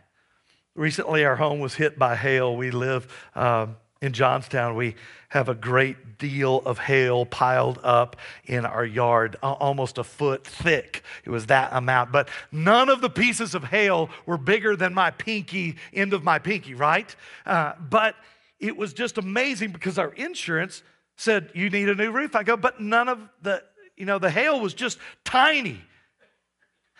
Recently, 0.77 1.25
our 1.25 1.35
home 1.35 1.59
was 1.59 1.73
hit 1.73 1.97
by 1.97 2.15
hail. 2.15 2.55
We 2.55 2.69
live 2.69 3.11
uh, 3.33 3.65
in 3.99 4.13
Johnstown. 4.13 4.75
We 4.75 4.93
have 5.29 5.49
a 5.49 5.55
great 5.55 6.19
deal 6.19 6.59
of 6.65 6.77
hail 6.77 7.25
piled 7.25 7.79
up 7.83 8.15
in 8.45 8.63
our 8.63 8.85
yard, 8.85 9.37
almost 9.41 9.97
a 9.97 10.03
foot 10.03 10.45
thick. 10.45 11.03
It 11.25 11.31
was 11.31 11.47
that 11.47 11.71
amount. 11.73 12.11
But 12.11 12.29
none 12.51 12.89
of 12.89 13.01
the 13.01 13.09
pieces 13.09 13.55
of 13.55 13.63
hail 13.63 14.11
were 14.27 14.37
bigger 14.37 14.75
than 14.75 14.93
my 14.93 15.09
pinky, 15.09 15.77
end 15.95 16.13
of 16.13 16.23
my 16.23 16.37
pinky, 16.37 16.75
right? 16.75 17.13
Uh, 17.43 17.73
but 17.89 18.13
it 18.59 18.77
was 18.77 18.93
just 18.93 19.17
amazing 19.17 19.71
because 19.71 19.97
our 19.97 20.13
insurance 20.13 20.83
said, 21.15 21.49
You 21.55 21.71
need 21.71 21.89
a 21.89 21.95
new 21.95 22.11
roof. 22.11 22.35
I 22.35 22.43
go, 22.43 22.55
But 22.55 22.79
none 22.79 23.09
of 23.09 23.19
the, 23.41 23.63
you 23.95 24.05
know, 24.05 24.19
the 24.19 24.29
hail 24.29 24.59
was 24.59 24.75
just 24.75 24.99
tiny. 25.25 25.81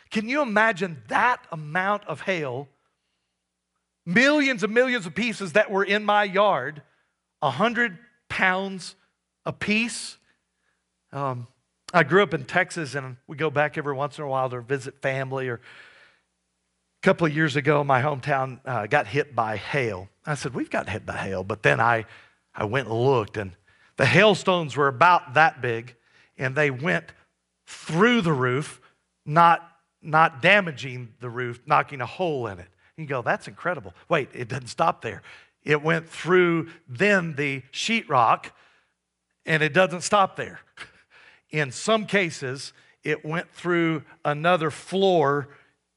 Can 0.10 0.28
you 0.28 0.42
imagine 0.42 1.04
that 1.10 1.46
amount 1.52 2.06
of 2.06 2.22
hail? 2.22 2.70
Millions 4.08 4.64
and 4.64 4.74
millions 4.74 5.06
of 5.06 5.14
pieces 5.14 5.52
that 5.52 5.70
were 5.70 5.84
in 5.84 6.06
my 6.06 6.24
yard, 6.24 6.82
a 7.42 7.50
hundred 7.50 7.98
pounds 8.30 8.96
a 9.46 9.52
piece. 9.52 10.18
Um, 11.12 11.46
I 11.94 12.04
grew 12.04 12.24
up 12.24 12.34
in 12.34 12.46
Texas, 12.46 12.96
and 12.96 13.18
we 13.28 13.36
go 13.36 13.50
back 13.50 13.78
every 13.78 13.94
once 13.94 14.18
in 14.18 14.24
a 14.24 14.28
while 14.30 14.50
to 14.50 14.62
visit 14.62 15.02
family. 15.02 15.50
Or 15.50 15.56
a 15.56 15.60
couple 17.02 17.28
of 17.28 17.36
years 17.36 17.58
ago, 17.58 17.84
my 17.84 18.02
hometown 18.02 18.62
uh, 18.64 18.88
got 18.88 19.08
hit 19.08 19.36
by 19.36 19.58
hail. 19.58 20.08
I 20.26 20.36
said, 20.36 20.54
"We've 20.54 20.70
got 20.70 20.88
hit 20.88 21.06
by 21.06 21.18
hail," 21.18 21.44
but 21.44 21.62
then 21.62 21.82
I, 21.82 22.06
I 22.56 22.64
went 22.64 22.88
and 22.88 22.98
looked, 22.98 23.36
and 23.36 23.58
the 23.98 24.06
hailstones 24.06 24.78
were 24.78 24.88
about 24.88 25.34
that 25.34 25.62
big, 25.62 25.96
and 26.38 26.56
they 26.56 26.72
went 26.72 27.12
through 27.66 28.22
the 28.22 28.32
roof, 28.32 28.80
not 29.26 29.70
not 30.02 30.42
damaging 30.42 31.14
the 31.20 31.30
roof, 31.30 31.60
knocking 31.66 32.00
a 32.00 32.06
hole 32.06 32.48
in 32.48 32.60
it. 32.60 32.70
You 32.98 33.06
go, 33.06 33.22
that's 33.22 33.48
incredible. 33.48 33.94
Wait, 34.10 34.30
it 34.34 34.48
doesn't 34.48 34.68
stop 34.68 35.02
there. 35.02 35.22
It 35.64 35.84
went 35.84 36.10
through 36.10 36.70
then 36.88 37.36
the 37.36 37.62
sheetrock, 37.72 38.48
and 39.46 39.62
it 39.62 39.74
doesn't 39.74 40.02
stop 40.02 40.36
there. 40.36 40.60
In 41.52 41.72
some 41.72 42.06
cases, 42.06 42.74
it 43.04 43.24
went 43.24 43.52
through 43.52 44.04
another 44.26 44.72
floor 44.72 45.50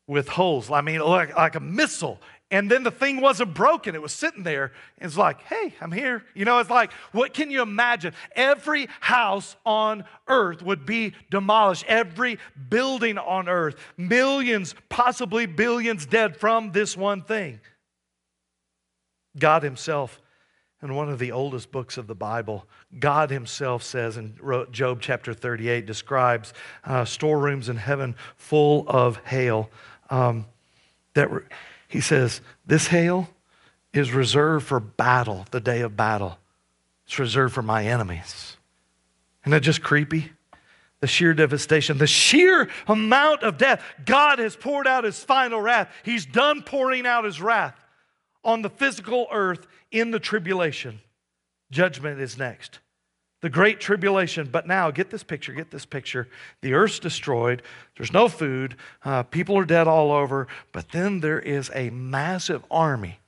with 0.07 0.29
holes. 0.29 0.71
I 0.71 0.81
mean, 0.83 1.01
like, 1.01 1.35
like 1.37 1.55
a 1.55 1.61
missile. 1.61 2.21
And 2.53 2.69
then 2.69 2.83
the 2.83 2.91
thing 2.91 3.21
wasn't 3.21 3.55
broken. 3.55 3.95
It 3.95 4.03
was 4.03 4.13
sitting 4.13 4.43
there. 4.43 4.73
It's 4.99 5.17
like, 5.17 5.41
hey, 5.43 5.73
I'm 5.81 5.93
here. 5.93 6.25
You 6.35 6.45
know, 6.45 6.59
it's 6.59 6.71
like, 6.71 6.93
what 7.13 7.33
can 7.33 7.49
you 7.51 7.63
imagine? 7.63 8.13
Every 8.35 8.89
house 8.99 9.55
on 9.65 10.05
earth 10.27 10.61
would 10.61 10.85
be 10.85 11.15
demolished, 11.31 11.85
every 11.87 12.39
building 12.69 13.19
on 13.19 13.49
earth, 13.49 13.77
millions, 13.97 14.75
possibly 14.89 15.47
billions 15.47 16.07
dead 16.07 16.37
from 16.37 16.73
this 16.73 16.97
one 16.97 17.23
thing. 17.23 17.61
God 19.39 19.63
Himself, 19.63 20.21
in 20.83 20.97
one 20.97 21.09
of 21.09 21.21
the 21.21 21.31
oldest 21.31 21.71
books 21.71 21.99
of 21.99 22.09
the 22.09 22.17
Bible, 22.17 22.67
God 22.99 23.31
Himself 23.31 23.85
says 23.85 24.17
in 24.17 24.35
Job 24.73 25.01
chapter 25.01 25.33
38, 25.33 25.87
describes 25.87 26.53
uh, 26.83 27.05
storerooms 27.05 27.69
in 27.69 27.77
heaven 27.77 28.17
full 28.37 28.85
of 28.89 29.19
hail. 29.19 29.71
Um, 30.09 30.47
that 31.15 31.31
re- 31.31 31.43
He 31.91 32.01
says, 32.01 32.41
This 32.65 32.87
hail 32.87 33.29
is 33.93 34.13
reserved 34.13 34.65
for 34.65 34.79
battle, 34.79 35.45
the 35.51 35.61
day 35.61 35.81
of 35.81 35.97
battle. 35.97 36.39
It's 37.05 37.19
reserved 37.19 37.53
for 37.53 37.63
my 37.63 37.85
enemies. 37.85 38.57
Isn't 39.43 39.51
that 39.51 39.63
just 39.63 39.83
creepy? 39.83 40.31
The 41.01 41.09
sheer 41.09 41.35
devastation, 41.35 41.99
the 41.99 42.07
sheer 42.07 42.71
amount 42.87 43.43
of 43.43 43.59
death. 43.59 43.83
God 44.07 44.39
has 44.39 44.55
poured 44.55 44.87
out 44.87 45.03
his 45.03 45.19
final 45.19 45.61
wrath. 45.61 45.91
He's 46.05 46.27
done 46.27 46.63
pouring 46.63 47.07
out 47.07 47.25
his 47.25 47.41
wrath 47.41 47.75
on 48.45 48.63
the 48.63 48.71
physical 48.71 49.27
earth 49.33 49.67
in 49.91 50.13
the 50.13 50.21
tribulation. 50.21 51.01
Judgment 51.73 52.21
is 52.21 52.39
next. 52.39 52.79
The 53.41 53.51
great 53.51 53.81
tribulation. 53.81 54.49
But 54.51 54.67
now, 54.67 54.91
get 54.91 55.11
this 55.11 55.23
picture, 55.23 55.53
get 55.53 55.71
this 55.71 55.87
picture. 55.87 56.29
The 56.61 56.75
earth's 56.75 56.99
destroyed. 56.99 57.63
There's 57.97 58.13
no 58.13 58.29
food. 58.29 58.77
Uh, 59.05 59.23
people 59.23 59.57
are 59.59 59.65
dead 59.65 59.89
all 59.89 60.13
over. 60.13 60.47
But 60.73 60.91
then 60.91 61.21
there 61.21 61.41
is 61.41 61.71
a 61.75 61.91
massive 61.91 62.65
army 62.71 63.21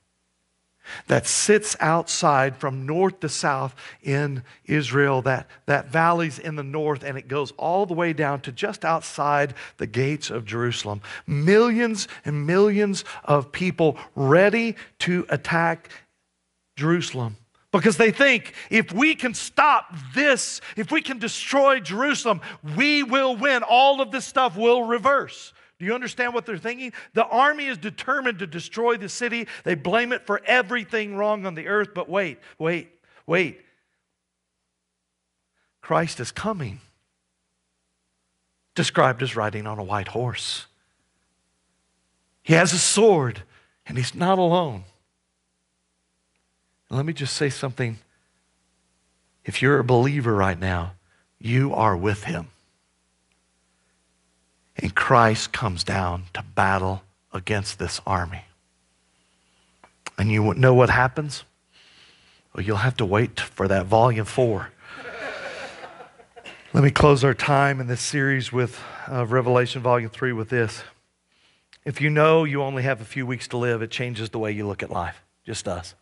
that 1.07 1.25
sits 1.25 1.75
outside 1.79 2.57
from 2.57 2.85
north 2.85 3.19
to 3.21 3.29
south 3.29 3.75
in 4.01 4.43
Israel. 4.65 5.21
That, 5.21 5.47
that 5.65 5.87
valley's 5.87 6.39
in 6.39 6.55
the 6.55 6.63
north, 6.63 7.03
and 7.03 7.17
it 7.17 7.27
goes 7.27 7.51
all 7.51 7.85
the 7.85 7.93
way 7.93 8.13
down 8.13 8.41
to 8.41 8.51
just 8.51 8.83
outside 8.85 9.53
the 9.77 9.87
gates 9.87 10.29
of 10.29 10.45
Jerusalem. 10.45 11.01
Millions 11.25 12.07
and 12.25 12.45
millions 12.45 13.05
of 13.23 13.51
people 13.51 13.97
ready 14.15 14.75
to 14.99 15.25
attack 15.29 15.89
Jerusalem. 16.75 17.37
Because 17.73 17.97
they 17.97 18.11
think 18.11 18.53
if 18.69 18.93
we 18.93 19.15
can 19.15 19.33
stop 19.33 19.93
this, 20.13 20.61
if 20.77 20.91
we 20.91 21.01
can 21.01 21.17
destroy 21.17 21.79
Jerusalem, 21.79 22.39
we 22.77 23.01
will 23.01 23.35
win. 23.35 23.63
All 23.63 23.99
of 23.99 24.11
this 24.11 24.25
stuff 24.25 24.55
will 24.55 24.83
reverse. 24.83 25.53
Do 25.79 25.85
you 25.85 25.95
understand 25.95 26.35
what 26.35 26.45
they're 26.45 26.59
thinking? 26.59 26.93
The 27.15 27.25
army 27.25 27.65
is 27.65 27.79
determined 27.79 28.39
to 28.39 28.47
destroy 28.47 28.95
the 28.97 29.09
city. 29.09 29.47
They 29.63 29.73
blame 29.73 30.13
it 30.13 30.27
for 30.27 30.39
everything 30.45 31.15
wrong 31.15 31.47
on 31.47 31.55
the 31.55 31.67
earth. 31.67 31.89
But 31.95 32.07
wait, 32.07 32.37
wait, 32.59 32.89
wait. 33.25 33.59
Christ 35.81 36.19
is 36.19 36.31
coming, 36.31 36.79
described 38.75 39.23
as 39.23 39.35
riding 39.35 39.65
on 39.65 39.79
a 39.79 39.83
white 39.83 40.09
horse. 40.09 40.67
He 42.43 42.53
has 42.53 42.71
a 42.71 42.77
sword, 42.77 43.41
and 43.87 43.97
he's 43.97 44.13
not 44.13 44.37
alone. 44.37 44.83
Let 46.97 47.05
me 47.05 47.13
just 47.13 47.35
say 47.35 47.49
something. 47.49 47.97
If 49.45 49.61
you're 49.61 49.79
a 49.79 49.83
believer 49.83 50.33
right 50.33 50.59
now, 50.59 50.93
you 51.39 51.73
are 51.73 51.97
with 51.97 52.25
him. 52.25 52.47
And 54.77 54.95
Christ 54.95 55.51
comes 55.51 55.83
down 55.83 56.25
to 56.33 56.43
battle 56.43 57.03
against 57.31 57.79
this 57.79 58.01
army. 58.05 58.45
And 60.17 60.31
you 60.31 60.53
know 60.53 60.73
what 60.73 60.89
happens? 60.89 61.43
Well, 62.53 62.65
you'll 62.65 62.77
have 62.77 62.97
to 62.97 63.05
wait 63.05 63.39
for 63.39 63.67
that 63.67 63.85
volume 63.87 64.25
four. 64.25 64.71
Let 66.73 66.83
me 66.83 66.91
close 66.91 67.23
our 67.23 67.33
time 67.33 67.79
in 67.79 67.87
this 67.87 68.01
series 68.01 68.51
with 68.51 68.79
uh, 69.11 69.25
Revelation 69.25 69.81
volume 69.81 70.09
three 70.09 70.33
with 70.33 70.49
this. 70.49 70.83
If 71.85 71.99
you 71.99 72.09
know 72.09 72.43
you 72.43 72.61
only 72.61 72.83
have 72.83 73.01
a 73.01 73.05
few 73.05 73.25
weeks 73.25 73.47
to 73.49 73.57
live, 73.57 73.81
it 73.81 73.91
changes 73.91 74.29
the 74.29 74.39
way 74.39 74.51
you 74.51 74.65
look 74.67 74.83
at 74.83 74.89
life. 74.89 75.23
Just 75.45 75.65
does. 75.65 75.95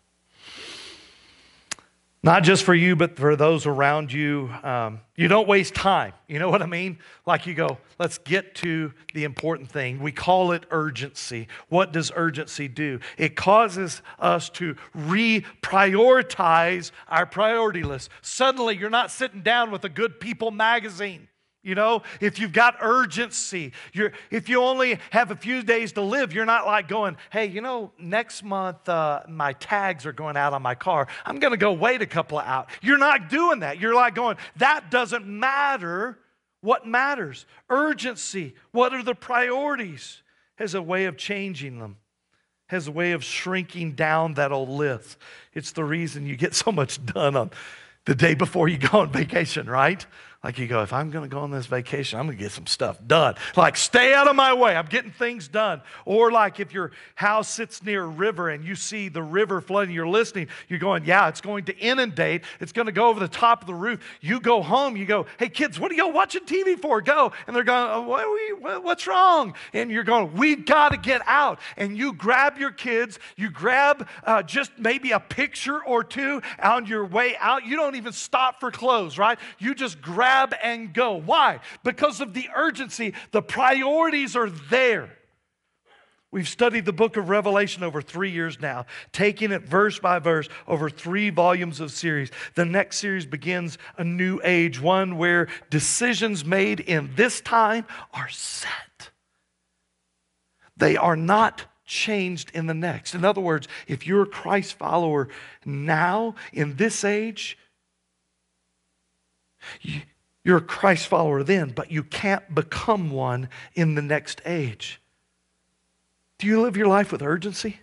Not 2.23 2.43
just 2.43 2.63
for 2.63 2.75
you, 2.75 2.95
but 2.95 3.17
for 3.17 3.35
those 3.35 3.65
around 3.65 4.13
you. 4.13 4.51
Um, 4.61 4.99
you 5.15 5.27
don't 5.27 5.47
waste 5.47 5.73
time. 5.73 6.13
You 6.27 6.37
know 6.37 6.49
what 6.49 6.61
I 6.61 6.67
mean? 6.67 6.99
Like 7.25 7.47
you 7.47 7.55
go, 7.55 7.79
let's 7.97 8.19
get 8.19 8.53
to 8.55 8.93
the 9.15 9.23
important 9.23 9.71
thing. 9.71 9.99
We 9.99 10.11
call 10.11 10.51
it 10.51 10.67
urgency. 10.69 11.47
What 11.69 11.91
does 11.91 12.11
urgency 12.15 12.67
do? 12.67 12.99
It 13.17 13.35
causes 13.35 14.03
us 14.19 14.51
to 14.51 14.75
reprioritize 14.95 16.91
our 17.07 17.25
priority 17.25 17.81
list. 17.81 18.11
Suddenly, 18.21 18.77
you're 18.77 18.91
not 18.91 19.09
sitting 19.09 19.41
down 19.41 19.71
with 19.71 19.83
a 19.83 19.89
good 19.89 20.19
people 20.19 20.51
magazine. 20.51 21.27
You 21.63 21.75
know, 21.75 22.01
if 22.19 22.39
you've 22.39 22.53
got 22.53 22.77
urgency, 22.81 23.73
you're, 23.93 24.13
if 24.31 24.49
you 24.49 24.63
only 24.63 24.99
have 25.11 25.29
a 25.29 25.35
few 25.35 25.61
days 25.61 25.91
to 25.91 26.01
live, 26.01 26.33
you're 26.33 26.45
not 26.45 26.65
like 26.65 26.87
going, 26.87 27.17
hey, 27.31 27.45
you 27.45 27.61
know, 27.61 27.91
next 27.99 28.43
month 28.43 28.89
uh, 28.89 29.21
my 29.29 29.53
tags 29.53 30.07
are 30.07 30.11
going 30.11 30.37
out 30.37 30.53
on 30.53 30.63
my 30.63 30.73
car. 30.73 31.07
I'm 31.23 31.37
going 31.37 31.51
to 31.51 31.57
go 31.57 31.71
wait 31.71 32.01
a 32.01 32.07
couple 32.07 32.39
of 32.39 32.47
out. 32.47 32.69
You're 32.81 32.97
not 32.97 33.29
doing 33.29 33.59
that. 33.59 33.79
You're 33.79 33.93
like 33.93 34.15
going, 34.15 34.37
that 34.55 34.89
doesn't 34.89 35.27
matter. 35.27 36.17
What 36.61 36.87
matters? 36.87 37.45
Urgency. 37.69 38.55
What 38.71 38.93
are 38.93 39.03
the 39.03 39.15
priorities? 39.15 40.23
Has 40.55 40.73
a 40.73 40.81
way 40.81 41.05
of 41.05 41.17
changing 41.17 41.79
them, 41.79 41.97
has 42.67 42.87
a 42.87 42.91
way 42.91 43.13
of 43.13 43.23
shrinking 43.23 43.93
down 43.93 44.35
that 44.35 44.51
old 44.51 44.69
list. 44.69 45.17
It's 45.53 45.71
the 45.71 45.83
reason 45.83 46.25
you 46.25 46.35
get 46.35 46.53
so 46.53 46.71
much 46.71 47.03
done 47.03 47.35
on 47.35 47.51
the 48.05 48.13
day 48.13 48.35
before 48.35 48.67
you 48.67 48.77
go 48.77 48.99
on 48.99 49.11
vacation, 49.11 49.67
right? 49.67 50.05
Like 50.43 50.57
you 50.57 50.65
go, 50.65 50.81
if 50.81 50.91
I'm 50.91 51.11
going 51.11 51.23
to 51.23 51.29
go 51.29 51.41
on 51.41 51.51
this 51.51 51.67
vacation, 51.67 52.17
I'm 52.17 52.25
going 52.25 52.35
to 52.35 52.43
get 52.43 52.51
some 52.51 52.65
stuff 52.65 52.97
done. 53.05 53.35
Like, 53.55 53.77
stay 53.77 54.11
out 54.11 54.27
of 54.27 54.35
my 54.35 54.55
way. 54.55 54.75
I'm 54.75 54.87
getting 54.87 55.11
things 55.11 55.47
done. 55.47 55.83
Or 56.03 56.31
like 56.31 56.59
if 56.59 56.73
your 56.73 56.89
house 57.13 57.47
sits 57.47 57.83
near 57.83 58.03
a 58.03 58.07
river 58.07 58.49
and 58.49 58.65
you 58.65 58.73
see 58.73 59.07
the 59.07 59.21
river 59.21 59.61
flooding, 59.61 59.93
you're 59.93 60.07
listening, 60.07 60.47
you're 60.67 60.79
going, 60.79 61.05
yeah, 61.05 61.27
it's 61.27 61.41
going 61.41 61.65
to 61.65 61.77
inundate. 61.77 62.41
It's 62.59 62.71
going 62.71 62.87
to 62.87 62.91
go 62.91 63.09
over 63.09 63.19
the 63.19 63.27
top 63.27 63.61
of 63.61 63.67
the 63.67 63.75
roof. 63.75 63.99
You 64.19 64.39
go 64.39 64.63
home, 64.63 64.97
you 64.97 65.05
go, 65.05 65.27
hey, 65.37 65.47
kids, 65.47 65.79
what 65.79 65.91
are 65.91 65.93
y'all 65.93 66.11
watching 66.11 66.41
TV 66.45 66.79
for? 66.79 67.01
Go. 67.01 67.33
And 67.45 67.55
they're 67.55 67.63
going, 67.63 67.91
oh, 67.91 68.01
what 68.01 68.27
we, 68.27 68.79
what's 68.79 69.05
wrong? 69.05 69.53
And 69.73 69.91
you're 69.91 70.03
going, 70.03 70.33
we 70.33 70.55
got 70.55 70.89
to 70.89 70.97
get 70.97 71.21
out. 71.27 71.59
And 71.77 71.95
you 71.95 72.13
grab 72.13 72.57
your 72.57 72.71
kids, 72.71 73.19
you 73.35 73.51
grab 73.51 74.07
uh, 74.23 74.41
just 74.41 74.71
maybe 74.79 75.11
a 75.11 75.19
picture 75.19 75.83
or 75.83 76.03
two 76.03 76.41
on 76.63 76.87
your 76.87 77.05
way 77.05 77.35
out. 77.39 77.63
You 77.63 77.75
don't 77.75 77.95
even 77.95 78.11
stop 78.11 78.59
for 78.59 78.71
clothes, 78.71 79.19
right? 79.19 79.37
You 79.59 79.75
just 79.75 80.01
grab 80.01 80.30
grab 80.31 80.55
and 80.63 80.93
go. 80.93 81.15
Why? 81.15 81.59
Because 81.83 82.21
of 82.21 82.33
the 82.33 82.47
urgency. 82.55 83.13
The 83.31 83.41
priorities 83.41 84.35
are 84.35 84.49
there. 84.49 85.09
We've 86.31 86.47
studied 86.47 86.85
the 86.85 86.93
book 86.93 87.17
of 87.17 87.27
Revelation 87.27 87.83
over 87.83 88.01
three 88.01 88.31
years 88.31 88.61
now, 88.61 88.85
taking 89.11 89.51
it 89.51 89.63
verse 89.63 89.99
by 89.99 90.19
verse 90.19 90.47
over 90.65 90.89
three 90.89 91.29
volumes 91.29 91.81
of 91.81 91.91
series. 91.91 92.31
The 92.55 92.63
next 92.63 92.99
series 92.99 93.25
begins 93.25 93.77
a 93.97 94.05
new 94.05 94.39
age, 94.41 94.79
one 94.79 95.17
where 95.17 95.49
decisions 95.69 96.45
made 96.45 96.79
in 96.79 97.11
this 97.15 97.41
time 97.41 97.85
are 98.13 98.29
set. 98.29 99.11
They 100.77 100.95
are 100.95 101.17
not 101.17 101.65
changed 101.85 102.51
in 102.53 102.65
the 102.65 102.73
next. 102.73 103.13
In 103.13 103.25
other 103.25 103.41
words, 103.41 103.67
if 103.85 104.07
you're 104.07 104.23
a 104.23 104.25
Christ 104.25 104.75
follower 104.75 105.27
now 105.65 106.35
in 106.53 106.77
this 106.77 107.03
age, 107.03 107.57
you're 110.43 110.57
a 110.57 110.61
Christ 110.61 111.07
follower 111.07 111.43
then, 111.43 111.69
but 111.69 111.91
you 111.91 112.03
can't 112.03 112.53
become 112.53 113.11
one 113.11 113.49
in 113.75 113.95
the 113.95 114.01
next 114.01 114.41
age. 114.45 114.99
Do 116.39 116.47
you 116.47 116.61
live 116.61 116.75
your 116.75 116.87
life 116.87 117.11
with 117.11 117.21
urgency? 117.21 117.79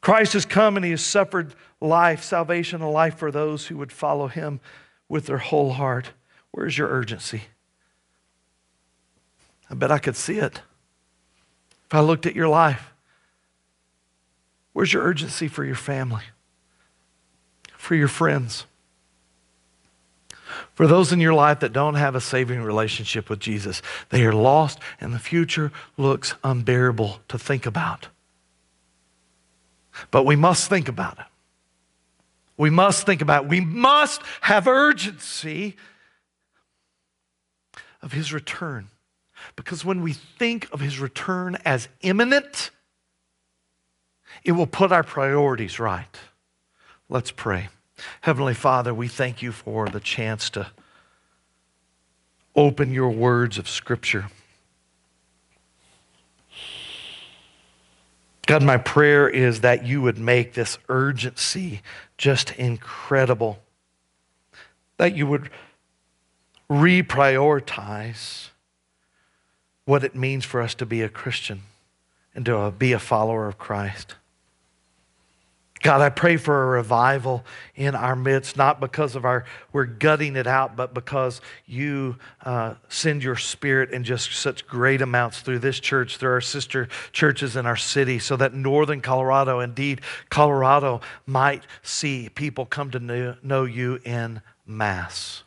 Christ 0.00 0.32
has 0.32 0.44
come 0.44 0.76
and 0.76 0.84
he 0.84 0.90
has 0.90 1.04
suffered 1.04 1.54
life, 1.80 2.24
salvation, 2.24 2.82
a 2.82 2.90
life 2.90 3.16
for 3.16 3.30
those 3.30 3.66
who 3.66 3.76
would 3.76 3.92
follow 3.92 4.26
him 4.26 4.60
with 5.08 5.26
their 5.26 5.38
whole 5.38 5.74
heart. 5.74 6.10
Where's 6.50 6.76
your 6.76 6.88
urgency? 6.88 7.42
I 9.70 9.74
bet 9.74 9.92
I 9.92 9.98
could 9.98 10.16
see 10.16 10.38
it 10.38 10.60
if 11.86 11.94
I 11.94 12.00
looked 12.00 12.26
at 12.26 12.34
your 12.34 12.48
life. 12.48 12.92
Where's 14.72 14.92
your 14.92 15.04
urgency 15.04 15.46
for 15.46 15.64
your 15.64 15.76
family, 15.76 16.24
for 17.76 17.94
your 17.94 18.08
friends? 18.08 18.66
For 20.74 20.86
those 20.86 21.12
in 21.12 21.20
your 21.20 21.34
life 21.34 21.60
that 21.60 21.72
don't 21.72 21.94
have 21.94 22.14
a 22.14 22.20
saving 22.20 22.62
relationship 22.62 23.28
with 23.28 23.40
Jesus, 23.40 23.82
they 24.08 24.24
are 24.24 24.32
lost 24.32 24.78
and 25.00 25.12
the 25.12 25.18
future 25.18 25.70
looks 25.96 26.34
unbearable 26.42 27.20
to 27.28 27.38
think 27.38 27.66
about. 27.66 28.08
But 30.10 30.24
we 30.24 30.36
must 30.36 30.70
think 30.70 30.88
about 30.88 31.18
it. 31.18 31.26
We 32.56 32.70
must 32.70 33.04
think 33.04 33.20
about 33.20 33.44
it. 33.44 33.50
We 33.50 33.60
must 33.60 34.22
have 34.42 34.66
urgency 34.66 35.76
of 38.00 38.12
his 38.12 38.32
return. 38.32 38.88
Because 39.56 39.84
when 39.84 40.02
we 40.02 40.12
think 40.12 40.68
of 40.72 40.80
his 40.80 40.98
return 40.98 41.58
as 41.64 41.88
imminent, 42.00 42.70
it 44.44 44.52
will 44.52 44.66
put 44.66 44.92
our 44.92 45.02
priorities 45.02 45.78
right. 45.78 46.16
Let's 47.08 47.30
pray. 47.30 47.68
Heavenly 48.22 48.54
Father, 48.54 48.92
we 48.92 49.08
thank 49.08 49.42
you 49.42 49.52
for 49.52 49.88
the 49.88 50.00
chance 50.00 50.50
to 50.50 50.68
open 52.54 52.92
your 52.92 53.10
words 53.10 53.58
of 53.58 53.68
Scripture. 53.68 54.26
God, 58.46 58.62
my 58.62 58.76
prayer 58.76 59.28
is 59.28 59.60
that 59.60 59.86
you 59.86 60.02
would 60.02 60.18
make 60.18 60.54
this 60.54 60.76
urgency 60.88 61.80
just 62.18 62.50
incredible. 62.52 63.60
That 64.96 65.14
you 65.14 65.26
would 65.26 65.48
reprioritize 66.68 68.48
what 69.84 70.04
it 70.04 70.14
means 70.14 70.44
for 70.44 70.60
us 70.60 70.74
to 70.74 70.86
be 70.86 71.02
a 71.02 71.08
Christian 71.08 71.62
and 72.34 72.44
to 72.46 72.70
be 72.76 72.92
a 72.92 72.98
follower 72.98 73.46
of 73.46 73.58
Christ. 73.58 74.16
God, 75.82 76.00
I 76.00 76.10
pray 76.10 76.36
for 76.36 76.62
a 76.62 76.66
revival 76.66 77.44
in 77.74 77.96
our 77.96 78.14
midst, 78.14 78.56
not 78.56 78.78
because 78.78 79.16
of 79.16 79.24
our, 79.24 79.44
we're 79.72 79.84
gutting 79.84 80.36
it 80.36 80.46
out, 80.46 80.76
but 80.76 80.94
because 80.94 81.40
you 81.66 82.16
uh, 82.44 82.74
send 82.88 83.24
your 83.24 83.34
spirit 83.34 83.90
in 83.90 84.04
just 84.04 84.32
such 84.32 84.64
great 84.68 85.02
amounts 85.02 85.40
through 85.40 85.58
this 85.58 85.80
church, 85.80 86.18
through 86.18 86.30
our 86.30 86.40
sister 86.40 86.88
churches 87.10 87.56
in 87.56 87.66
our 87.66 87.76
city, 87.76 88.20
so 88.20 88.36
that 88.36 88.54
northern 88.54 89.00
Colorado, 89.00 89.58
indeed, 89.58 90.00
Colorado, 90.30 91.00
might 91.26 91.64
see 91.82 92.28
people 92.28 92.64
come 92.64 92.92
to 92.92 93.00
know, 93.00 93.36
know 93.42 93.64
you 93.64 93.98
in 94.04 94.40
mass. 94.64 95.42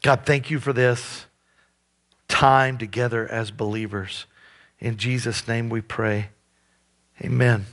God, 0.00 0.24
thank 0.24 0.48
you 0.48 0.60
for 0.60 0.72
this 0.72 1.26
time 2.28 2.78
together 2.78 3.26
as 3.26 3.50
believers. 3.50 4.26
In 4.78 4.96
Jesus' 4.96 5.48
name 5.48 5.68
we 5.68 5.80
pray. 5.80 6.28
Amen. 7.20 7.66